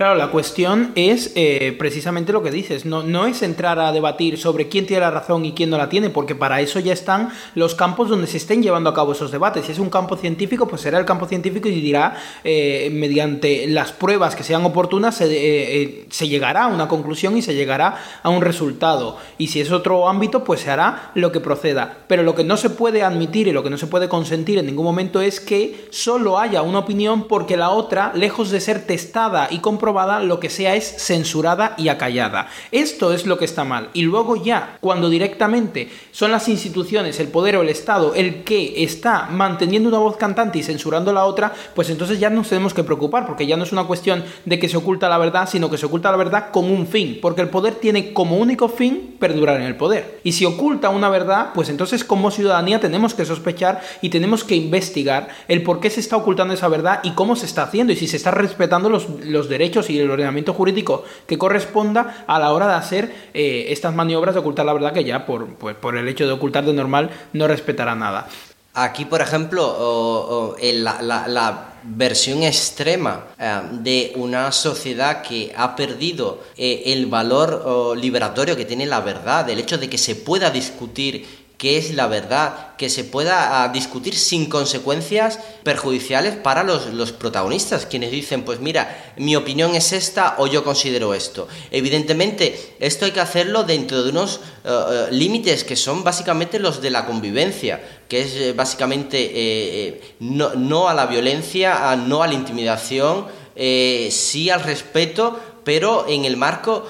Claro, 0.01 0.15
la 0.15 0.31
cuestión 0.31 0.93
es 0.95 1.31
eh, 1.35 1.77
precisamente 1.79 2.33
lo 2.33 2.43
que 2.43 2.51
dices, 2.51 2.87
no, 2.87 3.03
no 3.03 3.27
es 3.27 3.43
entrar 3.43 3.79
a 3.79 3.93
debatir 3.93 4.39
sobre 4.39 4.67
quién 4.67 4.87
tiene 4.87 5.03
la 5.03 5.11
razón 5.11 5.45
y 5.45 5.53
quién 5.53 5.69
no 5.69 5.77
la 5.77 5.91
tiene, 5.91 6.09
porque 6.09 6.35
para 6.35 6.63
eso 6.63 6.81
ya 6.81 6.95
están 6.95 7.29
los 7.55 7.75
campos 7.75 8.09
donde 8.09 8.27
se 8.27 8.39
estén 8.39 8.63
llevando 8.63 8.89
a 8.89 8.95
cabo 8.95 9.13
esos 9.13 9.31
debates. 9.31 9.67
Si 9.67 9.73
es 9.73 9.79
un 9.79 9.91
campo 9.91 10.17
científico, 10.17 10.67
pues 10.67 10.81
será 10.81 10.99
el 10.99 11.05
campo 11.05 11.27
científico 11.27 11.69
y 11.69 11.83
dirá, 11.83 12.17
eh, 12.45 12.89
mediante 12.91 13.67
las 13.67 13.93
pruebas 13.93 14.35
que 14.35 14.43
sean 14.43 14.65
oportunas, 14.65 15.19
se, 15.19 15.27
eh, 15.29 16.07
se 16.09 16.29
llegará 16.29 16.65
a 16.65 16.69
una 16.69 16.89
conclusión 16.89 17.37
y 17.37 17.43
se 17.43 17.55
llegará 17.55 17.99
a 18.23 18.31
un 18.31 18.41
resultado. 18.41 19.19
Y 19.37 19.49
si 19.49 19.61
es 19.61 19.71
otro 19.71 20.09
ámbito, 20.09 20.45
pues 20.45 20.61
se 20.61 20.71
hará 20.71 21.11
lo 21.15 21.31
que 21.31 21.41
proceda. 21.41 21.99
Pero 22.07 22.23
lo 22.23 22.35
que 22.35 22.43
no 22.43 22.57
se 22.57 22.71
puede 22.71 23.03
admitir 23.03 23.49
y 23.49 23.53
lo 23.53 23.63
que 23.63 23.69
no 23.69 23.77
se 23.77 23.87
puede 23.87 24.09
consentir 24.09 24.57
en 24.57 24.65
ningún 24.65 24.87
momento 24.87 25.21
es 25.21 25.41
que 25.41 25.89
solo 25.91 26.39
haya 26.39 26.63
una 26.63 26.79
opinión 26.79 27.29
porque 27.29 27.59
la 27.59 27.69
otra, 27.69 28.13
lejos 28.15 28.51
de 28.51 28.61
ser 28.61 28.87
testada 28.87 29.49
y 29.51 29.59
comprobada, 29.59 29.90
lo 30.23 30.41
que 30.41 30.51
sea 30.51 30.77
es 30.77 30.97
censurada 30.99 31.75
y 31.77 31.89
acallada. 31.89 32.49
Esto 32.73 33.13
es 33.13 33.27
lo 33.27 33.39
que 33.39 33.45
está 33.45 33.65
mal. 33.65 33.91
Y 33.93 34.03
luego 34.03 34.37
ya, 34.37 34.79
cuando 34.81 35.11
directamente 35.11 35.91
son 36.13 36.31
las 36.31 36.49
instituciones, 36.49 37.21
el 37.21 37.29
poder 37.29 37.57
o 37.57 37.63
el 37.63 37.69
Estado 37.69 38.15
el 38.15 38.45
que 38.45 38.85
está 38.85 39.29
manteniendo 39.31 39.89
una 39.89 39.99
voz 39.99 40.17
cantante 40.17 40.59
y 40.59 40.63
censurando 40.63 41.13
la 41.13 41.25
otra, 41.25 41.53
pues 41.75 41.91
entonces 41.91 42.21
ya 42.21 42.31
nos 42.31 42.49
tenemos 42.49 42.75
que 42.75 42.85
preocupar, 42.85 43.27
porque 43.27 43.47
ya 43.47 43.57
no 43.57 43.65
es 43.65 43.73
una 43.73 43.85
cuestión 43.85 44.25
de 44.45 44.59
que 44.59 44.69
se 44.69 44.77
oculta 44.77 45.09
la 45.09 45.19
verdad, 45.19 45.49
sino 45.51 45.71
que 45.71 45.79
se 45.79 45.87
oculta 45.87 46.11
la 46.11 46.17
verdad 46.17 46.51
con 46.51 46.71
un 46.71 46.87
fin, 46.87 47.19
porque 47.21 47.43
el 47.43 47.49
poder 47.49 47.75
tiene 47.75 48.13
como 48.13 48.37
único 48.37 48.69
fin 48.69 49.17
perdurar 49.19 49.61
en 49.61 49.67
el 49.67 49.77
poder. 49.77 50.21
Y 50.25 50.33
si 50.33 50.45
oculta 50.45 50.91
una 50.91 51.09
verdad, 51.09 51.51
pues 51.55 51.69
entonces 51.69 52.05
como 52.05 52.31
ciudadanía 52.31 52.81
tenemos 52.81 53.15
que 53.15 53.25
sospechar 53.25 53.81
y 54.01 54.11
tenemos 54.11 54.45
que 54.45 54.57
investigar 54.57 55.29
el 55.49 55.63
por 55.63 55.81
qué 55.81 55.91
se 55.91 56.01
está 56.01 56.17
ocultando 56.17 56.55
esa 56.55 56.69
verdad 56.69 57.01
y 57.03 57.13
cómo 57.13 57.37
se 57.37 57.47
está 57.47 57.65
haciendo 57.65 57.93
y 57.93 57.97
si 57.97 58.07
se 58.07 58.17
está 58.17 58.31
respetando 58.31 58.89
los, 58.89 59.09
los 59.25 59.49
derechos 59.49 59.70
y 59.89 59.99
el 59.99 60.11
ordenamiento 60.11 60.53
jurídico 60.53 61.05
que 61.27 61.39
corresponda 61.39 62.25
a 62.27 62.39
la 62.39 62.53
hora 62.53 62.67
de 62.67 62.75
hacer 62.75 63.15
eh, 63.33 63.67
estas 63.69 63.95
maniobras 63.95 64.35
de 64.35 64.41
ocultar 64.41 64.67
la 64.67 64.73
verdad 64.73 64.93
que 64.93 65.05
ya 65.05 65.25
por, 65.27 65.47
pues, 65.55 65.77
por 65.77 65.97
el 65.97 66.09
hecho 66.09 66.27
de 66.27 66.33
ocultar 66.33 66.65
de 66.65 66.73
normal 66.73 67.11
no 67.33 67.47
respetará 67.47 67.95
nada. 67.95 68.29
Aquí, 68.73 69.05
por 69.05 69.21
ejemplo, 69.21 70.57
la, 70.61 71.67
versión 71.83 72.43
extrema 72.43 73.25
eh, 73.39 73.61
de 73.73 74.13
una 74.17 74.53
sociedad 74.53 75.23
que 75.23 75.51
ha 75.57 75.75
perdido 75.75 76.41
eh, 76.57 76.83
el 76.87 77.07
valor 77.07 77.97
liberatorio 77.97 78.55
que 78.55 78.67
tiene 78.67 78.85
la 78.85 79.01
verdad, 79.01 79.49
el 79.49 79.59
hecho 79.59 79.79
de 79.79 79.89
que 79.89 79.97
se 79.97 80.15
pueda 80.15 80.51
discutir 80.51 81.40
qué 81.61 81.77
es 81.77 81.93
la 81.93 82.07
verdad, 82.07 82.75
que 82.79 82.89
se 82.89 83.05
pueda 83.05 83.63
ah, 83.63 83.69
discutir 83.69 84.17
sin 84.17 84.47
consecuencias 84.47 85.39
perjudiciales 85.63 86.35
para 86.35 86.65
los, 86.65 87.13
protagonistas, 87.13 87.85
quienes 87.85 88.13
dicen, 88.13 88.45
pues 88.47 88.61
mira, 88.61 89.13
mi 89.19 89.37
opinión 89.37 89.75
es 89.75 89.93
esta 89.93 90.37
o 90.39 90.47
yo 90.47 90.65
considero 90.65 91.13
esto. 91.13 91.49
Evidentemente, 91.71 92.77
esto 92.81 93.05
hay 93.05 93.11
que 93.11 93.21
hacerlo 93.21 93.65
dentro 93.65 94.03
de 94.03 94.09
unos 94.09 94.41
eh, 94.65 94.69
eh, 94.71 95.07
límites 95.11 95.63
que 95.65 95.77
son 95.77 96.03
básicamente 96.03 96.59
los 96.59 96.81
de 96.81 96.89
la 96.89 97.05
convivencia, 97.05 97.79
que 98.09 98.23
es 98.23 98.33
eh, 98.37 98.55
básicamente 98.55 100.01
no, 100.19 100.55
no, 100.55 100.89
a 100.89 100.95
la 100.95 101.05
violencia, 101.05 101.95
no 101.97 102.23
a 102.23 102.27
la 102.27 102.33
intimidación, 102.33 103.27
sí 103.55 104.49
al 104.49 104.63
respeto, 104.63 105.39
pero 105.65 106.07
en 106.09 106.25
el 106.25 106.37
marco 106.37 106.85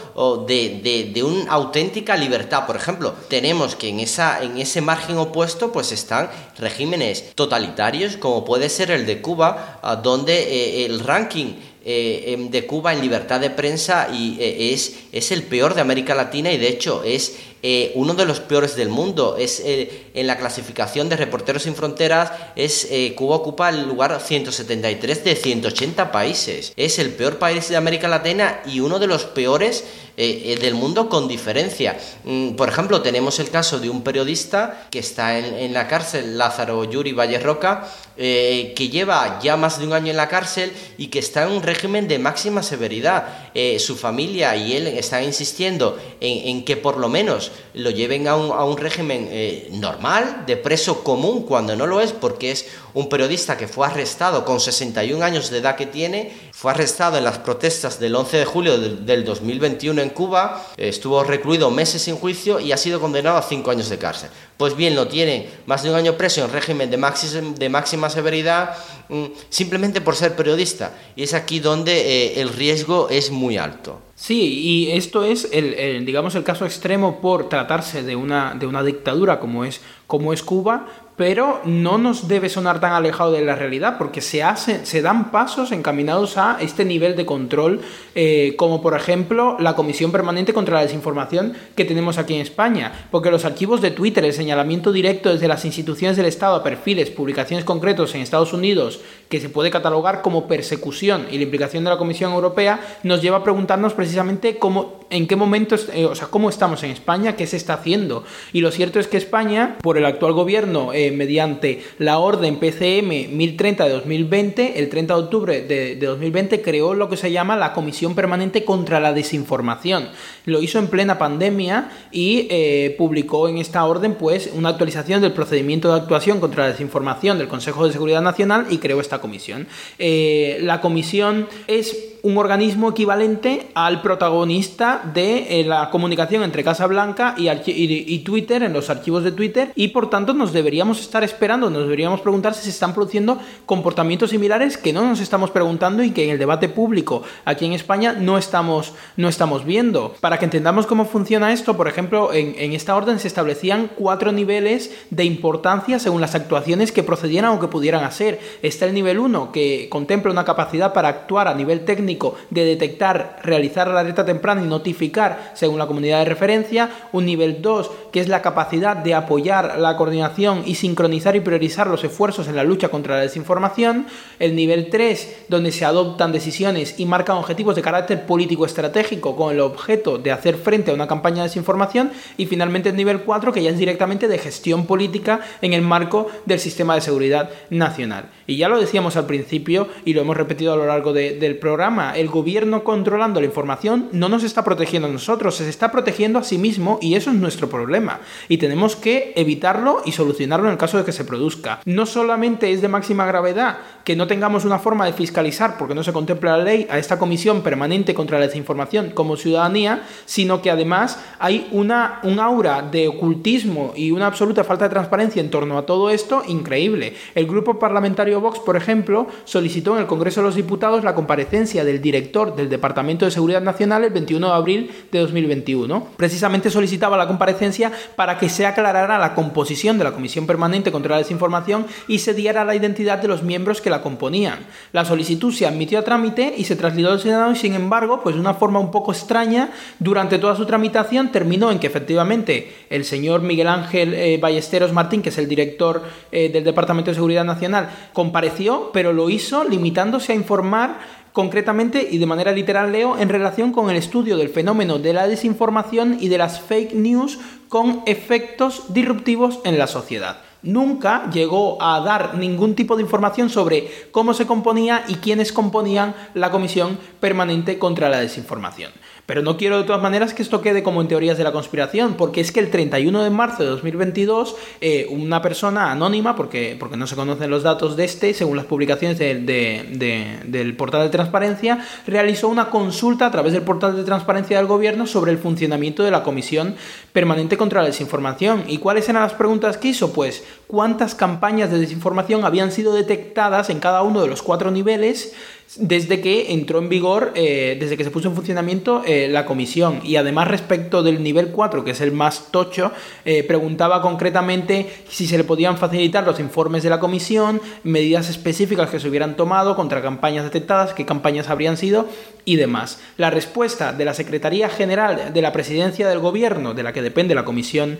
de, 0.46 1.10
de, 1.12 1.22
una 1.22 1.50
auténtica 1.50 2.16
libertad. 2.16 2.66
Por 2.66 2.76
ejemplo, 2.76 3.14
tenemos 3.28 3.76
que 3.76 3.88
en, 3.88 4.00
esa, 4.00 4.42
en 4.42 4.58
ese 4.58 4.80
margen 4.80 5.18
opuesto 5.18 5.72
pues 5.72 5.92
están 5.92 6.30
regímenes 6.58 7.34
totalitarios 7.34 8.16
como 8.16 8.44
puede 8.44 8.68
ser 8.68 8.90
el 8.90 9.06
de 9.06 9.20
Cuba, 9.20 9.80
donde 10.02 10.34
eh, 10.34 10.86
el 10.86 11.00
ranking 11.00 11.54
eh, 11.82 12.34
em, 12.34 12.50
de 12.50 12.66
Cuba 12.66 12.92
en 12.92 13.00
libertad 13.00 13.40
de 13.40 13.48
prensa 13.48 14.08
y, 14.12 14.36
eh, 14.38 14.74
es, 14.74 14.96
es 15.12 15.32
el 15.32 15.44
peor 15.44 15.74
de 15.74 15.80
América 15.80 16.14
Latina 16.14 16.52
y 16.52 16.58
de 16.58 16.68
hecho 16.68 17.02
es 17.04 17.38
eh, 17.62 17.92
uno 17.94 18.14
de 18.14 18.24
los 18.24 18.40
peores 18.40 18.76
del 18.76 18.88
mundo. 18.88 19.36
Es 19.38 19.62
en 19.64 20.26
la 20.26 20.38
clasificación 20.38 21.08
de 21.08 21.16
Reporteros 21.16 21.62
sin 21.62 21.74
Fronteras 21.74 22.32
es 22.56 22.88
Cuba 23.16 23.36
ocupa 23.36 23.68
el 23.68 23.86
lugar 23.86 24.20
173 24.20 25.24
de 25.24 25.36
180 25.36 26.12
países. 26.12 26.72
Es 26.76 26.98
el 26.98 27.10
peor 27.10 27.38
país 27.38 27.68
de 27.68 27.76
América 27.76 28.08
Latina 28.08 28.60
y 28.66 28.80
uno 28.80 28.98
de 28.98 29.06
los 29.06 29.24
peores 29.24 29.84
del 30.16 30.74
mundo 30.74 31.08
con 31.08 31.28
diferencia. 31.28 31.98
Mm, 32.24 32.50
por 32.50 32.68
ejemplo, 32.68 33.00
tenemos 33.00 33.38
el 33.38 33.50
caso 33.50 33.78
de 33.78 33.88
un 33.88 34.02
periodista 34.02 34.86
que 34.90 34.98
está 34.98 35.38
en, 35.38 35.72
la 35.72 35.88
cárcel, 35.88 36.36
Lázaro 36.36 36.84
Yuri 36.84 37.12
Valle 37.12 37.38
Roca, 37.38 37.88
que 38.16 38.88
lleva 38.90 39.38
ya 39.42 39.56
más 39.56 39.78
de 39.78 39.86
un 39.86 39.94
año 39.94 40.10
en 40.10 40.16
la 40.16 40.28
cárcel 40.28 40.72
y 40.98 41.06
que 41.06 41.20
está 41.20 41.44
en 41.44 41.52
un 41.52 41.62
régimen 41.62 42.08
de 42.08 42.18
máxima 42.18 42.62
severidad. 42.62 43.50
Eh, 43.54 43.78
su 43.78 43.96
familia 43.96 44.54
y 44.54 44.76
él 44.76 44.86
están 44.86 45.24
insistiendo 45.24 45.98
en, 46.20 46.64
que 46.64 46.76
por 46.76 46.98
lo 46.98 47.08
menos 47.08 47.49
lo 47.74 47.90
lleven 47.90 48.28
a 48.28 48.36
un, 48.36 48.52
a 48.52 48.64
un 48.64 48.76
régimen 48.76 49.28
eh, 49.30 49.68
normal, 49.72 50.44
de 50.46 50.56
preso 50.56 51.04
común, 51.04 51.44
cuando 51.44 51.76
no 51.76 51.86
lo 51.86 52.00
es, 52.00 52.12
porque 52.12 52.50
es 52.50 52.66
un 52.94 53.08
periodista 53.08 53.56
que 53.56 53.68
fue 53.68 53.86
arrestado 53.86 54.44
con 54.44 54.60
61 54.60 55.24
años 55.24 55.50
de 55.50 55.58
edad 55.58 55.76
que 55.76 55.86
tiene, 55.86 56.49
fue 56.60 56.72
arrestado 56.72 57.16
en 57.16 57.24
las 57.24 57.38
protestas 57.38 57.98
del 57.98 58.14
11 58.14 58.36
de 58.36 58.44
julio 58.44 58.76
del, 58.78 59.24
2021 59.24 60.02
en 60.02 60.10
Cuba, 60.10 60.62
estuvo 60.76 61.24
recluido 61.24 61.70
meses 61.70 62.02
sin 62.02 62.16
juicio 62.16 62.60
y 62.60 62.72
ha 62.72 62.76
sido 62.76 63.00
condenado 63.00 63.38
a 63.38 63.42
5 63.42 63.70
años 63.70 63.88
de 63.88 63.96
cárcel. 63.96 64.28
Pues 64.58 64.76
bien, 64.76 64.94
lo 64.94 65.08
tiene 65.08 65.48
más 65.64 65.82
de 65.82 65.88
un 65.88 65.96
año 65.96 66.18
preso 66.18 66.44
en 66.44 66.52
régimen 66.52 66.90
de, 66.90 66.98
de 66.98 67.68
máxima 67.70 68.10
severidad 68.10 68.76
mm, 69.08 69.24
simplemente 69.48 70.02
por 70.02 70.16
ser 70.16 70.36
periodista. 70.36 70.92
Y 71.16 71.22
es 71.22 71.32
aquí 71.32 71.60
donde 71.60 71.92
eh, 71.92 72.42
el 72.42 72.50
riesgo 72.50 73.08
es 73.08 73.30
muy 73.30 73.56
alto. 73.56 73.98
Sí, 74.14 74.60
y 74.60 74.90
esto 74.90 75.24
es 75.24 75.48
el, 75.52 76.04
digamos 76.04 76.34
el 76.34 76.44
caso 76.44 76.66
extremo 76.66 77.22
por 77.22 77.48
tratarse 77.48 78.02
de 78.02 78.16
una, 78.16 78.54
de 78.54 78.66
una 78.66 78.82
dictadura 78.82 79.40
como 79.40 79.64
es, 79.64 79.80
como 80.06 80.34
es 80.34 80.42
Cuba, 80.42 80.88
pero 81.20 81.60
no 81.66 81.98
nos 81.98 82.28
debe 82.28 82.48
sonar 82.48 82.80
tan 82.80 82.94
alejado 82.94 83.32
de 83.32 83.44
la 83.44 83.54
realidad 83.54 83.98
porque 83.98 84.22
se, 84.22 84.42
hacen, 84.42 84.86
se 84.86 85.02
dan 85.02 85.30
pasos 85.30 85.70
encaminados 85.70 86.38
a 86.38 86.56
este 86.62 86.86
nivel 86.86 87.14
de 87.14 87.26
control, 87.26 87.82
eh, 88.14 88.54
como 88.56 88.80
por 88.80 88.96
ejemplo 88.96 89.58
la 89.60 89.76
Comisión 89.76 90.12
Permanente 90.12 90.54
contra 90.54 90.76
la 90.76 90.80
Desinformación 90.80 91.52
que 91.76 91.84
tenemos 91.84 92.16
aquí 92.16 92.36
en 92.36 92.40
España, 92.40 93.08
porque 93.10 93.30
los 93.30 93.44
archivos 93.44 93.82
de 93.82 93.90
Twitter, 93.90 94.24
el 94.24 94.32
señalamiento 94.32 94.92
directo 94.92 95.30
desde 95.30 95.46
las 95.46 95.66
instituciones 95.66 96.16
del 96.16 96.24
Estado 96.24 96.54
a 96.54 96.64
perfiles, 96.64 97.10
publicaciones 97.10 97.66
concretos 97.66 98.14
en 98.14 98.22
Estados 98.22 98.54
Unidos, 98.54 99.02
que 99.28 99.40
se 99.40 99.50
puede 99.50 99.70
catalogar 99.70 100.22
como 100.22 100.48
persecución 100.48 101.26
y 101.30 101.36
la 101.36 101.44
implicación 101.44 101.84
de 101.84 101.90
la 101.90 101.98
Comisión 101.98 102.32
Europea, 102.32 102.80
nos 103.02 103.20
lleva 103.20 103.36
a 103.36 103.44
preguntarnos 103.44 103.92
precisamente 103.92 104.56
cómo, 104.56 105.00
en 105.10 105.26
qué 105.26 105.36
momento, 105.36 105.76
eh, 105.92 106.06
o 106.06 106.14
sea, 106.14 106.28
cómo 106.28 106.48
estamos 106.48 106.82
en 106.82 106.90
España, 106.92 107.36
qué 107.36 107.46
se 107.46 107.58
está 107.58 107.74
haciendo. 107.74 108.24
Y 108.54 108.62
lo 108.62 108.70
cierto 108.70 108.98
es 108.98 109.06
que 109.06 109.18
España, 109.18 109.76
por 109.82 109.98
el 109.98 110.06
actual 110.06 110.32
gobierno, 110.32 110.94
eh, 110.94 111.09
mediante 111.16 111.82
la 111.98 112.18
orden 112.18 112.56
PCM 112.56 113.36
1030 113.36 113.84
de 113.84 113.90
2020, 113.90 114.78
el 114.78 114.88
30 114.88 115.14
de 115.14 115.20
octubre 115.20 115.60
de, 115.62 115.96
2020, 115.96 116.62
creó 116.62 116.94
lo 116.94 117.08
que 117.08 117.16
se 117.16 117.30
llama 117.30 117.56
la 117.56 117.72
Comisión 117.72 118.14
Permanente 118.14 118.64
contra 118.64 119.00
la 119.00 119.12
Desinformación. 119.12 120.08
Lo 120.44 120.62
hizo 120.62 120.78
en 120.78 120.88
plena 120.88 121.18
pandemia 121.18 121.90
y 122.10 122.46
eh, 122.50 122.94
publicó 122.98 123.48
en 123.48 123.58
esta 123.58 123.84
orden 123.84 124.14
pues 124.14 124.50
una 124.54 124.70
actualización 124.70 125.20
del 125.22 125.32
procedimiento 125.32 125.92
de 125.92 126.00
actuación 126.00 126.40
contra 126.40 126.64
la 126.64 126.70
desinformación 126.70 127.38
del 127.38 127.48
Consejo 127.48 127.86
de 127.86 127.92
Seguridad 127.92 128.22
Nacional 128.22 128.66
y 128.70 128.78
creó 128.78 129.00
esta 129.00 129.20
comisión. 129.20 129.66
Eh, 129.98 130.58
la 130.62 130.80
comisión 130.80 131.48
es 131.66 132.10
un 132.22 132.36
organismo 132.36 132.90
equivalente 132.90 133.68
al 133.74 134.02
protagonista 134.02 135.02
de 135.12 135.60
eh, 135.60 135.64
la 135.64 135.90
comunicación 135.90 136.42
entre 136.42 136.64
Casa 136.64 136.86
Blanca 136.86 137.34
y, 137.36 138.18
Twitter 138.20 138.62
en 138.62 138.72
los 138.72 138.90
archivos 138.90 139.24
de 139.24 139.32
Twitter 139.32 139.72
y 139.74 139.88
por 139.88 140.10
tanto 140.10 140.34
nos 140.34 140.52
deberíamos 140.52 141.00
estar 141.00 141.24
esperando, 141.24 141.70
nos 141.70 141.82
deberíamos 141.84 142.20
preguntar 142.20 142.54
si 142.54 142.64
se 142.64 142.70
están 142.70 142.94
produciendo 142.94 143.38
comportamientos 143.66 144.30
similares 144.30 144.76
que 144.76 144.92
no 144.92 145.02
nos 145.04 145.20
estamos 145.20 145.50
preguntando 145.50 146.02
y 146.02 146.10
que 146.10 146.24
en 146.24 146.30
el 146.30 146.38
debate 146.38 146.68
público 146.68 147.22
aquí 147.44 147.64
en 147.64 147.72
España 147.72 148.12
no 148.12 148.38
estamos, 148.38 148.92
no 149.16 149.28
estamos 149.28 149.64
viendo. 149.64 150.14
Para 150.20 150.38
que 150.38 150.44
entendamos 150.44 150.86
cómo 150.86 151.06
funciona 151.06 151.52
esto, 151.52 151.76
por 151.76 151.88
ejemplo, 151.88 152.32
en, 152.32 152.54
en 152.58 152.72
esta 152.72 152.94
orden 152.94 153.18
se 153.18 153.28
establecían 153.28 153.90
cuatro 153.96 154.32
niveles 154.32 154.92
de 155.10 155.24
importancia 155.24 155.98
según 155.98 156.20
las 156.20 156.34
actuaciones 156.34 156.92
que 156.92 157.02
procedieran 157.02 157.52
o 157.52 157.60
que 157.60 157.68
pudieran 157.68 158.04
hacer. 158.04 158.40
Está 158.62 158.86
el 158.86 158.94
nivel 158.94 159.18
1, 159.18 159.52
que 159.52 159.88
contempla 159.90 160.30
una 160.30 160.44
capacidad 160.44 160.92
para 160.92 161.08
actuar 161.08 161.48
a 161.48 161.54
nivel 161.54 161.84
técnico 161.84 162.09
de 162.50 162.64
detectar, 162.64 163.38
realizar 163.42 163.88
la 163.88 164.00
alerta 164.00 164.24
temprana 164.24 164.62
y 164.62 164.66
notificar 164.66 165.52
según 165.54 165.78
la 165.78 165.86
comunidad 165.86 166.20
de 166.20 166.24
referencia. 166.24 166.90
Un 167.12 167.26
nivel 167.26 167.62
2, 167.62 167.90
que 168.12 168.20
es 168.20 168.28
la 168.28 168.42
capacidad 168.42 168.96
de 168.96 169.14
apoyar 169.14 169.78
la 169.78 169.96
coordinación 169.96 170.62
y 170.66 170.74
sincronizar 170.74 171.36
y 171.36 171.40
priorizar 171.40 171.86
los 171.86 172.04
esfuerzos 172.04 172.48
en 172.48 172.56
la 172.56 172.64
lucha 172.64 172.88
contra 172.88 173.16
la 173.16 173.22
desinformación. 173.22 174.06
El 174.38 174.56
nivel 174.56 174.90
3, 174.90 175.44
donde 175.48 175.72
se 175.72 175.84
adoptan 175.84 176.32
decisiones 176.32 176.98
y 176.98 177.06
marcan 177.06 177.36
objetivos 177.36 177.76
de 177.76 177.82
carácter 177.82 178.26
político 178.26 178.66
estratégico 178.66 179.36
con 179.36 179.52
el 179.52 179.60
objeto 179.60 180.18
de 180.18 180.32
hacer 180.32 180.56
frente 180.56 180.90
a 180.90 180.94
una 180.94 181.06
campaña 181.06 181.42
de 181.42 181.48
desinformación. 181.48 182.10
Y 182.36 182.46
finalmente 182.46 182.90
el 182.90 182.96
nivel 182.96 183.20
4, 183.22 183.52
que 183.52 183.62
ya 183.62 183.70
es 183.70 183.78
directamente 183.78 184.28
de 184.28 184.38
gestión 184.38 184.86
política 184.86 185.40
en 185.62 185.72
el 185.72 185.82
marco 185.82 186.28
del 186.46 186.58
sistema 186.58 186.94
de 186.94 187.00
seguridad 187.00 187.50
nacional. 187.70 188.30
Y 188.46 188.56
ya 188.56 188.68
lo 188.68 188.80
decíamos 188.80 189.16
al 189.16 189.26
principio 189.26 189.88
y 190.04 190.14
lo 190.14 190.22
hemos 190.22 190.36
repetido 190.36 190.72
a 190.72 190.76
lo 190.76 190.86
largo 190.86 191.12
del 191.12 191.58
programa, 191.58 191.99
el 192.16 192.28
gobierno 192.28 192.84
controlando 192.84 193.40
la 193.40 193.46
información 193.46 194.08
no 194.12 194.28
nos 194.28 194.44
está 194.44 194.64
protegiendo 194.64 195.08
a 195.08 195.12
nosotros, 195.12 195.56
se 195.56 195.68
está 195.68 195.92
protegiendo 195.92 196.38
a 196.38 196.44
sí 196.44 196.58
mismo 196.58 196.98
y 197.00 197.14
eso 197.14 197.30
es 197.30 197.36
nuestro 197.36 197.68
problema. 197.68 198.20
Y 198.48 198.58
tenemos 198.58 198.96
que 198.96 199.32
evitarlo 199.36 200.02
y 200.04 200.12
solucionarlo 200.12 200.66
en 200.66 200.72
el 200.72 200.78
caso 200.78 200.98
de 200.98 201.04
que 201.04 201.12
se 201.12 201.24
produzca. 201.24 201.80
No 201.84 202.06
solamente 202.06 202.72
es 202.72 202.80
de 202.80 202.88
máxima 202.88 203.26
gravedad 203.26 203.78
que 204.04 204.16
no 204.16 204.26
tengamos 204.26 204.64
una 204.64 204.78
forma 204.78 205.06
de 205.06 205.12
fiscalizar, 205.12 205.78
porque 205.78 205.94
no 205.94 206.02
se 206.02 206.12
contempla 206.12 206.56
la 206.56 206.64
ley, 206.64 206.86
a 206.90 206.98
esta 206.98 207.18
comisión 207.18 207.62
permanente 207.62 208.14
contra 208.14 208.38
la 208.38 208.46
desinformación 208.46 209.10
como 209.10 209.36
ciudadanía, 209.36 210.02
sino 210.24 210.62
que 210.62 210.70
además 210.70 211.18
hay 211.38 211.68
una, 211.72 212.20
un 212.22 212.40
aura 212.40 212.82
de 212.82 213.08
ocultismo 213.08 213.92
y 213.94 214.10
una 214.10 214.26
absoluta 214.26 214.64
falta 214.64 214.84
de 214.84 214.90
transparencia 214.90 215.40
en 215.40 215.50
torno 215.50 215.78
a 215.78 215.86
todo 215.86 216.10
esto 216.10 216.42
increíble. 216.46 217.14
El 217.34 217.46
grupo 217.46 217.78
parlamentario 217.78 218.40
Vox, 218.40 218.58
por 218.58 218.76
ejemplo, 218.76 219.26
solicitó 219.44 219.94
en 219.94 220.02
el 220.02 220.06
Congreso 220.06 220.40
de 220.40 220.46
los 220.46 220.54
Diputados 220.54 221.04
la 221.04 221.14
comparecencia 221.14 221.84
del 221.90 222.00
director 222.00 222.54
del 222.54 222.68
Departamento 222.68 223.24
de 223.24 223.30
Seguridad 223.30 223.62
Nacional 223.62 224.04
el 224.04 224.12
21 224.12 224.46
de 224.46 224.52
abril 224.52 224.90
de 225.10 225.18
2021. 225.18 226.06
Precisamente 226.16 226.70
solicitaba 226.70 227.16
la 227.16 227.26
comparecencia 227.26 227.90
para 228.16 228.38
que 228.38 228.48
se 228.48 228.66
aclarara 228.66 229.18
la 229.18 229.34
composición 229.34 229.98
de 229.98 230.04
la 230.04 230.12
Comisión 230.12 230.46
Permanente 230.46 230.92
contra 230.92 231.12
la 231.12 231.18
Desinformación 231.18 231.86
y 232.08 232.20
se 232.20 232.34
diera 232.34 232.64
la 232.64 232.74
identidad 232.74 233.18
de 233.18 233.28
los 233.28 233.42
miembros 233.42 233.80
que 233.80 233.90
la 233.90 234.02
componían. 234.02 234.60
La 234.92 235.04
solicitud 235.04 235.52
se 235.52 235.66
admitió 235.66 235.98
a 235.98 236.04
trámite 236.04 236.54
y 236.56 236.64
se 236.64 236.76
trasladó 236.76 237.12
al 237.12 237.20
Senado 237.20 237.52
y 237.52 237.56
sin 237.56 237.74
embargo, 237.74 238.20
pues 238.22 238.34
de 238.34 238.40
una 238.40 238.54
forma 238.54 238.78
un 238.78 238.90
poco 238.90 239.12
extraña, 239.12 239.70
durante 239.98 240.38
toda 240.38 240.56
su 240.56 240.66
tramitación 240.66 241.32
terminó 241.32 241.70
en 241.70 241.78
que 241.78 241.86
efectivamente 241.86 242.72
el 242.90 243.04
señor 243.04 243.42
Miguel 243.42 243.68
Ángel 243.68 244.14
eh, 244.14 244.38
Ballesteros 244.40 244.92
Martín, 244.92 245.22
que 245.22 245.30
es 245.30 245.38
el 245.38 245.48
director 245.48 246.02
eh, 246.30 246.48
del 246.50 246.64
Departamento 246.64 247.10
de 247.10 247.14
Seguridad 247.14 247.44
Nacional, 247.44 247.90
compareció, 248.12 248.90
pero 248.92 249.12
lo 249.12 249.30
hizo 249.30 249.64
limitándose 249.64 250.32
a 250.32 250.36
informar 250.36 251.19
concretamente 251.32 252.06
y 252.10 252.18
de 252.18 252.26
manera 252.26 252.52
literal 252.52 252.92
leo 252.92 253.18
en 253.18 253.28
relación 253.28 253.72
con 253.72 253.90
el 253.90 253.96
estudio 253.96 254.36
del 254.36 254.48
fenómeno 254.48 254.98
de 254.98 255.12
la 255.12 255.28
desinformación 255.28 256.18
y 256.20 256.28
de 256.28 256.38
las 256.38 256.60
fake 256.60 256.94
news 256.94 257.38
con 257.68 258.02
efectos 258.06 258.92
disruptivos 258.92 259.60
en 259.64 259.78
la 259.78 259.86
sociedad 259.86 260.38
nunca 260.62 261.30
llegó 261.30 261.82
a 261.82 262.00
dar 262.00 262.36
ningún 262.36 262.74
tipo 262.74 262.96
de 262.96 263.02
información 263.02 263.50
sobre 263.50 263.90
cómo 264.10 264.34
se 264.34 264.46
componía 264.46 265.04
y 265.08 265.16
quiénes 265.16 265.52
componían 265.52 266.14
la 266.34 266.50
Comisión 266.50 266.98
Permanente 267.18 267.78
contra 267.78 268.08
la 268.08 268.20
Desinformación. 268.20 268.92
Pero 269.30 269.42
no 269.42 269.56
quiero 269.56 269.78
de 269.78 269.84
todas 269.84 270.02
maneras 270.02 270.34
que 270.34 270.42
esto 270.42 270.60
quede 270.60 270.82
como 270.82 271.00
en 271.00 271.06
teorías 271.06 271.38
de 271.38 271.44
la 271.44 271.52
conspiración, 271.52 272.14
porque 272.14 272.40
es 272.40 272.50
que 272.50 272.58
el 272.58 272.68
31 272.68 273.22
de 273.22 273.30
marzo 273.30 273.62
de 273.62 273.68
2022 273.68 274.56
eh, 274.80 275.06
una 275.08 275.40
persona 275.40 275.92
anónima, 275.92 276.34
porque, 276.34 276.76
porque 276.80 276.96
no 276.96 277.06
se 277.06 277.14
conocen 277.14 277.48
los 277.48 277.62
datos 277.62 277.96
de 277.96 278.06
este, 278.06 278.34
según 278.34 278.56
las 278.56 278.66
publicaciones 278.66 279.20
del 279.20 280.74
portal 280.76 281.02
de 281.04 281.10
transparencia, 281.10 281.78
realizó 282.08 282.48
una 282.48 282.70
consulta 282.70 283.26
a 283.26 283.30
través 283.30 283.52
del 283.52 283.62
portal 283.62 283.94
de 283.94 284.02
transparencia 284.02 284.56
del 284.56 284.66
gobierno 284.66 285.06
sobre 285.06 285.30
el 285.30 285.38
funcionamiento 285.38 286.02
de 286.02 286.10
la 286.10 286.24
Comisión 286.24 286.74
Permanente 287.12 287.56
contra 287.56 287.82
la 287.82 287.86
Desinformación. 287.86 288.64
¿Y 288.66 288.78
cuáles 288.78 289.08
eran 289.08 289.22
las 289.22 289.34
preguntas 289.34 289.78
que 289.78 289.90
hizo? 289.90 290.12
Pues 290.12 290.42
cuántas 290.66 291.14
campañas 291.14 291.70
de 291.70 291.78
desinformación 291.78 292.44
habían 292.44 292.72
sido 292.72 292.94
detectadas 292.94 293.70
en 293.70 293.78
cada 293.78 294.02
uno 294.02 294.22
de 294.22 294.26
los 294.26 294.42
cuatro 294.42 294.72
niveles 294.72 295.34
desde 295.76 296.20
que 296.20 296.52
entró 296.52 296.80
en 296.80 296.88
vigor, 296.88 297.32
eh, 297.36 297.76
desde 297.78 297.96
que 297.96 298.02
se 298.02 298.10
puso 298.10 298.28
en 298.28 298.34
funcionamiento 298.34 299.02
eh, 299.06 299.28
la 299.28 299.46
comisión. 299.46 300.00
Y 300.02 300.16
además 300.16 300.48
respecto 300.48 301.02
del 301.02 301.22
nivel 301.22 301.48
4, 301.48 301.84
que 301.84 301.92
es 301.92 302.00
el 302.00 302.10
más 302.10 302.50
tocho, 302.50 302.92
eh, 303.24 303.44
preguntaba 303.44 304.02
concretamente 304.02 304.90
si 305.08 305.26
se 305.26 305.38
le 305.38 305.44
podían 305.44 305.78
facilitar 305.78 306.24
los 306.24 306.40
informes 306.40 306.82
de 306.82 306.90
la 306.90 306.98
comisión, 306.98 307.60
medidas 307.84 308.28
específicas 308.28 308.90
que 308.90 308.98
se 308.98 309.08
hubieran 309.08 309.36
tomado 309.36 309.76
contra 309.76 310.02
campañas 310.02 310.44
detectadas, 310.44 310.92
qué 310.92 311.06
campañas 311.06 311.48
habrían 311.48 311.76
sido 311.76 312.08
y 312.44 312.56
demás. 312.56 313.00
La 313.16 313.30
respuesta 313.30 313.92
de 313.92 314.04
la 314.04 314.14
Secretaría 314.14 314.68
General 314.70 315.32
de 315.32 315.42
la 315.42 315.52
Presidencia 315.52 316.08
del 316.08 316.18
Gobierno, 316.18 316.74
de 316.74 316.82
la 316.82 316.92
que 316.92 317.02
depende 317.02 317.34
la 317.34 317.44
comisión 317.44 317.98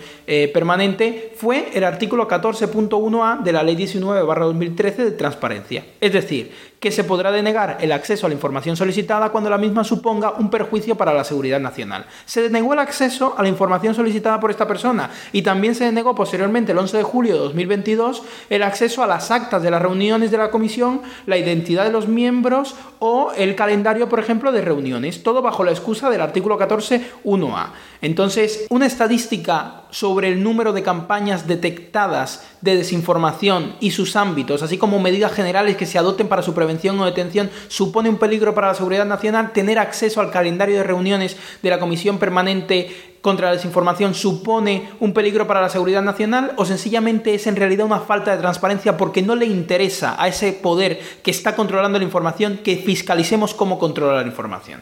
permanente, 0.53 1.33
fue 1.37 1.69
el 1.75 1.85
artículo 1.85 2.27
14.1a 2.27 3.43
de 3.43 3.53
la 3.53 3.63
Ley 3.63 3.77
19-2013 3.77 4.97
de 4.97 5.11
Transparencia. 5.13 5.85
Es 6.01 6.13
decir, 6.13 6.51
que 6.81 6.91
se 6.91 7.05
podrá 7.05 7.31
denegar 7.31 7.77
el 7.81 7.93
acceso 7.93 8.25
a 8.27 8.31
la 8.31 8.35
información 8.35 8.75
solicitada 8.75 9.31
cuando 9.31 9.51
la 9.51 9.59
misma 9.59 9.85
suponga 9.85 10.33
un 10.33 10.49
perjuicio 10.49 10.97
para 10.97 11.13
la 11.13 11.25
seguridad 11.25 11.61
nacional. 11.61 12.07
Se 12.25 12.43
denegó 12.43 12.73
el 12.73 12.79
acceso 12.79 13.35
a 13.37 13.43
la 13.43 13.49
información 13.49 13.95
solicitada 13.95 14.41
por 14.41 14.51
esta 14.51 14.67
persona 14.67 15.11
y 15.31 15.43
también 15.43 15.75
se 15.75 15.85
denegó 15.85 16.15
posteriormente, 16.15 16.73
el 16.73 16.79
11 16.79 16.97
de 16.97 17.03
julio 17.03 17.35
de 17.35 17.41
2022, 17.41 18.23
el 18.49 18.63
acceso 18.63 19.03
a 19.03 19.07
las 19.07 19.31
actas 19.31 19.63
de 19.63 19.71
las 19.71 19.83
reuniones 19.83 20.31
de 20.31 20.39
la 20.39 20.51
comisión, 20.51 21.03
la 21.27 21.37
identidad 21.37 21.85
de 21.85 21.93
los 21.93 22.09
miembros 22.09 22.75
o 22.99 23.33
el 23.37 23.55
calendario, 23.55 24.09
por 24.09 24.19
ejemplo, 24.19 24.51
de 24.51 24.63
reuniones, 24.63 25.23
todo 25.23 25.43
bajo 25.43 25.65
la 25.65 25.73
excusa 25.73 26.09
del 26.09 26.23
artículo 26.23 26.59
14.1a. 26.59 27.73
Entonces, 28.01 28.67
una 28.71 28.87
estadística 28.87 29.80
sobre 29.91 30.29
el 30.29 30.43
número 30.43 30.73
de 30.73 30.83
campañas 30.83 31.47
detectadas 31.47 32.45
de 32.61 32.77
desinformación 32.77 33.75
y 33.81 33.93
sus 33.93 34.17
ámbitos, 34.17 34.63
así 34.63 34.79
como 34.79 35.01
medidas 35.01 35.33
generales 35.33 35.77
que 35.77 35.87
se 35.87 35.99
adopten 35.99 36.29
para 36.29 36.43
su 36.43 36.55
prevención 36.55 36.99
o 37.01 37.05
detención, 37.05 37.51
supone 37.69 38.09
un 38.09 38.19
peligro 38.19 38.55
para 38.55 38.69
la 38.69 38.75
seguridad 38.75 39.07
nacional. 39.07 39.53
Tener 39.53 39.79
acceso 39.79 40.21
al 40.21 40.31
calendario 40.31 40.77
de 40.77 40.83
reuniones 40.83 41.37
de 41.63 41.71
la 41.71 41.79
Comisión 41.79 42.19
Permanente 42.19 43.11
contra 43.21 43.49
la 43.49 43.57
desinformación 43.57 44.15
supone 44.15 44.91
un 44.99 45.13
peligro 45.13 45.47
para 45.47 45.61
la 45.61 45.69
seguridad 45.69 46.03
nacional 46.03 46.53
o 46.57 46.65
sencillamente 46.65 47.35
es 47.35 47.47
en 47.47 47.57
realidad 47.57 47.87
una 47.87 48.01
falta 48.01 48.33
de 48.33 48.39
transparencia 48.39 48.97
porque 48.97 49.23
no 49.23 49.35
le 49.35 49.47
interesa 49.47 50.17
a 50.19 50.29
ese 50.29 50.53
poder 50.53 51.01
que 51.23 51.31
está 51.31 51.55
controlando 51.55 51.99
la 51.99 52.05
información 52.05 52.61
que 52.65 52.77
fiscalicemos 52.77 53.55
cómo 53.55 53.79
controla 53.79 54.23
la 54.23 54.27
información. 54.27 54.81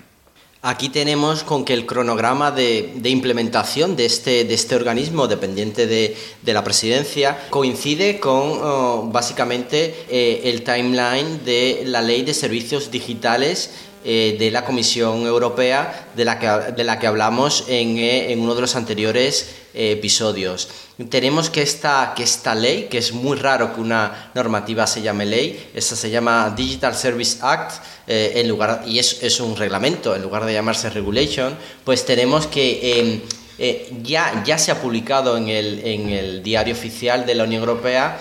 Aquí 0.61 0.89
tenemos 0.89 1.45
con 1.45 1.65
que 1.65 1.73
el 1.73 1.87
cronograma 1.87 2.51
de, 2.51 3.01
implementación 3.05 3.95
de 3.95 4.07
este, 4.07 4.43
de 4.45 4.55
este 4.55 4.75
organismo 4.75 5.29
dependiente 5.29 5.87
de, 5.87 6.17
la 6.45 6.65
presidencia 6.65 7.47
coincide 7.51 8.19
con 8.19 8.59
oh, 8.61 9.09
básicamente 9.13 9.95
eh, 10.09 10.41
el 10.47 10.65
timeline 10.65 11.45
de 11.45 11.85
la 11.87 12.03
ley 12.03 12.23
de 12.23 12.35
servicios 12.35 12.91
digitales 12.91 13.71
eh, 14.05 14.37
de 14.39 14.51
la 14.51 14.65
Comisión 14.65 15.27
Europea 15.27 16.09
de 16.15 16.25
la 16.25 16.39
que, 16.39 16.73
de 16.73 16.85
la 16.85 16.99
que 16.99 17.07
hablamos 17.07 17.65
en, 17.69 17.99
eh, 17.99 18.33
en 18.33 18.41
uno 18.41 18.55
de 18.55 18.61
los 18.61 18.77
anteriores 18.77 19.55
episodios. 19.75 20.69
Tenemos 21.11 21.49
que 21.49 21.63
esta, 21.63 22.13
que 22.17 22.25
esta 22.25 22.57
ley, 22.57 22.89
que 22.91 22.99
es 22.99 23.13
muy 23.13 23.37
raro 23.37 23.73
que 23.73 23.81
una 23.81 24.33
normativa 24.35 24.85
se 24.87 25.01
llame 25.01 25.27
ley, 25.27 25.71
esta 25.73 25.95
se 25.95 26.11
llama 26.11 26.53
Digital 26.57 26.95
Service 26.97 27.39
Act, 27.41 27.85
eh, 28.09 28.33
en 28.35 28.49
lugar, 28.49 28.83
y 28.85 28.99
es, 28.99 29.23
es, 29.23 29.39
un 29.39 29.57
reglamento, 29.57 30.17
en 30.17 30.23
lugar 30.23 30.45
de 30.45 30.53
llamarse 30.53 30.91
regulation, 30.91 31.57
pues 31.85 32.05
tenemos 32.05 32.47
que... 32.47 32.99
Em, 32.99 33.21
eh, 33.61 33.91
ya, 34.05 34.45
ya 34.45 34.57
se 34.57 34.71
ha 34.71 34.81
publicado 34.81 35.37
en 35.37 35.49
el, 35.49 35.85
en 35.85 36.11
el 36.11 36.45
diario 36.45 36.73
oficial 36.75 37.27
de 37.27 37.35
la 37.35 37.43
Unión 37.43 37.63
Europea 37.63 38.17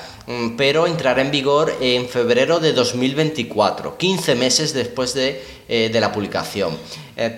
pero 0.57 0.87
entrará 0.87 1.21
en 1.21 1.31
vigor 1.31 1.73
en 1.79 2.07
febrero 2.09 2.59
de 2.59 2.73
2024, 2.73 3.97
15 3.97 4.35
meses 4.35 4.73
después 4.73 5.13
de, 5.13 5.41
eh, 5.69 5.89
de 5.91 6.01
la 6.01 6.11
publicación. 6.11 6.77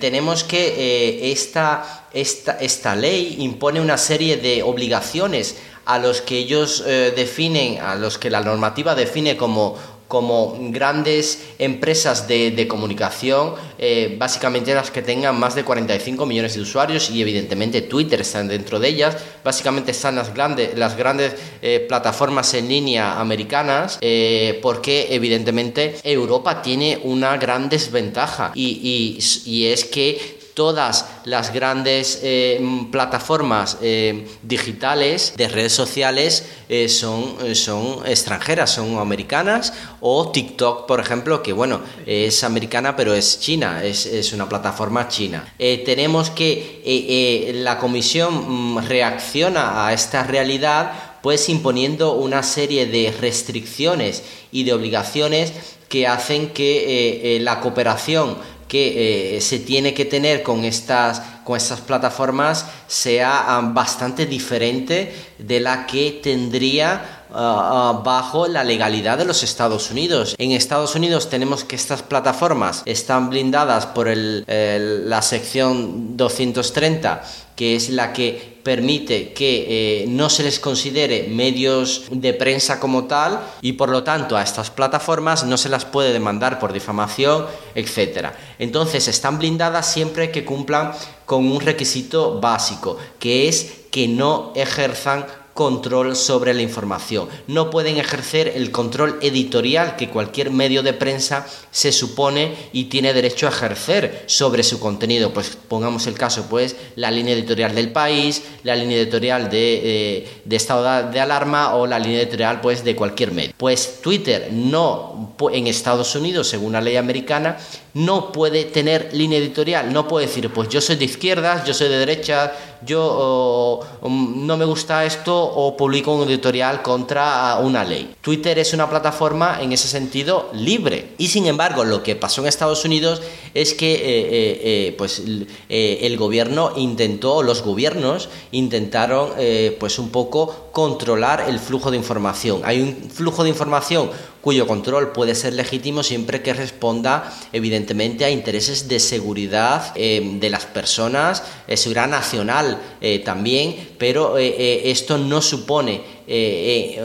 tenemos 0.00 0.44
que 0.44 1.30
esta, 1.32 2.08
esta, 2.12 2.58
esta, 2.60 2.94
ley 2.96 3.36
impone 3.38 3.80
una 3.80 3.96
serie 3.96 4.36
de 4.36 4.62
obligaciones 4.62 5.56
a 5.86 5.98
los 5.98 6.20
que 6.20 6.38
ellos 6.38 6.84
definen, 6.84 7.80
a 7.80 7.94
los 7.94 8.18
que 8.18 8.28
la 8.28 8.40
normativa 8.40 8.94
define 8.94 9.36
como 9.36 9.78
como 10.10 10.58
grandes 10.72 11.40
empresas 11.60 12.26
de, 12.26 12.66
comunicación, 12.66 13.54
eh, 13.78 14.16
básicamente 14.18 14.74
las 14.74 14.90
que 14.90 15.02
tengan 15.02 15.38
más 15.38 15.54
de 15.54 15.62
45 15.62 16.26
millones 16.26 16.56
de 16.56 16.62
usuarios 16.62 17.10
y 17.10 17.22
evidentemente 17.22 17.80
Twitter 17.82 18.20
está 18.20 18.42
dentro 18.42 18.80
de 18.80 18.88
ellas. 18.88 19.16
Básicamente 19.44 19.92
están 19.92 20.16
las 20.16 20.34
grandes, 20.34 20.76
las 20.76 20.96
grandes 20.96 21.36
eh, 21.62 21.86
plataformas 21.88 22.52
en 22.54 22.66
línea 22.66 23.20
americanas 23.20 23.98
eh, 24.00 24.58
porque 24.60 25.14
evidentemente 25.14 25.94
Europa 26.02 26.60
tiene 26.60 26.98
una 27.04 27.36
gran 27.36 27.68
desventaja 27.68 28.50
y, 28.56 29.16
y 29.46 29.66
es 29.66 29.84
que 29.84 30.39
todas 30.60 31.06
las 31.24 31.54
grandes 31.54 32.20
eh, 32.22 32.60
plataformas 32.92 33.78
eh, 33.80 34.28
digitales 34.42 35.32
de 35.34 35.48
redes 35.48 35.72
sociales 35.72 36.44
eh, 36.68 36.86
son, 36.90 37.34
son 37.54 38.00
extranjeras, 38.04 38.70
son 38.70 38.98
americanas 38.98 39.72
o 40.02 40.30
TikTok, 40.30 40.84
por 40.84 41.00
ejemplo, 41.00 41.42
que 41.42 41.54
bueno, 41.54 41.80
es 42.04 42.44
americana 42.44 42.94
pero 42.94 43.14
es 43.14 43.40
china, 43.40 43.82
es, 43.82 44.34
una 44.34 44.50
plataforma 44.50 45.08
china. 45.08 45.50
tenemos 45.56 46.28
que 46.28 47.52
la 47.64 47.78
comisión 47.78 48.74
mm, 48.74 48.86
reacciona 48.86 49.86
a 49.86 49.94
esta 49.94 50.24
realidad 50.24 50.92
pues 51.22 51.48
imponiendo 51.48 52.12
una 52.12 52.42
serie 52.42 52.84
de 52.84 53.14
restricciones 53.18 54.22
y 54.52 54.64
de 54.64 54.74
obligaciones 54.74 55.54
que 55.88 56.06
hacen 56.06 56.50
que 56.50 57.38
la 57.42 57.60
cooperación 57.60 58.36
que 58.70 59.36
eh, 59.36 59.40
se 59.40 59.58
tiene 59.58 59.94
que 59.94 60.04
tener 60.04 60.44
con 60.44 60.64
estas, 60.64 61.20
con 61.42 61.56
estas 61.56 61.80
plataformas 61.80 62.66
sea 62.86 63.56
ah, 63.56 63.60
bastante 63.74 64.26
diferente 64.26 65.12
de 65.38 65.58
la 65.58 65.86
que 65.86 66.20
tendría 66.22 67.19
ah, 67.32 67.92
ah, 67.94 68.02
bajo 68.04 68.48
la 68.48 68.64
legalidad 68.64 69.18
de 69.18 69.24
los 69.24 69.42
Estados 69.42 69.90
Unidos. 69.90 70.34
En 70.38 70.52
Estados 70.52 70.94
Unidos 70.94 71.28
tenemos 71.28 71.64
que 71.64 71.76
estas 71.76 72.02
plataformas 72.02 72.82
están 72.86 73.30
blindadas 73.30 73.86
por 73.86 74.08
la 74.10 75.22
sección 75.22 76.16
230 76.16 77.22
que 77.60 77.76
es 77.76 77.90
la 77.90 78.14
que 78.14 78.58
permite 78.62 79.34
que 79.34 79.66
eh, 80.02 80.06
no 80.08 80.30
se 80.30 80.42
les 80.42 80.58
considere 80.58 81.28
medios 81.28 82.04
de 82.10 82.32
prensa 82.32 82.80
como 82.80 83.04
tal 83.04 83.38
y 83.60 83.72
por 83.72 83.90
lo 83.90 84.02
tanto 84.02 84.34
a 84.34 84.42
estas 84.42 84.70
plataformas 84.70 85.44
no 85.44 85.58
se 85.58 85.68
las 85.68 85.84
puede 85.84 86.14
demandar 86.14 86.58
por 86.58 86.72
difamación, 86.72 87.44
etc. 87.74 88.28
Entonces 88.58 89.08
están 89.08 89.38
blindadas 89.38 89.92
siempre 89.92 90.30
que 90.30 90.42
cumplan 90.42 90.92
con 91.26 91.52
un 91.52 91.60
requisito 91.60 92.40
básico, 92.40 92.96
que 93.18 93.46
es 93.48 93.80
que 93.90 94.08
no 94.08 94.52
ejerzan 94.54 95.26
control 95.54 96.16
sobre 96.16 96.54
la 96.54 96.62
información. 96.62 97.28
No 97.46 97.70
pueden 97.70 97.98
ejercer 97.98 98.52
el 98.54 98.70
control 98.70 99.18
editorial 99.20 99.96
que 99.96 100.08
cualquier 100.08 100.50
medio 100.50 100.82
de 100.82 100.92
prensa 100.92 101.46
se 101.70 101.92
supone 101.92 102.54
y 102.72 102.84
tiene 102.84 103.12
derecho 103.12 103.46
a 103.46 103.50
ejercer 103.50 104.24
sobre 104.26 104.62
su 104.62 104.80
contenido. 104.80 105.32
Pues 105.32 105.56
pongamos 105.68 106.06
el 106.06 106.14
caso, 106.14 106.46
pues 106.48 106.76
la 106.96 107.10
línea 107.10 107.34
editorial 107.34 107.74
del 107.74 107.92
país, 107.92 108.42
la 108.62 108.76
línea 108.76 108.98
editorial 108.98 109.50
de, 109.50 109.80
eh, 109.84 110.42
estado 110.50 111.10
de 111.10 111.20
alarma 111.20 111.74
o 111.74 111.86
la 111.86 111.98
línea 111.98 112.22
editorial 112.22 112.60
pues 112.60 112.84
de 112.84 112.96
cualquier 112.96 113.32
medio. 113.32 113.52
Pues 113.56 114.00
Twitter 114.00 114.48
no 114.52 115.34
en 115.52 115.66
Estados 115.66 116.14
Unidos, 116.14 116.48
según 116.48 116.72
la 116.72 116.80
ley 116.80 116.96
americana, 116.96 117.58
no 117.94 118.32
puede 118.32 118.64
tener 118.64 119.10
línea 119.12 119.38
editorial, 119.38 119.92
no 119.92 120.06
puede 120.06 120.26
decir, 120.26 120.48
pues 120.50 120.68
yo 120.68 120.80
soy 120.80 120.96
de 120.96 121.04
izquierdas, 121.04 121.64
yo 121.64 121.74
soy 121.74 121.88
de 121.88 121.98
derecha, 121.98 122.52
yo 122.84 123.80
um, 124.00 124.46
no 124.46 124.56
me 124.56 124.64
gusta 124.64 125.04
esto 125.04 125.36
o 125.36 125.76
publico 125.76 126.14
un 126.14 126.28
editorial 126.28 126.82
contra 126.82 127.58
una 127.60 127.84
ley. 127.84 128.14
Twitter 128.20 128.58
es 128.58 128.72
una 128.72 128.88
plataforma 128.88 129.60
en 129.60 129.72
ese 129.72 129.88
sentido 129.88 130.50
libre. 130.54 131.14
Y 131.18 131.28
sin 131.28 131.46
embargo, 131.46 131.84
lo 131.84 132.02
que 132.02 132.16
pasó 132.16 132.40
en 132.40 132.48
Estados 132.48 132.84
Unidos 132.84 133.22
es 133.54 133.74
que 133.74 133.92
eh, 133.92 134.00
eh, 134.02 134.60
eh, 134.62 134.94
pues, 134.96 135.22
el 135.68 136.16
gobierno 136.16 136.72
intentó, 136.76 137.42
los 137.42 137.62
gobiernos 137.62 138.28
intentaron 138.52 139.30
pues 139.78 139.98
un 139.98 140.10
poco 140.10 140.70
controlar 140.72 141.46
el 141.48 141.58
flujo 141.58 141.90
de 141.90 141.96
información. 141.96 142.62
Hay 142.64 142.80
un 142.80 143.10
flujo 143.10 143.42
de 143.42 143.50
información 143.50 144.10
cuyo 144.40 144.66
control 144.66 145.12
puede 145.12 145.34
ser 145.34 145.52
legítimo 145.52 146.02
siempre 146.02 146.42
que 146.42 146.54
responda 146.54 147.32
evidentemente 147.52 148.24
a 148.24 148.30
intereses 148.30 148.88
de 148.88 148.98
seguridad 149.00 149.94
de 149.94 150.50
las 150.50 150.64
personas, 150.66 151.42
seguridad 151.74 152.08
nacional 152.08 152.80
también, 153.24 153.90
pero 153.98 154.38
esto 154.38 155.18
no 155.18 155.42
supone 155.42 156.19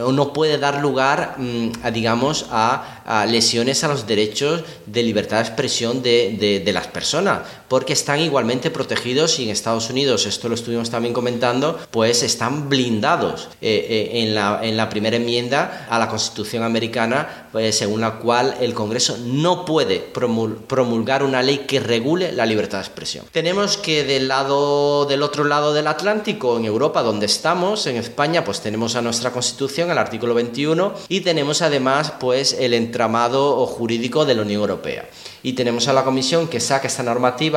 o 0.04 0.12
no 0.12 0.32
puede 0.32 0.58
dar 0.58 0.80
lugar 0.80 1.34
mm, 1.38 1.70
a, 1.82 1.90
digamos, 1.90 2.46
a, 2.50 3.26
lesiones 3.28 3.82
a 3.82 3.88
los 3.88 4.06
derechos 4.06 4.62
de 4.86 5.02
libertad 5.02 5.38
de 5.38 5.42
expresión 5.42 6.02
de, 6.02 6.62
de, 6.64 6.72
las 6.72 6.86
personas, 6.86 7.40
porque 7.68 7.92
están 7.92 8.20
igualmente 8.20 8.70
protegidos 8.70 9.38
y 9.38 9.44
en 9.44 9.50
Estados 9.50 9.90
Unidos, 9.90 10.26
esto 10.26 10.48
lo 10.48 10.54
estuvimos 10.54 10.90
también 10.90 11.14
comentando, 11.14 11.78
pues 11.90 12.22
están 12.22 12.68
blindados 12.68 13.48
en, 13.60 14.34
la, 14.34 14.60
en 14.62 14.76
la 14.76 14.88
primera 14.88 15.16
enmienda 15.16 15.86
a 15.88 15.98
la 15.98 16.08
Constitución 16.08 16.62
americana 16.62 17.48
pues, 17.52 17.78
según 17.78 18.00
la 18.00 18.18
cual 18.18 18.56
el 18.60 18.74
Congreso 18.74 19.16
no 19.24 19.64
puede 19.64 19.98
promulgar 19.98 21.22
una 21.22 21.42
ley 21.42 21.64
que 21.66 21.80
regule 21.80 22.32
la 22.32 22.46
libertad 22.46 22.78
de 22.78 22.84
expresión. 22.84 23.24
Tenemos 23.32 23.76
que 23.76 24.04
del 24.04 24.28
lado 24.28 25.06
del 25.06 25.22
otro 25.22 25.44
lado 25.44 25.72
del 25.72 25.86
Atlántico, 25.86 26.56
en 26.56 26.64
Europa, 26.64 27.02
donde 27.02 27.26
estamos, 27.26 27.86
en 27.86 27.96
España, 27.96 28.44
pues 28.44 28.60
tenemos 28.60 28.96
a 28.96 29.02
nuestra 29.02 29.32
Constitución, 29.32 29.90
el 29.90 29.98
artículo 29.98 30.34
21, 30.34 30.94
y 31.08 31.20
tenemos 31.20 31.62
además 31.62 32.12
pues 32.20 32.52
el 32.58 32.74
entramado 32.74 33.64
jurídico 33.66 34.24
de 34.24 34.34
la 34.34 34.42
Unión 34.42 34.60
Europea. 34.60 35.08
Y 35.42 35.52
tenemos 35.52 35.86
a 35.88 35.92
la 35.92 36.04
Comisión 36.04 36.48
que 36.48 36.60
saca 36.60 36.88
esta 36.88 37.02
normativa 37.02 37.55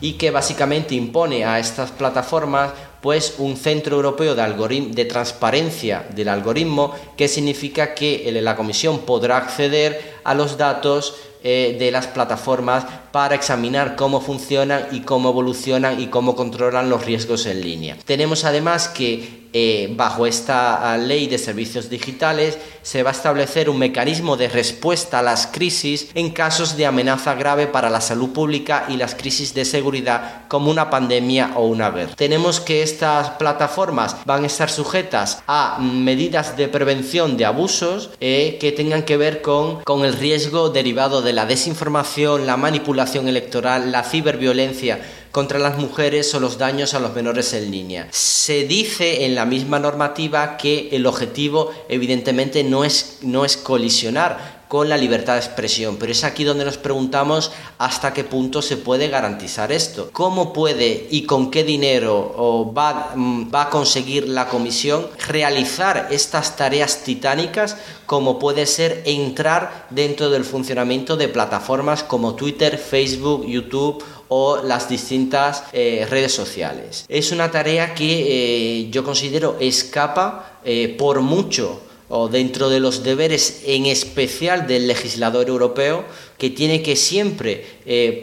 y 0.00 0.14
que 0.14 0.30
básicamente 0.30 0.94
impone 0.94 1.44
a 1.44 1.58
estas 1.58 1.90
plataformas 1.90 2.72
pues 3.00 3.34
un 3.38 3.56
centro 3.56 3.96
europeo 3.96 4.34
de, 4.34 5.04
transparencia 5.06 6.04
del 6.14 6.28
algoritmo 6.28 6.94
que 7.16 7.28
significa 7.28 7.94
que 7.94 8.30
la 8.42 8.56
comisión 8.56 9.00
podrá 9.00 9.38
acceder 9.38 10.18
a 10.24 10.34
los 10.34 10.58
datos 10.58 11.14
eh, 11.42 11.76
de 11.78 11.90
las 11.90 12.06
plataformas 12.06 12.84
para 13.12 13.34
examinar 13.34 13.96
cómo 13.96 14.20
funcionan 14.20 14.86
y 14.92 15.00
cómo 15.00 15.30
evolucionan 15.30 16.00
y 16.00 16.06
cómo 16.06 16.36
controlan 16.36 16.90
los 16.90 17.04
riesgos 17.04 17.46
en 17.46 17.60
línea. 17.60 17.96
Tenemos 18.04 18.44
además 18.44 18.88
que 18.88 19.40
eh, 19.52 19.92
bajo 19.96 20.26
esta 20.26 20.92
ah, 20.92 20.96
ley 20.96 21.26
de 21.26 21.36
servicios 21.36 21.90
digitales 21.90 22.56
se 22.82 23.02
va 23.02 23.10
a 23.10 23.12
establecer 23.12 23.68
un 23.68 23.78
mecanismo 23.78 24.36
de 24.36 24.48
respuesta 24.48 25.18
a 25.18 25.22
las 25.22 25.48
crisis 25.48 26.08
en 26.14 26.30
casos 26.30 26.76
de 26.76 26.86
amenaza 26.86 27.34
grave 27.34 27.66
para 27.66 27.90
la 27.90 28.00
salud 28.00 28.30
pública 28.30 28.86
y 28.88 28.96
las 28.96 29.16
crisis 29.16 29.52
de 29.52 29.64
seguridad 29.64 30.42
como 30.46 30.70
una 30.70 30.88
pandemia 30.88 31.54
o 31.56 31.66
una 31.66 31.90
guerra. 31.90 32.14
Tenemos 32.14 32.60
que 32.60 32.84
estas 32.84 33.30
plataformas 33.30 34.16
van 34.24 34.44
a 34.44 34.46
estar 34.46 34.70
sujetas 34.70 35.42
a 35.48 35.78
medidas 35.80 36.56
de 36.56 36.68
prevención 36.68 37.36
de 37.36 37.44
abusos 37.44 38.10
eh, 38.20 38.56
que 38.60 38.70
tengan 38.70 39.02
que 39.02 39.16
ver 39.16 39.42
con, 39.42 39.82
con 39.82 40.04
el 40.04 40.12
riesgo 40.12 40.70
derivado 40.70 41.22
de 41.22 41.32
la 41.32 41.46
desinformación, 41.46 42.46
la 42.46 42.56
manipulación 42.56 42.99
electoral, 43.28 43.92
la 43.92 44.02
ciberviolencia 44.02 45.00
contra 45.30 45.58
las 45.58 45.78
mujeres 45.78 46.34
o 46.34 46.40
los 46.40 46.58
daños 46.58 46.94
a 46.94 47.00
los 47.00 47.14
menores 47.14 47.52
en 47.52 47.70
línea. 47.70 48.08
Se 48.10 48.64
dice 48.64 49.24
en 49.24 49.34
la 49.34 49.44
misma 49.44 49.78
normativa 49.78 50.56
que 50.56 50.88
el 50.92 51.06
objetivo 51.06 51.72
evidentemente 51.88 52.64
no 52.64 52.84
es, 52.84 53.18
no 53.22 53.44
es 53.44 53.56
colisionar 53.56 54.59
con 54.70 54.88
la 54.88 54.96
libertad 54.96 55.32
de 55.32 55.40
expresión, 55.40 55.96
pero 55.96 56.12
es 56.12 56.22
aquí 56.22 56.44
donde 56.44 56.64
nos 56.64 56.78
preguntamos 56.78 57.50
hasta 57.78 58.14
qué 58.14 58.22
punto 58.22 58.62
se 58.62 58.76
puede 58.76 59.08
garantizar 59.08 59.72
esto. 59.72 60.10
¿Cómo 60.12 60.52
puede 60.52 61.08
y 61.10 61.24
con 61.24 61.50
qué 61.50 61.64
dinero 61.64 62.72
va, 62.72 63.10
mm, 63.16 63.52
va 63.52 63.62
a 63.62 63.70
conseguir 63.70 64.28
la 64.28 64.46
comisión 64.46 65.08
realizar 65.26 66.06
estas 66.12 66.54
tareas 66.54 67.02
titánicas 67.02 67.78
como 68.06 68.38
puede 68.38 68.64
ser 68.64 69.02
entrar 69.06 69.88
dentro 69.90 70.30
del 70.30 70.44
funcionamiento 70.44 71.16
de 71.16 71.26
plataformas 71.26 72.04
como 72.04 72.36
Twitter, 72.36 72.78
Facebook, 72.78 73.44
YouTube 73.46 74.04
o 74.28 74.58
las 74.62 74.88
distintas 74.88 75.64
eh, 75.72 76.06
redes 76.08 76.32
sociales. 76.32 77.06
Es 77.08 77.32
una 77.32 77.50
tarea 77.50 77.92
que 77.92 78.84
eh, 78.84 78.90
yo 78.92 79.02
considero 79.02 79.56
escapa 79.58 80.60
eh, 80.64 80.94
por 80.96 81.22
mucho 81.22 81.89
o 82.10 82.28
dentro 82.28 82.68
de 82.68 82.80
los 82.80 83.02
deberes 83.02 83.62
en 83.64 83.86
especial 83.86 84.66
del 84.66 84.88
legislador 84.88 85.48
europeo, 85.48 86.04
que 86.40 86.50
tiene 86.50 86.82
que 86.82 86.96
siempre 86.96 87.64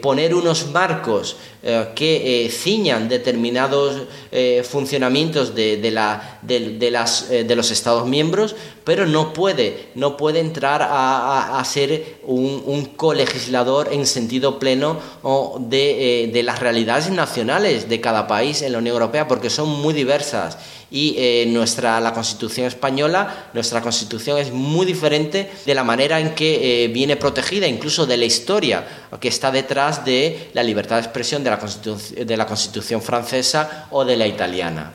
poner 0.02 0.34
unos 0.34 0.70
marcos 0.72 1.36
eh, 1.60 1.88
que 1.96 2.46
eh, 2.46 2.50
ciñan 2.50 3.08
determinados 3.08 4.02
eh, 4.30 4.62
funcionamientos 4.62 5.56
de, 5.56 5.90
la, 5.90 6.38
de, 6.40 6.88
las, 6.88 7.28
de, 7.28 7.56
los 7.56 7.72
Estados 7.72 8.06
miembros, 8.06 8.54
pero 8.84 9.06
no 9.06 9.32
puede, 9.32 9.88
no 9.96 10.16
puede 10.16 10.38
entrar 10.38 10.86
a, 10.88 11.60
ser 11.64 12.20
un, 12.22 12.62
un, 12.64 12.84
colegislador 12.84 13.92
en 13.92 14.06
sentido 14.06 14.60
pleno 14.60 15.00
de, 15.58 16.30
de 16.32 16.42
las 16.44 16.60
realidades 16.60 17.10
nacionales 17.10 17.88
de 17.88 18.00
cada 18.00 18.28
país 18.28 18.62
en 18.62 18.70
la 18.70 18.78
Unión 18.78 18.94
Europea, 18.94 19.26
porque 19.26 19.50
son 19.50 19.68
muy 19.68 19.92
diversas. 19.92 20.58
Y 20.90 21.44
nuestra 21.48 22.00
la 22.00 22.14
Constitución 22.14 22.66
española, 22.66 23.50
nuestra 23.52 23.82
Constitución 23.82 24.38
es 24.38 24.52
muy 24.52 24.86
diferente 24.86 25.50
de 25.66 25.74
la 25.74 25.84
manera 25.84 26.18
en 26.18 26.34
que 26.34 26.90
viene 26.94 27.16
protegida, 27.16 27.66
incluso 27.66 28.06
de 28.08 28.16
la 28.16 28.24
historia 28.24 28.84
que 29.20 29.28
está 29.28 29.50
detrás 29.50 30.04
de 30.04 30.50
la 30.54 30.62
libertad 30.62 30.96
de 30.96 31.02
expresión 31.02 31.44
de 31.44 31.50
la, 31.50 31.60
de 32.24 32.36
la 32.36 32.46
Constitución 32.46 33.02
francesa 33.02 33.86
o 33.90 34.04
de 34.04 34.16
la 34.16 34.26
italiana. 34.26 34.92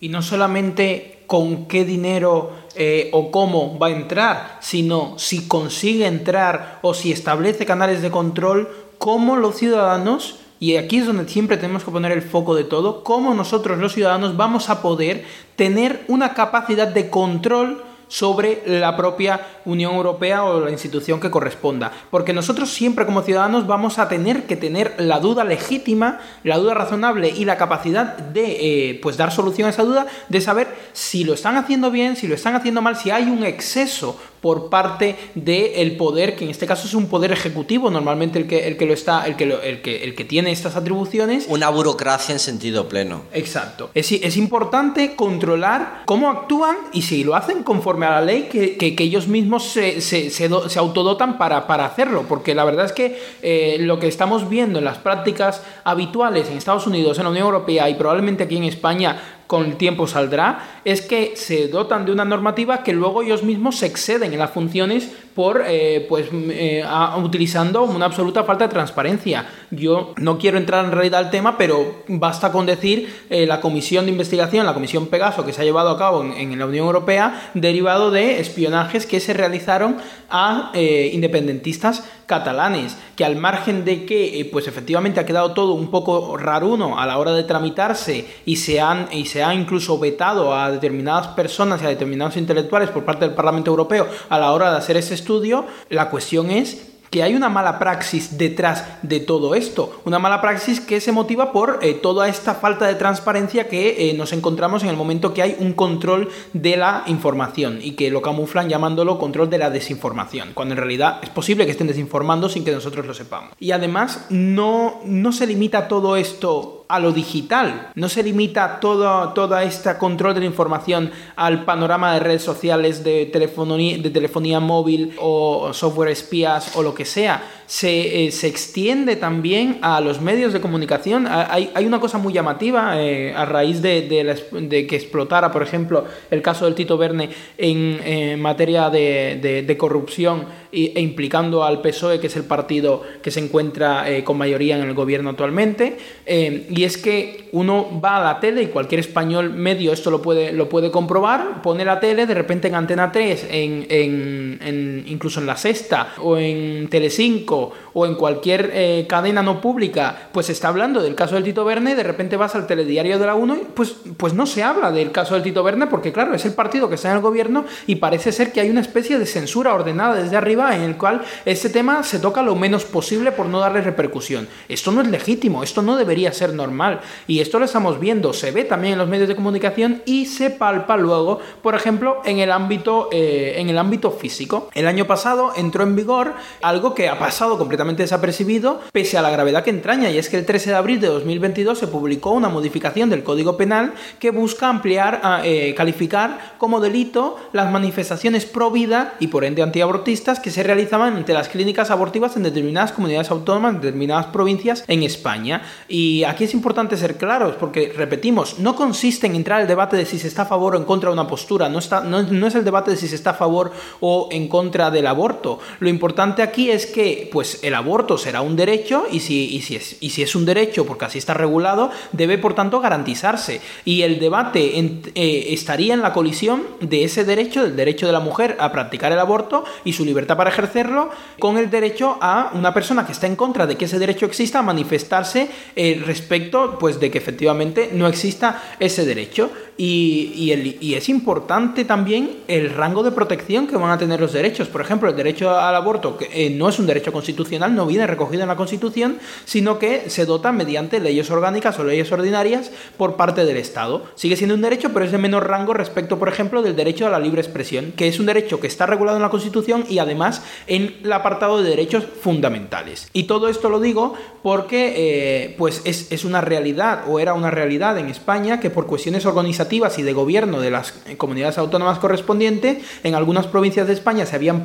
Y 0.00 0.08
no 0.08 0.22
solamente 0.22 1.24
con 1.28 1.66
qué 1.66 1.84
dinero 1.84 2.52
eh, 2.74 3.10
o 3.12 3.30
cómo 3.30 3.78
va 3.78 3.88
a 3.88 3.90
entrar, 3.90 4.58
sino 4.60 5.18
si 5.18 5.46
consigue 5.46 6.06
entrar 6.06 6.78
o 6.82 6.94
si 6.94 7.12
establece 7.12 7.66
canales 7.66 8.02
de 8.02 8.10
control, 8.10 8.68
cómo 8.98 9.36
los 9.36 9.56
ciudadanos, 9.56 10.36
y 10.60 10.76
aquí 10.76 10.98
es 10.98 11.06
donde 11.06 11.28
siempre 11.28 11.56
tenemos 11.56 11.84
que 11.84 11.90
poner 11.90 12.12
el 12.12 12.22
foco 12.22 12.54
de 12.54 12.64
todo, 12.64 13.04
cómo 13.04 13.34
nosotros 13.34 13.78
los 13.78 13.92
ciudadanos 13.92 14.36
vamos 14.36 14.70
a 14.70 14.80
poder 14.80 15.24
tener 15.56 16.04
una 16.08 16.34
capacidad 16.34 16.88
de 16.88 17.10
control 17.10 17.84
sobre 18.08 18.62
la 18.66 18.96
propia 18.96 19.46
Unión 19.64 19.94
Europea 19.94 20.44
o 20.44 20.60
la 20.60 20.70
institución 20.70 21.20
que 21.20 21.30
corresponda. 21.30 21.92
Porque 22.10 22.32
nosotros 22.32 22.70
siempre 22.70 23.06
como 23.06 23.22
ciudadanos 23.22 23.66
vamos 23.66 23.98
a 23.98 24.08
tener 24.08 24.46
que 24.46 24.56
tener 24.56 24.94
la 24.98 25.20
duda 25.20 25.44
legítima, 25.44 26.18
la 26.42 26.58
duda 26.58 26.74
razonable 26.74 27.28
y 27.28 27.44
la 27.44 27.56
capacidad 27.56 28.16
de 28.16 28.90
eh, 28.90 29.00
pues 29.02 29.16
dar 29.16 29.32
solución 29.32 29.66
a 29.66 29.70
esa 29.70 29.84
duda, 29.84 30.06
de 30.28 30.40
saber 30.40 30.68
si 30.92 31.24
lo 31.24 31.34
están 31.34 31.56
haciendo 31.56 31.90
bien, 31.90 32.16
si 32.16 32.26
lo 32.26 32.34
están 32.34 32.54
haciendo 32.54 32.82
mal, 32.82 32.96
si 32.96 33.10
hay 33.10 33.24
un 33.24 33.44
exceso 33.44 34.18
por 34.40 34.70
parte 34.70 35.16
del 35.34 35.96
poder, 35.96 36.36
que 36.36 36.44
en 36.44 36.50
este 36.50 36.66
caso 36.66 36.86
es 36.86 36.94
un 36.94 37.06
poder 37.06 37.32
ejecutivo, 37.32 37.90
normalmente 37.90 38.38
el 38.38 38.46
que, 38.46 38.66
el 38.68 38.76
que 38.76 38.86
lo 38.86 38.94
está, 38.94 39.26
el 39.26 39.36
que, 39.36 39.44
el 39.44 39.82
que, 39.82 40.04
el 40.04 40.14
que 40.14 40.24
tiene 40.24 40.50
estas 40.50 40.76
atribuciones. 40.76 41.46
Una 41.48 41.68
burocracia 41.70 42.32
en 42.32 42.38
sentido 42.38 42.88
pleno. 42.88 43.22
Exacto. 43.32 43.90
Es, 43.94 44.10
es 44.12 44.36
importante 44.36 45.16
controlar 45.16 46.02
cómo 46.04 46.30
actúan 46.30 46.76
y 46.92 47.02
si 47.02 47.24
lo 47.24 47.34
hacen 47.34 47.62
conforme 47.62 48.06
a 48.06 48.10
la 48.10 48.20
ley, 48.20 48.48
que, 48.50 48.76
que, 48.76 49.04
ellos 49.04 49.28
mismos 49.28 49.64
se, 49.64 50.00
se, 50.00 50.30
se, 50.30 50.78
autodotan 50.78 51.38
para, 51.38 51.66
para, 51.66 51.86
hacerlo, 51.86 52.26
porque 52.28 52.54
la 52.54 52.64
verdad 52.64 52.86
es 52.86 52.92
que 52.92 53.18
eh, 53.42 53.76
lo 53.80 53.98
que 53.98 54.08
estamos 54.08 54.48
viendo 54.48 54.78
en 54.78 54.84
las 54.84 54.98
prácticas 54.98 55.62
habituales 55.84 56.48
en 56.48 56.58
Estados 56.58 56.86
Unidos, 56.86 57.18
en 57.18 57.24
la 57.24 57.30
Unión 57.30 57.46
Europea 57.46 57.88
y 57.88 57.94
probablemente 57.94 58.44
aquí 58.44 58.56
en 58.56 58.64
España, 58.64 59.37
con 59.48 59.64
el 59.64 59.76
tiempo 59.76 60.06
saldrá, 60.06 60.80
es 60.84 61.02
que 61.02 61.32
se 61.34 61.66
dotan 61.68 62.04
de 62.04 62.12
una 62.12 62.26
normativa 62.26 62.84
que 62.84 62.92
luego 62.92 63.22
ellos 63.22 63.42
mismos 63.42 63.76
se 63.76 63.86
exceden 63.86 64.32
en 64.32 64.38
las 64.38 64.50
funciones 64.50 65.08
por, 65.38 65.62
eh, 65.66 66.04
pues, 66.08 66.26
eh, 66.32 66.84
utilizando 67.22 67.84
una 67.84 68.06
absoluta 68.06 68.42
falta 68.42 68.66
de 68.66 68.72
transparencia. 68.72 69.46
Yo 69.70 70.12
no 70.16 70.36
quiero 70.36 70.58
entrar 70.58 70.84
en 70.84 70.90
realidad 70.90 71.20
al 71.20 71.30
tema, 71.30 71.56
pero 71.56 72.02
basta 72.08 72.50
con 72.50 72.66
decir 72.66 73.08
eh, 73.30 73.46
la 73.46 73.60
comisión 73.60 74.04
de 74.04 74.10
investigación, 74.10 74.66
la 74.66 74.74
comisión 74.74 75.06
Pegaso, 75.06 75.46
que 75.46 75.52
se 75.52 75.62
ha 75.62 75.64
llevado 75.64 75.90
a 75.90 75.98
cabo 75.98 76.24
en, 76.24 76.58
la 76.58 76.66
Unión 76.66 76.86
Europea, 76.86 77.52
derivado 77.54 78.10
de 78.10 78.40
espionajes 78.40 79.06
que 79.06 79.20
se 79.20 79.32
realizaron 79.32 79.98
a 80.28 80.72
independentistas 80.74 82.04
catalanes, 82.26 82.96
que 83.16 83.24
al 83.24 83.36
margen 83.36 83.84
de 83.84 84.04
que, 84.04 84.46
pues 84.52 84.66
efectivamente 84.66 85.20
ha 85.20 85.24
quedado 85.24 85.52
todo 85.52 85.72
un 85.72 85.90
poco 85.90 86.36
raruno 86.36 86.98
a 86.98 87.06
la 87.06 87.16
hora 87.16 87.32
de 87.32 87.44
tramitarse 87.44 88.26
y 88.44 88.56
se 88.56 88.80
han, 88.80 89.08
y 89.12 89.26
se 89.26 89.37
ha 89.42 89.54
incluso 89.54 89.98
vetado 89.98 90.54
a 90.54 90.70
determinadas 90.70 91.28
personas 91.28 91.82
y 91.82 91.86
a 91.86 91.88
determinados 91.88 92.36
intelectuales 92.36 92.90
por 92.90 93.04
parte 93.04 93.24
del 93.24 93.34
Parlamento 93.34 93.70
Europeo 93.70 94.06
a 94.28 94.38
la 94.38 94.52
hora 94.52 94.70
de 94.70 94.78
hacer 94.78 94.96
ese 94.96 95.14
estudio, 95.14 95.66
la 95.88 96.10
cuestión 96.10 96.50
es 96.50 96.88
que 97.10 97.22
hay 97.22 97.34
una 97.34 97.48
mala 97.48 97.78
praxis 97.78 98.36
detrás 98.38 98.84
de 99.02 99.20
todo 99.20 99.54
esto. 99.54 100.00
Una 100.04 100.18
mala 100.18 100.40
praxis 100.40 100.80
que 100.80 101.00
se 101.00 101.12
motiva 101.12 101.52
por 101.52 101.78
eh, 101.82 101.94
toda 101.94 102.28
esta 102.28 102.54
falta 102.54 102.86
de 102.86 102.94
transparencia 102.94 103.68
que 103.68 104.10
eh, 104.10 104.14
nos 104.14 104.32
encontramos 104.32 104.82
en 104.82 104.90
el 104.90 104.96
momento 104.96 105.32
que 105.32 105.42
hay 105.42 105.56
un 105.58 105.72
control 105.72 106.28
de 106.52 106.76
la 106.76 107.04
información 107.06 107.78
y 107.82 107.92
que 107.92 108.10
lo 108.10 108.22
camuflan 108.22 108.68
llamándolo 108.68 109.18
control 109.18 109.48
de 109.50 109.58
la 109.58 109.70
desinformación, 109.70 110.50
cuando 110.54 110.74
en 110.74 110.78
realidad 110.78 111.20
es 111.22 111.30
posible 111.30 111.64
que 111.64 111.72
estén 111.72 111.86
desinformando 111.86 112.48
sin 112.48 112.64
que 112.64 112.72
nosotros 112.72 113.06
lo 113.06 113.14
sepamos. 113.14 113.54
Y 113.58 113.72
además 113.72 114.26
no, 114.30 115.00
no 115.04 115.32
se 115.32 115.46
limita 115.46 115.88
todo 115.88 116.16
esto 116.16 116.77
a 116.88 116.98
lo 116.98 117.12
digital. 117.12 117.90
No 117.94 118.08
se 118.08 118.22
limita 118.22 118.80
todo, 118.80 119.32
toda 119.34 119.62
este 119.62 119.96
control 119.98 120.34
de 120.34 120.40
la 120.40 120.46
información 120.46 121.10
al 121.36 121.64
panorama 121.64 122.14
de 122.14 122.20
redes 122.20 122.42
sociales, 122.42 123.04
de 123.04 123.26
telefonía, 123.26 123.98
de 123.98 124.10
telefonía 124.10 124.58
móvil 124.58 125.14
o 125.20 125.72
software 125.74 126.10
espías 126.10 126.76
o 126.76 126.82
lo 126.82 126.94
que 126.94 127.04
sea. 127.04 127.42
Se, 127.66 128.24
eh, 128.24 128.30
se 128.32 128.46
extiende 128.46 129.16
también 129.16 129.78
a 129.82 130.00
los 130.00 130.22
medios 130.22 130.54
de 130.54 130.60
comunicación. 130.62 131.26
Hay, 131.28 131.70
hay 131.74 131.84
una 131.84 132.00
cosa 132.00 132.16
muy 132.16 132.32
llamativa 132.32 132.98
eh, 132.98 133.34
a 133.34 133.44
raíz 133.44 133.82
de, 133.82 134.08
de, 134.08 134.86
que 134.86 134.96
explotara, 134.96 135.52
por 135.52 135.62
ejemplo, 135.62 136.06
el 136.30 136.40
caso 136.40 136.64
del 136.64 136.74
Tito 136.74 136.96
Verne 136.96 137.28
en 137.58 138.40
materia 138.40 138.88
de, 138.88 139.76
corrupción 139.78 140.46
e 140.72 141.00
implicando 141.00 141.64
al 141.64 141.80
PSOE, 141.80 142.20
que 142.20 142.26
es 142.26 142.36
el 142.36 142.44
partido 142.44 143.02
que 143.22 143.30
se 143.30 143.40
encuentra 143.40 144.10
eh, 144.10 144.24
con 144.24 144.36
mayoría 144.36 144.76
en 144.76 144.82
el 144.82 144.94
gobierno 144.94 145.30
actualmente. 145.30 145.96
Y 146.26 146.84
es 146.84 146.98
que 146.98 147.48
uno 147.52 148.00
va 148.04 148.18
a 148.18 148.34
la 148.34 148.40
tele 148.40 148.62
y 148.62 148.66
cualquier 148.66 149.00
español 149.00 149.50
medio 149.50 149.92
esto 149.92 150.10
lo 150.10 150.20
puede, 150.20 150.52
lo 150.52 150.68
puede 150.68 150.90
comprobar, 150.90 151.62
pone 151.62 151.84
la 151.84 152.00
tele, 152.00 152.26
de 152.26 152.34
repente 152.34 152.68
en 152.68 152.74
Antena 152.74 153.10
3, 153.10 153.46
en, 153.50 153.86
en, 153.88 155.04
incluso 155.06 155.40
en 155.40 155.46
La 155.46 155.56
Sexta 155.56 156.14
o 156.18 156.36
en 156.36 156.88
Telecinco 156.88 157.72
o 157.94 158.06
en 158.06 158.14
cualquier 158.14 158.70
eh, 158.74 159.06
cadena 159.08 159.42
no 159.42 159.60
pública, 159.60 160.28
pues 160.32 160.50
está 160.50 160.68
hablando 160.68 161.02
del 161.02 161.14
caso 161.14 161.34
del 161.34 161.44
Tito 161.44 161.64
Verne, 161.64 161.94
de 161.94 162.02
repente 162.02 162.36
vas 162.36 162.54
al 162.54 162.66
telediario 162.66 163.18
de 163.18 163.26
la 163.26 163.34
1 163.34 163.56
y 163.56 163.66
pues, 163.74 163.96
pues 164.16 164.34
no 164.34 164.46
se 164.46 164.62
habla 164.62 164.92
del 164.92 165.10
caso 165.10 165.34
del 165.34 165.42
Tito 165.42 165.62
Verne 165.62 165.86
porque 165.86 166.12
claro, 166.12 166.34
es 166.34 166.44
el 166.44 166.52
partido 166.52 166.88
que 166.88 166.96
está 166.96 167.08
en 167.10 167.16
el 167.16 167.22
gobierno 167.22 167.64
y 167.86 167.96
parece 167.96 168.32
ser 168.32 168.52
que 168.52 168.60
hay 168.60 168.70
una 168.70 168.80
especie 168.80 169.18
de 169.18 169.26
censura 169.26 169.74
ordenada 169.74 170.22
desde 170.22 170.36
arriba 170.36 170.57
en 170.58 170.82
el 170.82 170.96
cual 170.96 171.22
este 171.44 171.70
tema 171.70 172.02
se 172.02 172.18
toca 172.18 172.42
lo 172.42 172.54
menos 172.54 172.84
posible 172.84 173.32
por 173.32 173.46
no 173.46 173.60
darle 173.60 173.80
repercusión. 173.80 174.48
Esto 174.68 174.90
no 174.90 175.00
es 175.00 175.08
legítimo, 175.08 175.62
esto 175.62 175.82
no 175.82 175.96
debería 175.96 176.32
ser 176.32 176.52
normal. 176.52 177.00
Y 177.26 177.40
esto 177.40 177.58
lo 177.58 177.64
estamos 177.64 178.00
viendo, 178.00 178.32
se 178.32 178.50
ve 178.50 178.64
también 178.64 178.94
en 178.94 178.98
los 178.98 179.08
medios 179.08 179.28
de 179.28 179.36
comunicación 179.36 180.02
y 180.04 180.26
se 180.26 180.50
palpa 180.50 180.96
luego, 180.96 181.40
por 181.62 181.74
ejemplo, 181.74 182.20
en 182.24 182.38
el 182.38 182.50
ámbito, 182.50 183.08
eh, 183.12 183.54
en 183.58 183.68
el 183.68 183.78
ámbito 183.78 184.10
físico. 184.10 184.68
El 184.74 184.86
año 184.86 185.06
pasado 185.06 185.52
entró 185.56 185.84
en 185.84 185.94
vigor 185.94 186.34
algo 186.62 186.94
que 186.94 187.08
ha 187.08 187.18
pasado 187.18 187.58
completamente 187.58 188.02
desapercibido, 188.02 188.80
pese 188.92 189.18
a 189.18 189.22
la 189.22 189.30
gravedad 189.30 189.62
que 189.62 189.70
entraña, 189.70 190.10
y 190.10 190.18
es 190.18 190.28
que 190.28 190.36
el 190.36 190.46
13 190.46 190.70
de 190.70 190.76
abril 190.76 191.00
de 191.00 191.08
2022 191.08 191.78
se 191.78 191.86
publicó 191.86 192.32
una 192.32 192.48
modificación 192.48 193.10
del 193.10 193.22
Código 193.22 193.56
Penal 193.56 193.92
que 194.18 194.30
busca 194.30 194.68
ampliar, 194.68 195.20
eh, 195.44 195.74
calificar 195.76 196.54
como 196.58 196.80
delito 196.80 197.36
las 197.52 197.70
manifestaciones 197.70 198.46
pro 198.46 198.70
vida 198.70 199.14
y 199.20 199.28
por 199.28 199.44
ende 199.44 199.62
antiabortistas 199.62 200.40
que 200.40 200.47
se 200.50 200.62
realizaban 200.62 201.16
ante 201.16 201.32
las 201.32 201.48
clínicas 201.48 201.90
abortivas 201.90 202.36
en 202.36 202.42
determinadas 202.42 202.92
comunidades 202.92 203.30
autónomas, 203.30 203.74
en 203.74 203.80
determinadas 203.80 204.26
provincias 204.26 204.84
en 204.86 205.02
España. 205.02 205.62
Y 205.88 206.24
aquí 206.24 206.44
es 206.44 206.54
importante 206.54 206.96
ser 206.96 207.16
claros 207.16 207.56
porque, 207.56 207.92
repetimos, 207.94 208.58
no 208.58 208.74
consiste 208.74 209.26
en 209.26 209.34
entrar 209.34 209.60
el 209.60 209.68
debate 209.68 209.96
de 209.96 210.06
si 210.06 210.18
se 210.18 210.28
está 210.28 210.42
a 210.42 210.46
favor 210.46 210.74
o 210.74 210.78
en 210.78 210.84
contra 210.84 211.10
de 211.10 211.14
una 211.14 211.26
postura, 211.26 211.68
no, 211.68 211.78
está, 211.78 212.00
no, 212.00 212.46
es 212.46 212.54
el 212.54 212.64
debate 212.64 212.92
de 212.92 212.96
si 212.96 213.08
se 213.08 213.14
está 213.14 213.30
a 213.30 213.34
favor 213.34 213.72
o 214.00 214.28
en 214.30 214.48
contra 214.48 214.90
del 214.90 215.06
aborto. 215.06 215.58
Lo 215.80 215.88
importante 215.88 216.42
aquí 216.42 216.70
es 216.70 216.86
que 216.86 217.28
pues, 217.32 217.60
el 217.62 217.74
aborto 217.74 218.18
será 218.18 218.40
un 218.40 218.56
derecho 218.56 219.04
y 219.10 219.20
si, 219.20 219.60
si 219.60 219.76
es, 219.76 219.96
y 220.00 220.10
si 220.10 220.22
es 220.22 220.34
un 220.34 220.44
derecho, 220.44 220.86
porque 220.86 221.04
así 221.04 221.18
está 221.18 221.34
regulado, 221.34 221.90
debe 222.12 222.38
por 222.38 222.54
tanto 222.54 222.80
garantizarse. 222.80 223.60
Y 223.84 224.02
el 224.02 224.18
debate 224.18 224.78
eh, 224.78 225.46
estaría 225.50 225.94
en 225.94 226.02
la 226.02 226.12
colisión 226.12 226.62
de 226.80 227.04
ese 227.04 227.24
derecho, 227.24 227.62
del 227.62 227.76
derecho 227.76 228.06
de 228.06 228.12
la 228.12 228.20
mujer 228.20 228.56
a 228.60 228.72
practicar 228.72 229.12
el 229.12 229.18
aborto 229.18 229.64
y 229.84 229.92
su 229.92 230.04
libertad 230.04 230.36
para 230.38 230.50
ejercerlo, 230.50 231.10
con 231.40 231.58
el 231.58 231.68
derecho 231.68 232.16
a 232.20 232.52
una 232.54 232.72
persona 232.72 233.04
que 233.04 233.10
está 233.10 233.26
en 233.26 233.34
contra 233.34 233.66
de 233.66 233.76
que 233.76 233.86
ese 233.86 233.98
derecho 233.98 234.24
exista 234.24 234.60
a 234.60 234.62
manifestarse 234.62 235.50
eh, 235.74 236.00
respecto 236.06 236.78
pues 236.78 237.00
de 237.00 237.10
que 237.10 237.18
efectivamente 237.18 237.90
no 237.92 238.06
exista 238.06 238.62
ese 238.78 239.04
derecho. 239.04 239.50
Y, 239.80 240.92
es 240.96 241.08
importante 241.08 241.84
también 241.84 242.38
el 242.48 242.70
rango 242.70 243.04
de 243.04 243.12
protección 243.12 243.68
que 243.68 243.76
van 243.76 243.92
a 243.92 243.98
tener 243.98 244.20
los 244.20 244.32
derechos. 244.32 244.66
Por 244.66 244.80
ejemplo, 244.80 245.08
el 245.08 245.14
derecho 245.14 245.56
al 245.56 245.76
aborto 245.76 246.16
que, 246.16 246.28
eh, 246.32 246.50
no 246.50 246.68
es 246.68 246.80
un 246.80 246.86
derecho 246.86 247.12
constitucional, 247.12 247.76
no 247.76 247.86
viene 247.86 248.04
recogido 248.04 248.42
en 248.42 248.48
la 248.48 248.56
Constitución, 248.56 249.18
sino 249.44 249.78
que 249.78 250.10
se 250.10 250.26
dota 250.26 250.50
mediante 250.50 250.98
leyes 250.98 251.30
orgánicas 251.30 251.78
o 251.78 251.84
leyes 251.84 252.10
ordinarias 252.10 252.72
por 252.96 253.14
parte 253.14 253.44
del 253.44 253.56
Estado. 253.56 254.02
Sigue 254.16 254.34
siendo 254.34 254.56
un 254.56 254.62
derecho, 254.62 254.90
pero 254.92 255.04
es 255.04 255.12
de 255.12 255.18
menor 255.18 255.46
rango 255.46 255.74
respecto, 255.74 256.18
por 256.18 256.28
ejemplo, 256.28 256.62
del 256.62 256.74
derecho 256.74 257.06
a 257.06 257.10
la 257.10 257.20
libre 257.20 257.40
expresión, 257.40 257.92
que 257.92 258.08
es 258.08 258.18
un 258.18 258.26
derecho 258.26 258.58
que 258.58 258.66
está 258.66 258.84
regulado 258.84 259.16
en 259.16 259.22
la 259.22 259.30
Constitución 259.30 259.84
y 259.88 260.00
además 260.00 260.42
en 260.66 260.96
el 261.04 261.12
apartado 261.12 261.62
de 261.62 261.70
derechos 261.70 262.04
fundamentales. 262.20 263.08
Y 263.12 263.24
todo 263.24 263.48
esto 263.48 263.68
lo 263.68 263.78
digo 263.78 264.14
porque 264.42 264.94
eh, 264.96 265.54
pues 265.56 265.82
es, 265.84 266.10
es 266.10 266.24
una 266.24 266.40
realidad 266.40 267.04
o 267.06 267.20
era 267.20 267.34
una 267.34 267.52
realidad 267.52 267.96
en 267.98 268.08
España 268.08 268.58
que 268.58 268.70
por 268.70 268.86
cuestiones 268.86 269.24
organizativas 269.24 269.67
y 269.70 270.02
de 270.02 270.12
gobierno 270.12 270.60
de 270.60 270.70
las 270.70 270.94
comunidades 271.16 271.58
autónomas 271.58 271.98
correspondientes, 271.98 272.78
en 273.04 273.14
algunas 273.14 273.46
provincias 273.46 273.86
de 273.86 273.92
España 273.92 274.26
se 274.26 274.36
habían, 274.36 274.64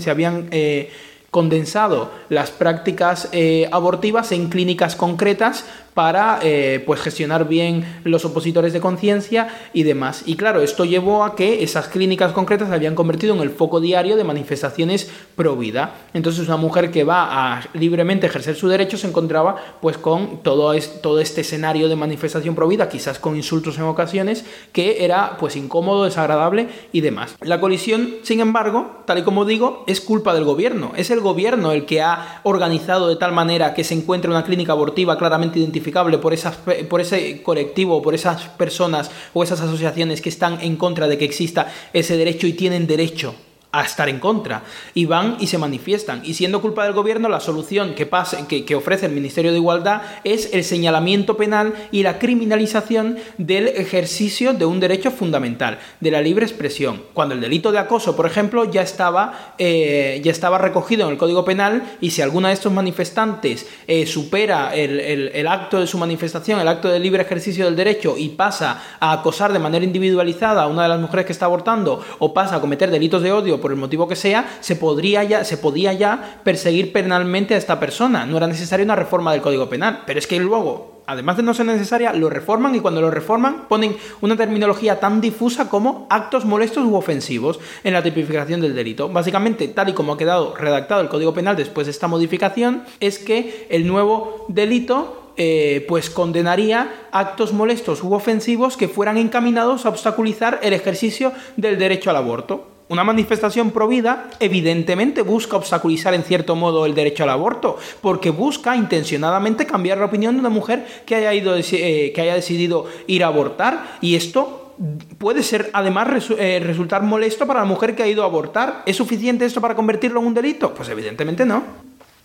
se 0.00 0.10
habían 0.10 0.48
eh, 0.50 0.90
condensado 1.30 2.10
las 2.28 2.50
prácticas 2.50 3.28
eh, 3.32 3.68
abortivas 3.70 4.32
en 4.32 4.48
clínicas 4.48 4.96
concretas 4.96 5.64
para 6.00 6.38
eh, 6.40 6.82
pues 6.86 6.98
gestionar 7.02 7.46
bien 7.46 8.00
los 8.04 8.24
opositores 8.24 8.72
de 8.72 8.80
conciencia 8.80 9.48
y 9.74 9.82
demás. 9.82 10.22
Y 10.24 10.34
claro, 10.36 10.62
esto 10.62 10.86
llevó 10.86 11.24
a 11.24 11.36
que 11.36 11.62
esas 11.62 11.88
clínicas 11.88 12.32
concretas 12.32 12.70
se 12.70 12.74
habían 12.74 12.94
convertido 12.94 13.34
en 13.34 13.42
el 13.42 13.50
foco 13.50 13.80
diario 13.80 14.16
de 14.16 14.24
manifestaciones 14.24 15.10
pro 15.36 15.56
vida. 15.56 15.96
Entonces 16.14 16.48
una 16.48 16.56
mujer 16.56 16.90
que 16.90 17.04
va 17.04 17.28
a 17.52 17.68
libremente 17.74 18.28
ejercer 18.28 18.56
su 18.56 18.66
derecho 18.66 18.96
se 18.96 19.08
encontraba 19.08 19.56
pues 19.82 19.98
con 19.98 20.38
todo, 20.42 20.72
todo 21.02 21.20
este 21.20 21.42
escenario 21.42 21.86
de 21.90 21.96
manifestación 21.96 22.54
pro 22.54 22.66
vida, 22.66 22.88
quizás 22.88 23.18
con 23.18 23.36
insultos 23.36 23.76
en 23.76 23.84
ocasiones, 23.84 24.46
que 24.72 25.04
era 25.04 25.36
pues 25.38 25.54
incómodo, 25.54 26.04
desagradable 26.04 26.68
y 26.92 27.02
demás. 27.02 27.36
La 27.42 27.60
colisión, 27.60 28.14
sin 28.22 28.40
embargo, 28.40 29.02
tal 29.04 29.18
y 29.18 29.22
como 29.22 29.44
digo, 29.44 29.84
es 29.86 30.00
culpa 30.00 30.32
del 30.32 30.44
gobierno. 30.44 30.92
Es 30.96 31.10
el 31.10 31.20
gobierno 31.20 31.72
el 31.72 31.84
que 31.84 32.00
ha 32.00 32.40
organizado 32.44 33.06
de 33.06 33.16
tal 33.16 33.32
manera 33.32 33.74
que 33.74 33.84
se 33.84 33.92
encuentre 33.92 34.30
una 34.30 34.44
clínica 34.46 34.72
abortiva 34.72 35.18
claramente 35.18 35.58
identificada 35.58 35.89
por, 35.92 36.32
esas, 36.32 36.56
por 36.88 37.00
ese 37.00 37.42
colectivo, 37.42 38.02
por 38.02 38.14
esas 38.14 38.42
personas 38.44 39.10
o 39.32 39.42
esas 39.42 39.60
asociaciones 39.60 40.20
que 40.20 40.28
están 40.28 40.60
en 40.60 40.76
contra 40.76 41.08
de 41.08 41.18
que 41.18 41.24
exista 41.24 41.72
ese 41.92 42.16
derecho 42.16 42.46
y 42.46 42.52
tienen 42.52 42.86
derecho 42.86 43.34
a 43.72 43.82
estar 43.82 44.08
en 44.08 44.18
contra. 44.18 44.62
Y 44.94 45.04
van 45.06 45.36
y 45.38 45.46
se 45.46 45.58
manifiestan. 45.58 46.22
Y 46.24 46.34
siendo 46.34 46.60
culpa 46.60 46.84
del 46.84 46.92
gobierno 46.92 47.28
la 47.28 47.40
solución 47.40 47.94
que, 47.94 48.06
pase, 48.06 48.46
que, 48.46 48.74
ofrece 48.74 49.06
el 49.06 49.12
Ministerio 49.12 49.52
de 49.52 49.58
Igualdad 49.58 50.02
es 50.24 50.52
el 50.52 50.64
señalamiento 50.64 51.36
penal 51.36 51.74
y 51.92 52.02
la 52.02 52.18
criminalización 52.18 53.18
del 53.38 53.68
ejercicio 53.68 54.52
de 54.52 54.64
un 54.64 54.80
derecho 54.80 55.10
fundamental 55.10 55.78
de 56.00 56.10
la 56.10 56.20
libre 56.20 56.44
expresión. 56.44 57.02
Cuando 57.12 57.34
el 57.34 57.40
delito 57.40 57.72
de 57.72 57.78
acoso 57.78 58.16
por 58.16 58.26
ejemplo 58.26 58.70
ya 58.70 58.82
estaba 58.82 59.54
eh, 59.58 60.20
ya 60.24 60.30
estaba 60.30 60.58
recogido 60.58 61.06
en 61.06 61.12
el 61.12 61.18
Código 61.18 61.44
Penal 61.44 61.96
y 62.00 62.10
si 62.10 62.22
alguna 62.22 62.48
de 62.48 62.54
estos 62.54 62.72
manifestantes 62.72 63.68
eh, 63.86 64.06
supera 64.06 64.74
el, 64.74 65.00
el 65.00 65.46
acto 65.46 65.78
de 65.80 65.86
su 65.86 65.98
manifestación 65.98 66.60
el 66.60 66.68
acto 66.68 66.88
de 66.88 66.98
libre 66.98 67.22
ejercicio 67.22 67.64
del 67.64 67.76
derecho 67.76 68.16
y 68.16 68.30
pasa 68.30 68.82
a 68.98 69.12
acosar 69.12 69.52
de 69.52 69.58
manera 69.58 69.84
individualizada 69.84 70.62
a 70.62 70.66
una 70.66 70.84
de 70.84 70.88
las 70.88 71.00
mujeres 71.00 71.26
que 71.26 71.32
está 71.32 71.46
abortando 71.46 72.02
o 72.18 72.34
pasa 72.34 72.56
a 72.56 72.60
cometer 72.60 72.90
delitos 72.90 73.22
de 73.22 73.32
odio 73.32 73.59
por 73.60 73.70
el 73.70 73.76
motivo 73.76 74.08
que 74.08 74.16
sea, 74.16 74.58
se, 74.60 74.76
podría 74.76 75.24
ya, 75.24 75.44
se 75.44 75.56
podía 75.56 75.92
ya 75.92 76.40
perseguir 76.44 76.92
penalmente 76.92 77.54
a 77.54 77.58
esta 77.58 77.78
persona. 77.78 78.26
No 78.26 78.36
era 78.36 78.46
necesaria 78.46 78.84
una 78.84 78.96
reforma 78.96 79.32
del 79.32 79.40
Código 79.40 79.68
Penal. 79.68 80.02
Pero 80.06 80.18
es 80.18 80.26
que 80.26 80.38
luego, 80.40 81.02
además 81.06 81.36
de 81.36 81.42
no 81.42 81.54
ser 81.54 81.66
necesaria, 81.66 82.12
lo 82.12 82.30
reforman 82.30 82.74
y 82.74 82.80
cuando 82.80 83.00
lo 83.00 83.10
reforman 83.10 83.68
ponen 83.68 83.96
una 84.20 84.36
terminología 84.36 85.00
tan 85.00 85.20
difusa 85.20 85.68
como 85.68 86.06
actos 86.10 86.44
molestos 86.44 86.84
u 86.84 86.94
ofensivos 86.94 87.60
en 87.84 87.92
la 87.92 88.02
tipificación 88.02 88.60
del 88.60 88.74
delito. 88.74 89.08
Básicamente, 89.08 89.68
tal 89.68 89.90
y 89.90 89.92
como 89.92 90.14
ha 90.14 90.18
quedado 90.18 90.54
redactado 90.56 91.00
el 91.00 91.08
Código 91.08 91.34
Penal 91.34 91.56
después 91.56 91.86
de 91.86 91.92
esta 91.92 92.08
modificación, 92.08 92.84
es 93.00 93.18
que 93.18 93.66
el 93.70 93.86
nuevo 93.86 94.46
delito 94.48 95.20
eh, 95.42 95.86
pues 95.88 96.10
condenaría 96.10 96.92
actos 97.12 97.54
molestos 97.54 98.02
u 98.02 98.12
ofensivos 98.12 98.76
que 98.76 98.88
fueran 98.88 99.16
encaminados 99.16 99.86
a 99.86 99.88
obstaculizar 99.88 100.60
el 100.62 100.74
ejercicio 100.74 101.32
del 101.56 101.78
derecho 101.78 102.10
al 102.10 102.16
aborto. 102.16 102.66
Una 102.90 103.04
manifestación 103.04 103.70
pro 103.70 103.86
vida 103.86 104.30
evidentemente 104.40 105.22
busca 105.22 105.56
obstaculizar 105.56 106.12
en 106.12 106.24
cierto 106.24 106.56
modo 106.56 106.86
el 106.86 106.94
derecho 106.96 107.22
al 107.22 107.30
aborto, 107.30 107.78
porque 108.00 108.30
busca 108.30 108.74
intencionadamente 108.74 109.64
cambiar 109.64 109.98
la 109.98 110.06
opinión 110.06 110.34
de 110.34 110.40
una 110.40 110.48
mujer 110.48 110.84
que 111.06 111.14
haya, 111.14 111.32
ido, 111.32 111.54
eh, 111.56 112.10
que 112.12 112.20
haya 112.20 112.34
decidido 112.34 112.86
ir 113.06 113.22
a 113.22 113.28
abortar 113.28 113.98
y 114.00 114.16
esto 114.16 114.74
puede 115.18 115.44
ser 115.44 115.70
además 115.72 116.08
eh, 116.36 116.60
resultar 116.64 117.04
molesto 117.04 117.46
para 117.46 117.60
la 117.60 117.66
mujer 117.66 117.94
que 117.94 118.02
ha 118.02 118.08
ido 118.08 118.24
a 118.24 118.26
abortar. 118.26 118.82
¿Es 118.86 118.96
suficiente 118.96 119.44
esto 119.44 119.60
para 119.60 119.76
convertirlo 119.76 120.18
en 120.18 120.26
un 120.26 120.34
delito? 120.34 120.74
Pues 120.74 120.88
evidentemente 120.88 121.46
no. 121.46 121.62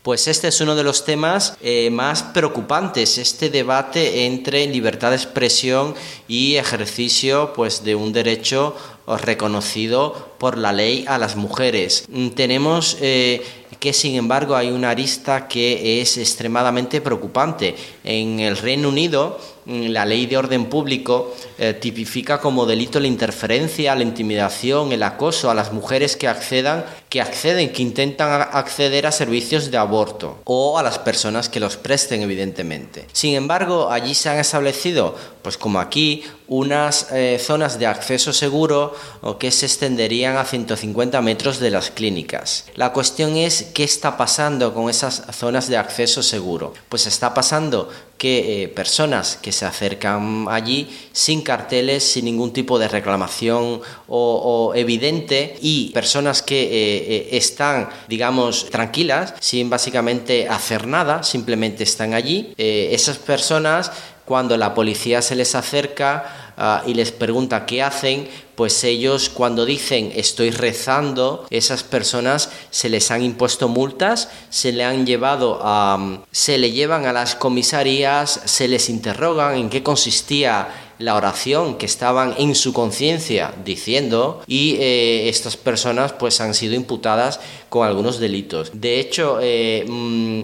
Pues 0.06 0.28
este 0.28 0.50
es 0.50 0.62
uno 0.62 0.76
de 0.76 0.84
los 0.84 1.04
temas 1.04 1.58
eh, 1.62 1.90
más 1.90 2.22
preocupantes, 2.22 3.18
este 3.18 3.50
debate 3.50 4.28
entre 4.28 4.68
libertad 4.68 5.10
de 5.10 5.16
expresión 5.16 5.96
y 6.28 6.58
ejercicio 6.58 7.54
pues, 7.56 7.84
de 7.84 7.96
un 7.96 8.14
derecho 8.14 8.76
reconocido 9.08 10.34
por 10.38 10.58
la 10.58 10.74
ley 10.74 11.06
a 11.08 11.18
las 11.18 11.36
mujeres. 11.36 12.06
Mm, 12.10 12.30
tenemos 12.30 12.98
eh, 13.02 13.44
que 13.80 13.94
sin 13.94 14.16
embargo 14.16 14.56
hay 14.56 14.72
una 14.72 14.90
arista 14.90 15.48
que 15.48 16.02
es 16.02 16.18
extremadamente 16.18 17.02
preocupante. 17.02 17.76
En 18.04 18.40
el 18.40 18.58
Reino 18.58 18.90
Unido, 18.90 19.40
la 19.66 20.06
ley 20.06 20.28
de 20.28 20.38
orden 20.38 20.66
público 20.66 21.34
eh, 21.58 21.74
tipifica 21.74 22.40
como 22.40 22.66
delito 22.66 23.00
la 23.00 23.08
interferencia, 23.08 23.96
la 23.96 24.04
intimidación, 24.04 24.92
el 24.92 25.04
acoso 25.04 25.50
a 25.50 25.56
las 25.56 25.74
mujeres 25.74 26.16
que 26.16 26.28
accedan, 26.28 26.86
que 27.10 27.22
acceden, 27.22 27.72
que 27.72 27.82
intentan 27.82 28.48
acceder 28.52 29.08
a 29.08 29.12
servicios 29.12 29.72
de 29.72 29.78
aborto 29.78 30.40
o 30.44 30.78
a 30.78 30.84
las 30.84 31.00
personas 31.00 31.50
que 31.50 31.60
los 31.60 31.78
presten, 31.78 32.22
evidentemente. 32.22 33.08
Sin 33.12 33.34
embargo, 33.34 33.90
allí 33.90 34.14
se 34.14 34.30
han 34.30 34.38
establecido, 34.38 35.16
pues 35.42 35.58
como 35.58 35.80
aquí, 35.80 36.24
unas 36.48 37.12
eh, 37.12 37.40
zonas 37.44 37.80
de 37.80 37.88
acceso 37.88 38.32
seguro 38.32 38.94
que 39.40 39.50
se 39.50 39.66
extenderían 39.66 40.38
a 40.38 40.46
150 40.46 41.20
metros 41.22 41.60
de 41.60 41.72
las 41.72 41.90
clínicas. 41.90 42.66
La 42.76 42.94
cuestión 42.94 43.36
es 43.36 43.64
qué 43.74 43.84
está 43.84 44.16
pasando 44.16 44.74
con 44.74 44.90
esas 44.90 45.24
zonas 45.32 45.68
de 45.68 45.78
acceso 45.78 46.22
seguro. 46.22 46.74
Pues 46.90 47.08
está 47.08 47.34
pasando 47.34 47.90
que 48.18 48.64
eh, 48.64 48.68
personas 48.70 49.38
que 49.42 49.52
se 49.52 49.66
acercan 49.66 50.48
allí 50.50 50.88
sin 51.12 51.42
carteles, 51.42 52.04
sin 52.04 52.26
ningún 52.26 52.54
tipo 52.54 52.80
de 52.80 52.88
reclamación 52.88 53.82
o, 54.08 54.74
evidente 54.76 55.58
y 55.62 55.90
personas 55.90 56.42
que 56.42 56.64
eh, 56.64 56.70
eh, 56.72 57.30
están, 57.34 57.90
digamos, 58.08 58.70
tranquilas, 58.70 59.34
sin 59.40 59.70
básicamente 59.70 60.48
hacer 60.48 60.88
nada, 60.88 61.24
simplemente 61.24 61.84
están 61.84 62.14
allí. 62.14 62.54
esas 62.58 63.18
personas 63.18 63.92
cuando 64.26 64.58
la 64.58 64.74
policía 64.74 65.22
se 65.22 65.36
les 65.36 65.54
acerca 65.54 66.45
ah, 66.58 66.84
y 66.86 66.94
les 66.94 67.12
pregunta 67.12 67.66
qué 67.66 67.82
hacen, 67.82 68.28
pues 68.56 68.84
ellos 68.84 69.30
cuando 69.30 69.66
dicen 69.66 70.12
estoy 70.16 70.50
rezando, 70.50 71.46
esas 71.50 71.84
personas 71.84 72.50
se 72.72 72.90
les 72.90 73.12
han 73.12 73.22
impuesto 73.24 73.68
multas, 73.68 74.30
se 74.50 74.72
le 74.72 74.84
han 74.84 75.06
llevado 75.06 75.60
a... 75.62 76.24
se 76.32 76.58
le 76.58 76.72
llevan 76.72 77.06
a 77.06 77.14
las 77.14 77.36
comisarías, 77.36 78.42
se 78.46 78.68
les 78.68 78.90
interrogan 78.90 79.56
en 79.56 79.70
qué 79.70 79.84
consistía 79.84 80.70
la 81.00 81.16
oración 81.16 81.78
que 81.78 81.86
estaban 81.86 82.36
en 82.38 82.56
su 82.56 82.72
conciencia 82.72 83.54
diciendo 83.66 84.42
y 84.48 84.76
eh, 84.80 85.30
estas 85.30 85.58
personas 85.58 86.14
pues 86.14 86.40
han 86.40 86.54
sido 86.54 86.74
imputadas 86.74 87.40
con 87.70 87.86
algunos 87.86 88.20
delitos. 88.20 88.72
De 88.74 89.00
hecho, 89.00 89.40
eh, 89.42 89.86
mm, 89.88 90.42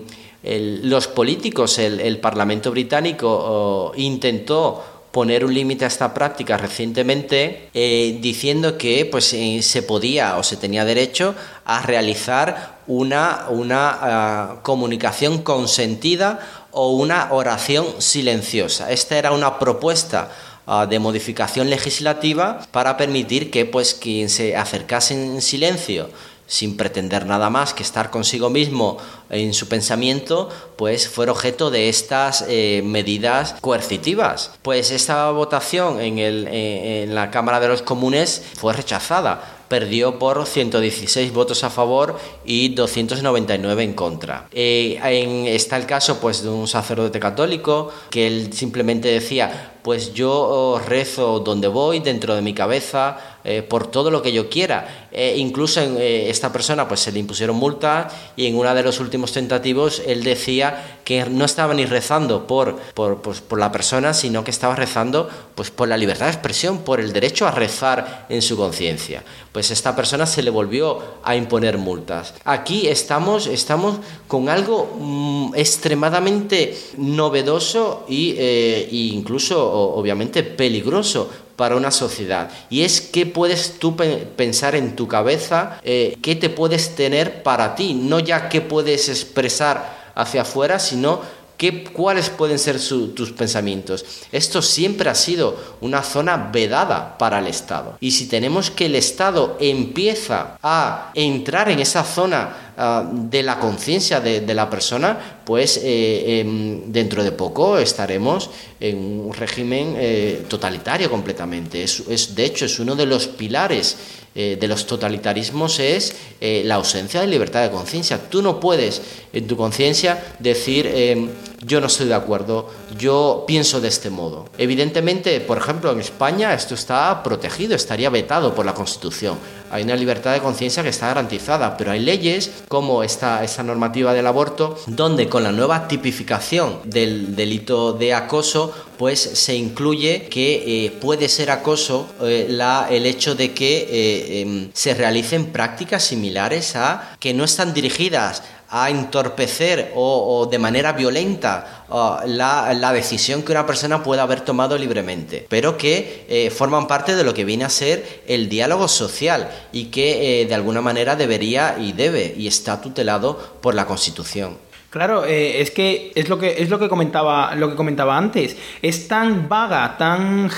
los 0.83 1.07
políticos, 1.07 1.77
el, 1.77 2.17
Parlamento 2.17 2.71
británico 2.71 3.27
oh, 3.29 3.91
intentó 3.95 4.83
poner 5.11 5.43
un 5.43 5.53
límite 5.53 5.85
a 5.85 5.87
esta 5.87 6.13
práctica 6.13 6.57
recientemente 6.57 7.69
eh, 7.73 8.17
diciendo 8.21 8.77
que 8.77 9.05
pues, 9.05 9.33
eh, 9.33 9.61
se 9.61 9.83
podía 9.83 10.37
o 10.37 10.43
se 10.43 10.57
tenía 10.57 10.85
derecho 10.85 11.35
a 11.65 11.81
realizar 11.81 12.79
una, 12.87 13.47
una 13.49 13.97
ah, 14.01 14.55
comunicación 14.63 15.41
consentida 15.41 16.39
o 16.71 16.93
una 16.93 17.31
oración 17.31 17.85
silenciosa. 17.99 18.91
Esta 18.91 19.17
era 19.17 19.31
una 19.31 19.59
propuesta 19.59 20.31
ah, 20.65 20.85
de 20.85 20.99
modificación 20.99 21.69
legislativa 21.69 22.65
para 22.71 22.95
permitir 22.97 23.51
que 23.51 23.65
pues 23.65 23.93
quien 23.93 24.29
se 24.29 24.55
acercase 24.55 25.13
en 25.13 25.41
silencio 25.41 26.09
sin 26.51 26.75
pretender 26.75 27.25
nada 27.25 27.49
más 27.49 27.73
que 27.73 27.81
estar 27.81 28.11
consigo 28.11 28.49
mismo 28.49 28.97
en 29.29 29.53
su 29.53 29.69
pensamiento, 29.69 30.49
pues 30.75 31.07
fue 31.07 31.29
objeto 31.29 31.71
de 31.71 31.87
estas 31.87 32.43
eh, 32.49 32.81
medidas 32.83 33.55
coercitivas. 33.61 34.51
Pues 34.61 34.91
esta 34.91 35.31
votación 35.31 36.01
en, 36.01 36.19
eh, 36.19 37.03
en 37.03 37.15
la 37.15 37.31
Cámara 37.31 37.61
de 37.61 37.69
los 37.69 37.81
Comunes 37.81 38.43
fue 38.57 38.73
rechazada 38.73 39.59
perdió 39.71 40.19
por 40.19 40.45
116 40.45 41.31
votos 41.31 41.63
a 41.63 41.69
favor 41.69 42.19
y 42.43 42.75
299 42.75 43.83
en 43.83 43.93
contra. 43.93 44.49
Eh, 44.51 44.99
está 45.47 45.77
el 45.77 45.85
caso 45.85 46.19
pues, 46.19 46.43
de 46.43 46.49
un 46.49 46.67
sacerdote 46.67 47.21
católico 47.21 47.89
que 48.09 48.27
él 48.27 48.51
simplemente 48.51 49.07
decía 49.07 49.71
pues 49.81 50.13
yo 50.13 50.31
oh, 50.31 50.79
rezo 50.79 51.39
donde 51.39 51.67
voy, 51.67 51.99
dentro 51.99 52.35
de 52.35 52.41
mi 52.41 52.53
cabeza, 52.53 53.17
eh, 53.43 53.63
por 53.63 53.87
todo 53.87 54.11
lo 54.11 54.21
que 54.21 54.31
yo 54.31 54.49
quiera. 54.49 55.07
Eh, 55.11 55.35
incluso 55.37 55.81
en, 55.81 55.97
eh, 55.97 56.29
esta 56.29 56.53
persona 56.53 56.87
pues 56.87 56.99
se 56.99 57.11
le 57.11 57.19
impusieron 57.19 57.55
multa 57.55 58.07
y 58.35 58.45
en 58.45 58.55
una 58.55 58.75
de 58.75 58.83
los 58.83 58.99
últimos 58.99 59.31
tentativos 59.31 60.01
él 60.05 60.23
decía 60.23 60.99
que 61.03 61.25
no 61.25 61.45
estaba 61.45 61.73
ni 61.73 61.85
rezando 61.85 62.45
por, 62.45 62.75
por, 62.93 63.21
pues, 63.23 63.41
por 63.41 63.57
la 63.57 63.71
persona, 63.71 64.13
sino 64.13 64.43
que 64.43 64.51
estaba 64.51 64.75
rezando 64.75 65.27
pues, 65.55 65.71
por 65.71 65.87
la 65.87 65.97
libertad 65.97 66.25
de 66.25 66.33
expresión, 66.33 66.79
por 66.79 66.99
el 66.99 67.13
derecho 67.13 67.47
a 67.47 67.51
rezar 67.51 68.27
en 68.29 68.43
su 68.43 68.55
conciencia. 68.55 69.23
Pues 69.51 69.71
esta 69.71 69.95
persona 69.95 70.27
se 70.27 70.43
le 70.43 70.51
volvió 70.51 70.99
a 71.23 71.35
imponer 71.35 71.79
multas. 71.79 72.35
Aquí 72.45 72.87
estamos, 72.87 73.47
estamos 73.47 73.97
con 74.27 74.49
algo 74.49 74.97
mm, 74.99 75.55
extremadamente 75.55 76.77
novedoso 76.97 78.05
y, 78.07 78.35
e 78.37 78.87
incluso 78.91 79.71
obviamente 79.71 80.43
peligroso 80.43 81.29
para 81.55 81.75
una 81.75 81.91
sociedad. 81.91 82.49
Y 82.69 82.83
es 82.83 83.01
qué 83.01 83.25
puedes 83.25 83.79
tú 83.79 83.95
pensar 83.95 84.75
en 84.75 84.95
tu 84.95 85.07
cabeza, 85.07 85.79
eh, 85.83 86.17
qué 86.21 86.35
te 86.35 86.49
puedes 86.49 86.95
tener 86.95 87.43
para 87.43 87.75
ti, 87.75 87.93
no 87.93 88.19
ya 88.19 88.49
qué 88.49 88.61
puedes 88.61 89.09
expresar 89.09 90.01
hacia 90.15 90.41
afuera, 90.41 90.79
sino 90.79 91.21
¿Qué, 91.61 91.83
¿Cuáles 91.83 92.31
pueden 92.31 92.57
ser 92.57 92.79
tus 93.13 93.33
pensamientos? 93.33 94.03
Esto 94.31 94.63
siempre 94.63 95.11
ha 95.11 95.13
sido 95.13 95.55
una 95.79 96.01
zona 96.01 96.49
vedada 96.51 97.19
para 97.19 97.37
el 97.37 97.45
Estado. 97.45 97.97
Y 97.99 98.09
si 98.09 98.25
tenemos 98.25 98.71
que 98.71 98.87
el 98.87 98.95
Estado 98.95 99.57
empieza 99.59 100.57
a 100.63 101.11
entrar 101.13 101.69
en 101.69 101.77
esa 101.77 102.03
zona 102.03 102.71
Ah, 102.83 103.07
de 103.13 103.43
la 103.43 103.59
conciencia 103.59 104.19
de, 104.21 104.53
la 104.55 104.67
persona, 104.67 105.43
pues 105.45 105.79
eh, 105.83 106.39
em, 106.39 106.91
dentro 106.91 107.23
de 107.23 107.31
poco 107.31 107.77
estaremos 107.77 108.49
en 108.79 108.97
un 109.19 109.33
régimen 109.33 109.93
eh, 109.99 110.45
totalitario 110.47 111.07
completamente. 111.07 111.83
Es, 111.83 112.33
de 112.33 112.43
hecho, 112.43 112.65
es 112.65 112.79
uno 112.79 112.95
de 112.95 113.05
los 113.05 113.27
pilares 113.27 113.97
eh, 114.33 114.57
de 114.59 114.67
los 114.67 114.87
totalitarismos 114.87 115.79
es 115.79 116.15
la 116.39 116.75
ausencia 116.75 117.21
de 117.21 117.27
libertad 117.27 117.61
de 117.61 117.69
conciencia. 117.69 118.17
Tú 118.17 118.41
no 118.41 118.59
puedes 118.59 119.01
en 119.31 119.45
tu 119.45 119.55
conciencia 119.55 120.33
decir 120.39 120.87
em, 120.87 121.29
yo 121.61 121.79
no 121.79 121.87
estoy 121.87 122.07
de 122.07 122.15
acuerdo, 122.15 122.69
yo 122.97 123.45
pienso 123.47 123.79
de 123.79 123.87
este 123.87 124.09
modo. 124.09 124.45
Evidentemente, 124.57 125.39
por 125.41 125.57
ejemplo, 125.57 125.91
en 125.91 125.99
España 125.99 126.53
esto 126.53 126.73
está 126.73 127.21
protegido, 127.23 127.75
estaría 127.75 128.09
vetado 128.09 128.55
por 128.55 128.65
la 128.65 128.73
Constitución. 128.73 129.37
Hay 129.69 129.83
una 129.83 129.95
libertad 129.95 130.33
de 130.33 130.41
conciencia 130.41 130.83
que 130.83 130.89
está 130.89 131.07
garantizada, 131.07 131.77
pero 131.77 131.91
hay 131.91 131.99
leyes 131.99 132.51
como 132.67 133.03
esta, 133.03 133.41
esta 133.43 133.63
normativa 133.63 134.13
del 134.13 134.27
aborto, 134.27 134.77
donde 134.87 135.29
con 135.29 135.43
la 135.43 135.53
nueva 135.53 135.87
tipificación 135.87 136.79
del 136.83 137.35
delito 137.37 137.93
de 137.93 138.13
acoso, 138.13 138.73
pues 138.97 139.19
se 139.21 139.55
incluye 139.55 140.27
que 140.29 140.85
eh, 140.85 140.91
puede 140.91 141.29
ser 141.29 141.51
acoso 141.51 142.07
eh, 142.21 142.47
el 142.89 143.05
hecho 143.05 143.33
de 143.35 143.53
que 143.53 143.87
eh, 143.89 144.41
em, 144.41 144.69
se 144.73 144.93
realicen 144.93 145.47
prácticas 145.47 146.03
similares 146.03 146.75
a 146.75 147.15
que 147.19 147.33
no 147.33 147.45
están 147.45 147.73
dirigidas 147.73 148.43
a 148.71 148.89
entorpecer 148.89 149.91
o, 149.95 150.47
de 150.49 150.57
manera 150.57 150.93
violenta 150.93 151.85
la, 152.25 152.93
decisión 152.93 153.43
que 153.43 153.51
una 153.51 153.65
persona 153.65 154.01
pueda 154.01 154.23
haber 154.23 154.41
tomado 154.41 154.77
libremente, 154.77 155.45
pero 155.49 155.77
que 155.77 156.25
eh, 156.29 156.49
forman 156.49 156.87
parte 156.87 157.15
de 157.15 157.23
lo 157.23 157.33
que 157.33 157.43
viene 157.43 157.65
a 157.65 157.69
ser 157.69 158.21
el 158.27 158.47
diálogo 158.47 158.87
social 158.87 159.49
y 159.73 159.85
que 159.85 160.41
eh, 160.41 160.45
de 160.45 160.55
alguna 160.55 160.81
manera 160.81 161.15
debería 161.15 161.77
y 161.79 161.91
debe 161.91 162.33
y 162.37 162.47
está 162.47 162.79
tutelado 162.79 163.37
por 163.61 163.75
la 163.75 163.85
Constitución. 163.85 164.70
Claro, 164.91 165.23
eh, 165.23 165.61
es 165.61 165.71
que 165.71 166.11
es 166.15 166.27
lo 166.27 166.37
que 166.37 166.61
es 166.61 166.69
lo 166.69 166.77
que 166.77 166.89
comentaba 166.89 167.55
lo 167.55 167.69
que 167.69 167.75
comentaba 167.75 168.17
antes. 168.17 168.57
Es 168.81 169.07
tan 169.07 169.47
vaga, 169.47 169.95
tan, 169.97 170.49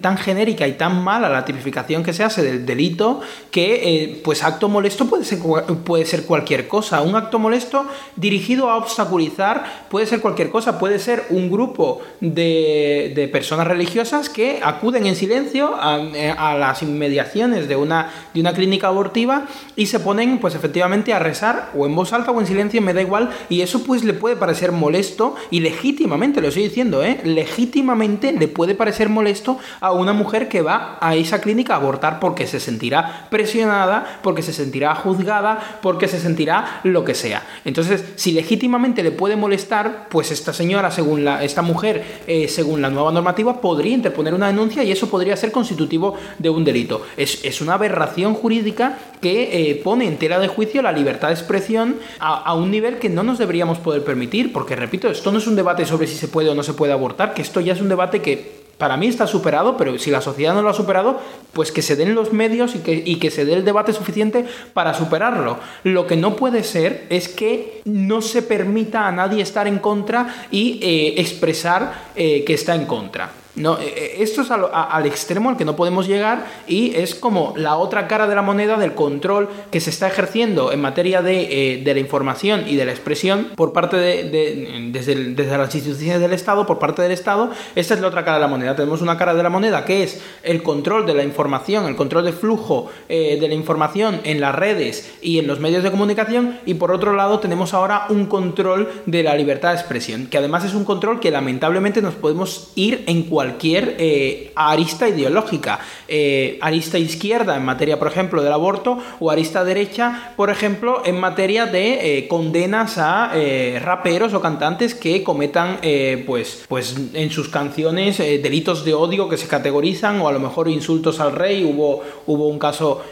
tan 0.00 0.16
genérica 0.16 0.68
y 0.68 0.74
tan 0.74 1.02
mala 1.02 1.28
la 1.28 1.44
tipificación 1.44 2.04
que 2.04 2.12
se 2.12 2.22
hace 2.22 2.44
del 2.44 2.64
delito 2.64 3.20
que 3.50 4.04
eh, 4.04 4.20
pues 4.22 4.44
acto 4.44 4.68
molesto 4.68 5.06
puede 5.06 5.24
ser 5.24 5.40
puede 5.84 6.06
ser 6.06 6.24
cualquier 6.24 6.68
cosa. 6.68 7.02
Un 7.02 7.16
acto 7.16 7.40
molesto 7.40 7.84
dirigido 8.14 8.70
a 8.70 8.76
obstaculizar 8.76 9.64
puede 9.90 10.06
ser 10.06 10.20
cualquier 10.20 10.50
cosa. 10.50 10.78
Puede 10.78 11.00
ser 11.00 11.24
un 11.30 11.50
grupo 11.50 12.00
de, 12.20 13.12
de 13.16 13.26
personas 13.26 13.66
religiosas 13.66 14.28
que 14.28 14.60
acuden 14.62 15.04
en 15.08 15.16
silencio 15.16 15.74
a, 15.74 15.98
eh, 15.98 16.30
a, 16.30 16.54
las 16.54 16.84
inmediaciones 16.84 17.66
de 17.66 17.74
una 17.74 18.12
de 18.34 18.40
una 18.40 18.52
clínica 18.52 18.86
abortiva 18.86 19.46
y 19.74 19.86
se 19.86 19.98
ponen 19.98 20.38
pues 20.38 20.54
efectivamente 20.54 21.12
a 21.12 21.18
rezar 21.18 21.72
o 21.76 21.86
en 21.86 21.96
voz 21.96 22.12
alta 22.12 22.30
o 22.30 22.38
en 22.40 22.46
silencio 22.46 22.80
me 22.80 22.94
da 22.94 23.00
igual 23.00 23.30
y 23.48 23.63
eso 23.64 23.82
pues 23.82 24.04
le 24.04 24.12
puede 24.12 24.36
parecer 24.36 24.72
molesto 24.72 25.34
y 25.50 25.60
legítimamente, 25.60 26.40
lo 26.40 26.48
estoy 26.48 26.64
diciendo, 26.64 27.02
¿eh? 27.02 27.20
legítimamente 27.24 28.32
le 28.32 28.48
puede 28.48 28.74
parecer 28.74 29.08
molesto 29.08 29.58
a 29.80 29.92
una 29.92 30.12
mujer 30.12 30.48
que 30.48 30.62
va 30.62 30.98
a 31.00 31.14
esa 31.14 31.40
clínica 31.40 31.74
a 31.74 31.78
abortar 31.78 32.20
porque 32.20 32.46
se 32.46 32.60
sentirá 32.60 33.26
presionada, 33.30 34.20
porque 34.22 34.42
se 34.42 34.52
sentirá 34.52 34.94
juzgada, 34.94 35.78
porque 35.82 36.08
se 36.08 36.20
sentirá 36.20 36.80
lo 36.84 37.04
que 37.04 37.14
sea. 37.14 37.42
Entonces, 37.64 38.04
si 38.16 38.32
legítimamente 38.32 39.02
le 39.02 39.10
puede 39.10 39.36
molestar, 39.36 40.08
pues 40.08 40.30
esta 40.30 40.52
señora, 40.52 40.90
según 40.90 41.24
la, 41.24 41.42
esta 41.42 41.62
mujer, 41.62 42.04
eh, 42.26 42.48
según 42.48 42.82
la 42.82 42.90
nueva 42.90 43.12
normativa, 43.12 43.60
podría 43.60 43.94
interponer 43.94 44.34
una 44.34 44.48
denuncia 44.48 44.84
y 44.84 44.92
eso 44.92 45.08
podría 45.08 45.36
ser 45.36 45.52
constitutivo 45.52 46.16
de 46.38 46.50
un 46.50 46.64
delito. 46.64 47.02
Es, 47.16 47.60
una 47.60 47.74
aberración 47.74 48.34
jurídica 48.34 48.98
que 49.20 49.70
eh, 49.70 49.76
pone 49.76 50.06
en 50.06 50.18
tela 50.18 50.38
de 50.38 50.48
juicio 50.48 50.82
la 50.82 50.92
libertad 50.92 51.28
de 51.28 51.34
expresión 51.34 51.96
a, 52.18 52.34
a 52.34 52.54
un 52.54 52.70
nivel 52.70 52.98
que 52.98 53.08
no 53.08 53.22
nos 53.22 53.38
debería 53.38 53.53
poder 53.78 54.04
permitir, 54.04 54.52
porque 54.52 54.76
repito, 54.76 55.08
esto 55.08 55.30
no 55.30 55.38
es 55.38 55.46
un 55.46 55.56
debate 55.56 55.86
sobre 55.86 56.06
si 56.06 56.16
se 56.16 56.28
puede 56.28 56.50
o 56.50 56.54
no 56.54 56.62
se 56.62 56.74
puede 56.74 56.92
abortar, 56.92 57.34
que 57.34 57.42
esto 57.42 57.60
ya 57.60 57.72
es 57.72 57.80
un 57.80 57.88
debate 57.88 58.20
que 58.20 58.64
para 58.78 58.96
mí 58.96 59.06
está 59.06 59.26
superado, 59.26 59.76
pero 59.76 59.98
si 59.98 60.10
la 60.10 60.20
sociedad 60.20 60.54
no 60.54 60.62
lo 60.62 60.70
ha 60.70 60.74
superado, 60.74 61.20
pues 61.52 61.70
que 61.70 61.82
se 61.82 61.96
den 61.96 62.14
los 62.14 62.32
medios 62.32 62.74
y 62.74 62.80
que, 62.80 63.18
que 63.18 63.30
se 63.30 63.44
dé 63.44 63.54
el 63.54 63.64
debate 63.64 63.92
suficiente 63.92 64.44
para 64.72 64.94
superarlo. 64.94 65.58
Lo 65.84 66.06
que 66.06 66.16
no 66.16 66.34
puede 66.34 66.64
ser 66.64 67.06
es 67.08 67.28
que 67.28 67.82
no 67.84 68.20
se 68.20 68.42
permita 68.42 69.06
a 69.06 69.12
nadie 69.12 69.42
estar 69.42 69.68
en 69.68 69.78
contra 69.78 70.46
y 70.50 70.80
eh, 70.82 71.20
expresar 71.20 72.10
eh, 72.16 72.42
que 72.44 72.54
está 72.54 72.74
en 72.74 72.86
contra. 72.86 73.43
No, 73.56 73.78
eh, 73.78 73.94
eh, 73.96 74.16
esto 74.18 74.42
es 74.42 74.50
al, 74.50 75.06
extremo 75.06 75.48
al 75.48 75.56
que 75.56 75.64
no 75.64 75.76
podemos 75.76 76.08
llegar 76.08 76.46
y 76.66 76.96
es 76.96 77.14
como 77.14 77.54
la 77.56 77.76
otra 77.76 78.08
cara 78.08 78.26
de 78.26 78.34
la 78.34 78.42
moneda 78.42 78.76
del 78.76 78.94
control 78.94 79.48
que 79.70 79.80
se 79.80 79.90
está 79.90 80.08
ejerciendo 80.08 80.72
en 80.72 80.80
materia 80.80 81.22
de, 81.22 81.76
eh, 81.76 81.82
la 81.84 82.00
información 82.00 82.64
y 82.66 82.74
de 82.74 82.84
la 82.84 82.90
expresión 82.90 83.50
por 83.54 83.72
parte 83.72 83.96
de, 83.96 84.90
desde, 84.90 85.34
desde, 85.34 85.56
las 85.56 85.72
instituciones 85.72 86.20
del 86.20 86.32
Estado, 86.32 86.66
por 86.66 86.80
parte 86.80 87.02
del 87.02 87.12
Estado. 87.12 87.50
Esta 87.76 87.94
es 87.94 88.00
la 88.00 88.08
otra 88.08 88.24
cara 88.24 88.38
de 88.38 88.40
la 88.40 88.48
moneda. 88.48 88.74
Tenemos 88.74 89.02
una 89.02 89.16
cara 89.16 89.34
de 89.34 89.42
la 89.42 89.50
moneda 89.50 89.84
que 89.84 90.02
es 90.02 90.20
el 90.42 90.64
control 90.64 91.06
de 91.06 91.14
la 91.14 91.22
información, 91.22 91.86
el 91.86 91.94
control 91.94 92.24
de 92.24 92.32
flujo 92.32 92.90
de 93.08 93.46
la 93.46 93.54
información 93.54 94.20
en 94.24 94.40
las 94.40 94.54
redes 94.54 95.12
y 95.22 95.38
en 95.38 95.46
los 95.46 95.60
medios 95.60 95.82
de 95.82 95.90
comunicación 95.90 96.58
y 96.66 96.74
por 96.74 96.90
otro 96.90 97.14
lado 97.14 97.38
tenemos 97.38 97.72
ahora 97.74 98.06
un 98.08 98.26
control 98.26 98.90
de 99.06 99.22
la 99.22 99.36
libertad 99.36 99.70
de 99.70 99.76
expresión, 99.76 100.26
que 100.26 100.38
además 100.38 100.64
es 100.64 100.74
un 100.74 100.84
control 100.84 101.20
que 101.20 101.30
lamentablemente 101.30 102.02
nos 102.02 102.14
podemos 102.14 102.72
ir 102.74 103.04
en 103.06 103.22
cualquier 103.22 103.43
cualquier 103.44 103.96
eh, 103.98 104.52
arista 104.54 105.06
ideológica. 105.06 105.78
Eh, 106.08 106.58
arista 106.62 106.98
izquierda 106.98 107.56
en 107.56 107.64
materia, 107.64 107.98
por 107.98 108.08
ejemplo, 108.08 108.42
del 108.42 108.52
aborto 108.52 108.98
o 109.20 109.30
arista 109.30 109.64
derecha, 109.64 110.32
por 110.34 110.48
ejemplo, 110.48 111.02
en 111.04 111.20
materia 111.20 111.66
de 111.66 112.18
eh, 112.18 112.28
condenas 112.28 112.96
a 112.96 113.32
raperos 113.80 114.32
o 114.32 114.40
cantantes 114.40 114.94
que 114.94 115.22
cometan, 115.22 115.78
pues, 116.26 116.64
pues 116.68 116.96
en 117.12 117.30
sus 117.30 117.48
canciones 117.48 118.18
delitos 118.18 118.84
de 118.84 118.94
odio 118.94 119.28
que 119.28 119.36
se 119.36 119.48
categorizan 119.48 120.20
o 120.20 120.28
a 120.28 120.32
lo 120.32 120.40
mejor 120.40 120.68
insultos 120.68 121.20
al 121.20 121.32
rey. 121.32 121.64
Hubo, 121.64 122.02
hubo 122.26 122.48
un 122.48 122.58
caso 122.58 123.02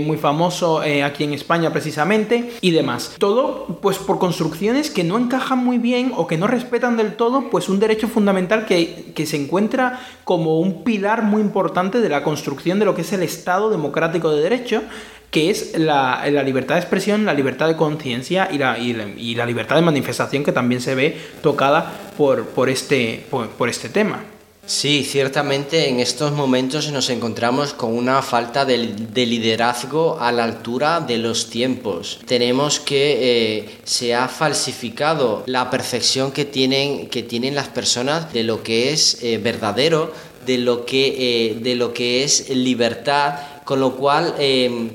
muy 0.00 0.16
famoso 0.16 0.80
aquí 1.04 1.24
en 1.24 1.34
España 1.34 1.70
precisamente 1.72 2.52
y 2.60 2.70
demás. 2.70 3.16
Todo 3.18 3.78
pues 3.82 3.98
por 3.98 4.18
construcciones 4.18 4.90
que 4.90 5.04
no 5.04 5.18
encajan 5.18 5.58
muy 5.58 5.78
bien 5.78 6.12
o 6.16 6.26
que 6.26 6.38
no 6.38 6.46
respetan 6.46 6.96
del 6.96 7.16
todo 7.16 7.50
pues 7.50 7.68
un 7.68 7.80
derecho 7.80 8.08
fundamental 8.08 8.66
que, 8.66 9.12
que 9.14 9.26
se 9.26 9.36
encuentra 9.36 9.73
como 10.24 10.58
un 10.60 10.84
pilar 10.84 11.22
muy 11.22 11.40
importante 11.40 12.00
de 12.00 12.08
la 12.08 12.22
construcción 12.22 12.78
de 12.78 12.84
lo 12.84 12.94
que 12.94 13.02
es 13.02 13.12
el 13.12 13.22
Estado 13.22 13.70
democrático 13.70 14.30
de 14.30 14.42
derecho, 14.42 14.82
que 15.30 15.50
es 15.50 15.76
la, 15.78 16.24
libertad 16.44 16.76
de 16.76 16.80
expresión, 16.80 17.24
la 17.24 17.34
libertad 17.34 17.66
de 17.66 17.76
conciencia 17.76 18.48
y 18.52 18.58
la, 18.58 19.46
libertad 19.46 19.76
de 19.76 19.82
manifestación 19.82 20.44
que 20.44 20.52
también 20.52 20.80
se 20.80 20.94
ve 20.94 21.18
tocada 21.42 21.92
por, 22.16 22.68
este, 22.68 23.26
por 23.30 23.68
este 23.68 23.88
tema. 23.88 24.33
Sí, 24.66 25.04
ciertamente 25.04 25.90
en 25.90 26.00
estos 26.00 26.32
momentos 26.32 26.90
nos 26.90 27.10
encontramos 27.10 27.74
con 27.74 27.94
una 27.94 28.22
falta 28.22 28.64
de, 28.64 28.76
liderazgo 29.26 30.18
a 30.18 30.32
la 30.32 30.44
altura 30.44 31.00
de 31.00 31.18
los 31.18 31.50
tiempos. 31.50 32.18
Tenemos 32.26 32.80
que 32.80 33.58
eh, 33.58 33.68
se 33.84 34.14
ha 34.14 34.26
falsificado 34.26 35.42
la 35.46 35.70
percepción 35.70 36.32
que 36.32 36.46
tienen, 36.46 37.08
que 37.08 37.22
tienen 37.22 37.54
las 37.54 37.68
personas 37.68 38.32
de 38.32 38.42
lo 38.42 38.62
que 38.62 38.92
es 38.92 39.22
eh, 39.22 39.36
verdadero, 39.36 40.12
de 40.46 40.56
lo 40.56 40.86
que, 40.86 41.14
eh, 41.18 41.56
de 41.60 41.74
lo 41.74 41.92
que 41.92 42.24
es 42.24 42.48
libertad, 42.48 43.34
con 43.64 43.80
lo 43.80 43.96
cual 43.96 44.34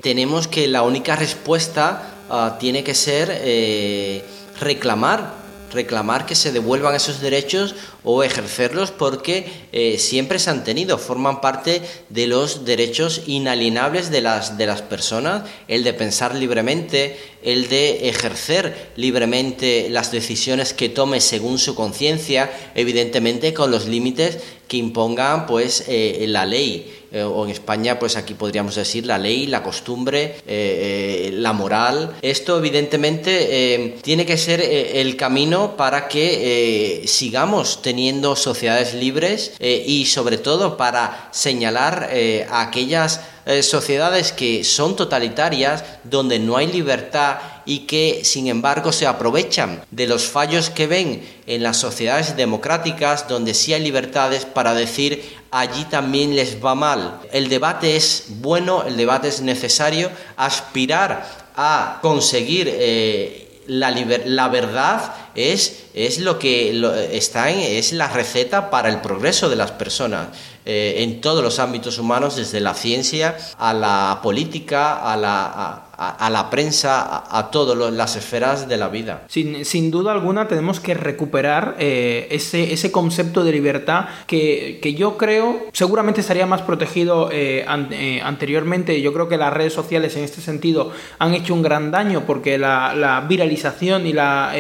tenemos 0.02 0.48
que 0.48 0.68
la 0.68 0.84
única 0.84 1.16
respuesta 1.16 2.16
ah, 2.30 2.58
tiene 2.60 2.84
que 2.84 2.94
ser 2.94 4.24
reclamar 4.60 5.39
reclamar 5.72 6.26
que 6.26 6.36
se 6.36 6.52
devuelvan 6.52 6.96
esos 6.96 7.22
derechos 7.22 7.76
o 8.04 8.24
ejercerlos 8.24 8.92
porque 8.92 9.48
eh, 9.72 9.98
siempre 9.98 10.40
se 10.40 10.50
han 10.50 10.64
tenido, 10.64 10.98
forman 10.98 11.42
parte 11.42 11.82
de 12.10 12.28
los 12.28 12.66
derechos 12.66 13.24
inalienables 13.28 14.10
de 14.10 14.22
las, 14.22 14.58
de 14.58 14.66
las 14.66 14.82
personas, 14.82 15.44
el 15.68 15.84
de 15.84 15.94
pensar 15.94 16.36
libremente, 16.36 17.18
el 17.44 17.70
de 17.70 18.10
ejercer 18.10 18.92
libremente 18.96 19.88
las 19.90 20.12
decisiones 20.12 20.74
que 20.74 20.90
tome 20.90 21.22
según 21.22 21.60
su 21.60 21.76
conciencia, 21.76 22.52
evidentemente 22.76 23.54
con 23.54 23.72
los 23.72 23.88
límites 23.88 24.40
que 24.68 24.78
impongan 24.78 25.48
pues 25.48 25.86
eh, 25.88 26.26
la 26.28 26.46
ley. 26.46 26.99
Eh, 27.12 27.24
o 27.24 27.46
en 27.46 27.52
España, 27.52 27.98
pues 27.98 28.16
aquí 28.16 28.34
podríamos 28.34 28.76
decir 28.76 29.06
la 29.06 29.18
ley, 29.18 29.48
la 29.48 29.64
costumbre, 29.64 30.36
eh, 30.46 31.32
la 31.34 31.54
moral. 31.54 32.16
Esto 32.22 32.58
evidentemente 32.58 33.98
tiene 34.02 34.26
que 34.26 34.38
ser 34.38 34.62
el 34.62 35.16
camino 35.16 35.76
para 35.76 36.08
que 36.08 37.04
sigamos 37.06 37.82
teniendo 37.82 38.36
sociedades 38.36 38.94
libres 38.94 39.54
y 39.60 40.06
sobre 40.06 40.38
todo 40.38 40.78
para 40.78 41.30
señalar 41.32 42.10
a 42.50 42.62
aquellas 42.62 43.22
sociedades 43.62 44.32
que 44.32 44.64
son 44.64 44.96
totalitarias, 44.96 45.84
donde 46.04 46.40
no 46.40 46.58
hay 46.58 46.68
libertad 46.68 47.38
y 47.70 47.82
que 47.82 48.22
sin 48.24 48.48
embargo 48.48 48.92
se 48.92 49.06
aprovechan 49.06 49.84
de 49.92 50.08
los 50.08 50.24
fallos 50.24 50.72
que 50.72 50.88
ven 50.88 51.22
en 51.46 51.62
las 51.62 51.78
sociedades 51.78 52.36
democráticas 52.36 53.28
donde 53.28 53.54
sí 53.54 53.76
hay 53.76 53.84
libertades 53.84 54.44
para 54.44 54.74
decir 54.74 55.38
allí 55.52 55.86
también 55.86 56.36
les 56.36 56.66
va 56.66 56.74
mal. 56.74 57.20
El 57.32 57.48
debate 57.48 57.96
es 57.96 58.26
bueno, 58.42 58.86
el 58.88 58.98
debate 58.98 59.28
es 59.28 59.42
necesario, 59.42 60.10
aspirar 60.36 61.52
a 61.56 62.00
conseguir 62.02 62.68
eh, 62.72 63.62
la, 63.68 63.92
la, 63.92 64.48
verdad 64.48 65.14
es, 65.36 65.84
es 65.94 66.18
lo 66.18 66.40
que 66.40 66.72
está 67.12 67.52
es 67.52 67.94
la 67.94 68.08
receta 68.08 68.72
para 68.72 68.90
el 68.90 69.00
progreso 69.00 69.48
de 69.48 69.56
las 69.58 69.70
personas. 69.70 70.30
Eh, 70.66 71.04
en 71.04 71.22
todos 71.22 71.44
los 71.44 71.60
ámbitos 71.60 72.00
humanos, 72.00 72.36
desde 72.36 72.62
la 72.62 72.74
ciencia 72.74 73.38
a 73.60 73.76
la 73.76 74.22
política, 74.24 75.04
a 75.04 75.16
la, 75.16 75.89
la 76.30 76.50
prensa, 76.50 77.24
a, 77.30 77.52
todas 77.52 77.94
las 77.94 78.16
esferas 78.16 78.68
de 78.68 78.78
la 78.78 78.90
vida. 78.90 79.24
Sin, 79.28 79.66
sin 79.66 79.92
duda 79.92 80.12
alguna 80.12 80.48
tenemos 80.48 80.80
que 80.80 80.94
recuperar 80.94 81.76
eh, 81.80 82.28
ese, 82.32 82.74
ese, 82.74 82.92
concepto 82.92 83.44
de 83.44 83.52
libertad 83.52 84.06
que, 84.26 84.80
que, 84.82 84.94
yo 84.94 85.18
creo 85.18 85.68
seguramente 85.74 86.22
estaría 86.22 86.46
más 86.46 86.62
protegido 86.62 87.30
eh, 87.32 87.66
anteriormente. 87.68 89.02
Yo 89.02 89.14
creo 89.14 89.28
que 89.28 89.38
las 89.38 89.54
redes 89.54 89.74
sociales 89.74 90.16
en 90.16 90.24
este 90.24 90.42
sentido 90.42 90.92
han 91.18 91.34
hecho 91.34 91.54
un 91.54 91.62
gran 91.62 91.92
daño 91.92 92.24
porque 92.26 92.58
la, 92.58 92.94
la 92.96 93.22
viralización 93.22 94.08
y 94.08 94.14
la 94.14 94.54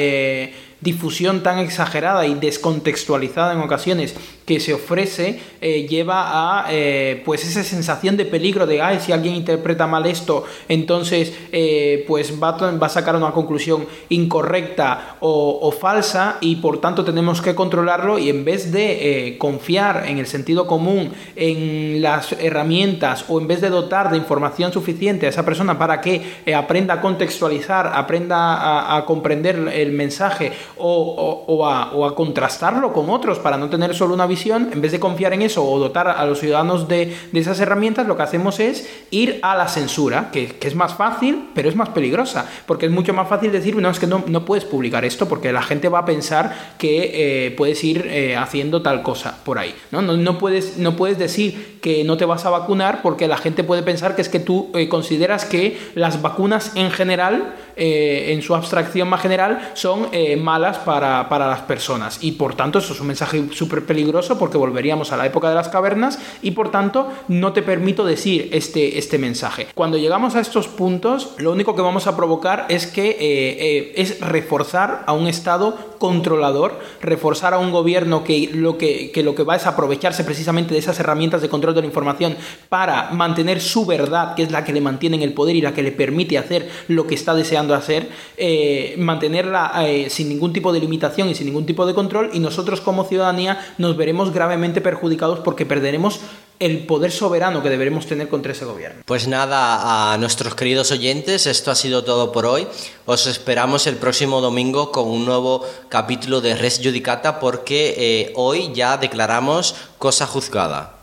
difusión 0.81 1.43
tan 1.43 1.59
exagerada 1.59 2.25
y 2.25 2.35
descontextualizada 2.35 3.53
en 3.53 3.59
ocasiones 3.59 4.15
que 4.49 4.59
se 4.59 4.73
ofrece 4.73 5.39
eh, 5.61 5.85
lleva 5.87 6.63
a 6.63 6.65
eh, 6.71 7.21
pues 7.23 7.45
esa 7.45 7.63
sensación 7.63 8.17
de 8.17 8.25
peligro 8.25 8.65
de 8.65 8.81
ay 8.81 8.99
si 8.99 9.11
alguien 9.11 9.35
interpreta 9.35 9.85
mal 9.85 10.07
esto 10.07 10.45
entonces 10.67 11.33
eh, 11.51 12.03
pues 12.07 12.41
va, 12.41 12.53
va, 12.53 12.87
a 12.87 12.89
sacar 12.89 13.15
una 13.15 13.31
conclusión 13.31 13.85
incorrecta 14.09 15.17
o, 15.19 15.71
falsa 15.71 16.37
y 16.41 16.55
por 16.55 16.81
tanto 16.81 17.05
tenemos 17.05 17.41
que 17.41 17.53
controlarlo 17.53 18.17
y 18.17 18.29
en 18.29 18.43
vez 18.43 18.71
de 18.71 19.35
confiar 19.37 20.05
en 20.07 20.17
el 20.17 20.25
sentido 20.25 20.65
común 20.65 21.11
en 21.35 22.01
las 22.01 22.31
herramientas 22.33 23.25
o 23.27 23.39
en 23.39 23.47
vez 23.47 23.61
de 23.61 23.69
dotar 23.69 24.09
de 24.09 24.17
información 24.17 24.73
suficiente 24.73 25.27
a 25.27 25.29
esa 25.29 25.45
persona 25.45 25.77
para 25.77 26.01
que 26.01 26.23
aprenda 26.55 26.95
a 26.95 27.01
contextualizar 27.01 27.91
aprenda 27.93 28.97
a 28.97 29.05
comprender 29.05 29.71
el 29.73 29.91
mensaje 29.91 30.51
o, 30.79 31.65
a, 31.67 32.15
contrastarlo 32.15 32.93
con 32.93 33.09
otros 33.09 33.39
para 33.39 33.57
no 33.57 33.69
tener 33.69 33.95
solo 33.95 34.13
una 34.13 34.25
visión, 34.25 34.69
en 34.71 34.81
vez 34.81 34.91
de 34.91 34.99
confiar 34.99 35.33
en 35.33 35.41
eso 35.41 35.63
o 35.63 35.79
dotar 35.79 36.07
a 36.07 36.25
los 36.25 36.39
ciudadanos 36.39 36.87
de, 36.87 37.15
esas 37.33 37.59
herramientas, 37.59 38.07
lo 38.07 38.17
que 38.17 38.23
hacemos 38.23 38.59
es 38.59 38.89
ir 39.11 39.39
a 39.41 39.55
la 39.55 39.67
censura, 39.67 40.29
que, 40.31 40.57
es 40.61 40.75
más 40.75 40.93
fácil, 40.93 41.49
pero 41.55 41.69
es 41.69 41.75
más 41.75 41.89
peligrosa, 41.89 42.47
porque 42.65 42.85
es 42.85 42.91
mucho 42.91 43.13
más 43.13 43.27
fácil 43.27 43.51
decir, 43.51 43.75
no, 43.75 43.89
es 43.89 43.99
que 43.99 44.07
no, 44.07 44.45
puedes 44.45 44.65
publicar 44.65 45.05
esto, 45.05 45.27
porque 45.27 45.51
la 45.51 45.61
gente 45.61 45.89
va 45.89 45.99
a 45.99 46.05
pensar 46.05 46.75
que 46.77 47.47
eh, 47.47 47.51
puedes 47.51 47.83
ir 47.83 48.07
eh, 48.07 48.35
haciendo 48.35 48.81
tal 48.81 49.03
cosa 49.03 49.37
por 49.43 49.57
ahí. 49.57 49.73
¿no? 49.91 50.01
No, 50.01 50.37
puedes, 50.37 50.77
no 50.77 50.95
puedes 50.95 51.17
decir 51.17 51.79
que 51.81 52.03
no 52.03 52.17
te 52.17 52.25
vas 52.25 52.45
a 52.45 52.49
vacunar 52.49 53.01
porque 53.01 53.27
la 53.27 53.37
gente 53.37 53.63
puede 53.63 53.83
pensar 53.83 54.15
que 54.15 54.21
es 54.21 54.29
que 54.29 54.39
tú 54.39 54.69
eh, 54.73 54.89
consideras 54.89 55.45
que 55.45 55.77
las 55.95 56.21
vacunas 56.21 56.71
en 56.75 56.91
general, 56.91 57.55
en 57.79 58.41
su 58.41 58.55
abstracción 58.55 59.07
más 59.07 59.21
general, 59.21 59.71
son 59.73 60.09
malas 60.39 60.77
para, 60.79 61.27
las 61.29 61.61
personas. 61.61 62.19
Y 62.21 62.33
por 62.33 62.55
tanto, 62.55 62.79
eso 62.79 62.93
es 62.93 62.99
un 62.99 63.07
mensaje 63.07 63.45
súper 63.51 63.85
peligroso 63.85 64.37
porque 64.37 64.57
volveríamos 64.57 65.11
a 65.11 65.17
la 65.17 65.25
época 65.25 65.49
de 65.49 65.55
las 65.55 65.69
cavernas 65.69 66.19
y 66.41 66.51
por 66.51 66.71
tanto 66.71 67.11
no 67.27 67.53
te 67.53 67.61
permito 67.61 68.05
decir 68.05 68.49
este, 68.51 68.97
este 68.97 69.17
mensaje. 69.17 69.67
Cuando 69.73 69.97
llegamos 69.97 70.35
a 70.35 70.39
estos 70.39 70.67
puntos, 70.67 71.33
lo 71.37 71.51
único 71.51 71.75
que 71.75 71.81
vamos 71.81 72.07
a 72.07 72.15
provocar 72.15 72.65
es 72.69 72.87
que 72.87 73.09
eh, 73.09 73.17
eh, 73.19 73.93
es 73.95 74.19
reforzar 74.19 75.03
a 75.05 75.13
un 75.13 75.27
Estado 75.27 75.77
controlador, 75.99 76.79
reforzar 77.01 77.53
a 77.53 77.59
un 77.59 77.71
gobierno 77.71 78.23
que 78.23 78.49
lo 78.53 78.77
que, 78.77 79.11
lo 79.23 79.35
que 79.35 79.43
va 79.43 79.55
es 79.55 79.67
aprovecharse 79.67 80.23
precisamente 80.23 80.73
de 80.73 80.79
esas 80.79 80.99
herramientas 80.99 81.41
de 81.41 81.49
control 81.49 81.75
de 81.75 81.81
la 81.81 81.87
información 81.87 82.35
para 82.69 83.11
mantener 83.11 83.61
su 83.61 83.85
verdad, 83.85 84.35
que 84.35 84.43
es 84.43 84.51
la 84.51 84.63
que 84.63 84.73
le 84.73 84.81
mantiene 84.81 85.17
en 85.17 85.23
el 85.23 85.33
poder 85.33 85.55
y 85.55 85.61
la 85.61 85.73
que 85.73 85.83
le 85.83 85.91
permite 85.91 86.37
hacer 86.37 86.69
lo 86.87 87.05
que 87.05 87.15
está 87.15 87.35
deseando 87.35 87.75
hacer, 87.75 88.09
eh, 88.37 88.95
mantenerla 88.97 89.73
sin 90.07 90.29
ningún 90.29 90.53
tipo 90.53 90.73
de 90.73 90.79
limitación 90.79 91.29
y 91.29 91.35
sin 91.35 91.45
ningún 91.45 91.65
tipo 91.65 91.85
de 91.85 91.93
control. 91.93 92.29
Y 92.33 92.39
nosotros 92.39 92.81
como 92.81 93.03
ciudadanía 93.03 93.59
nos 93.77 93.97
veremos 93.97 94.33
gravemente 94.33 94.81
perjudicados 94.81 95.39
porque 95.39 95.65
perderemos 95.65 96.21
el 96.59 96.85
poder 96.85 97.11
soberano 97.11 97.63
que 97.63 97.69
deberemos 97.69 98.05
tener 98.05 98.27
contra 98.27 98.51
ese 98.51 98.65
gobierno. 98.65 99.01
Pues 99.05 99.27
nada, 99.27 100.13
a 100.13 100.17
nuestros 100.17 100.55
queridos 100.55 100.91
oyentes, 100.91 101.45
esto 101.47 101.71
ha 101.71 101.75
sido 101.75 102.03
todo 102.03 102.31
por 102.31 102.45
hoy. 102.45 102.67
Os 103.05 103.27
esperamos 103.27 103.87
el 103.87 103.95
próximo 103.95 104.41
domingo 104.41 104.91
con 104.91 105.07
un 105.07 105.25
nuevo 105.25 105.65
capítulo 105.87 106.41
de 106.41 106.55
Res 106.55 106.81
Judicata 106.83 107.39
porque 107.39 107.95
eh, 107.97 108.33
hoy 108.35 108.71
ya 108.73 108.97
declaramos 108.97 109.75
cosa 109.97 110.27
juzgada. 110.27 110.98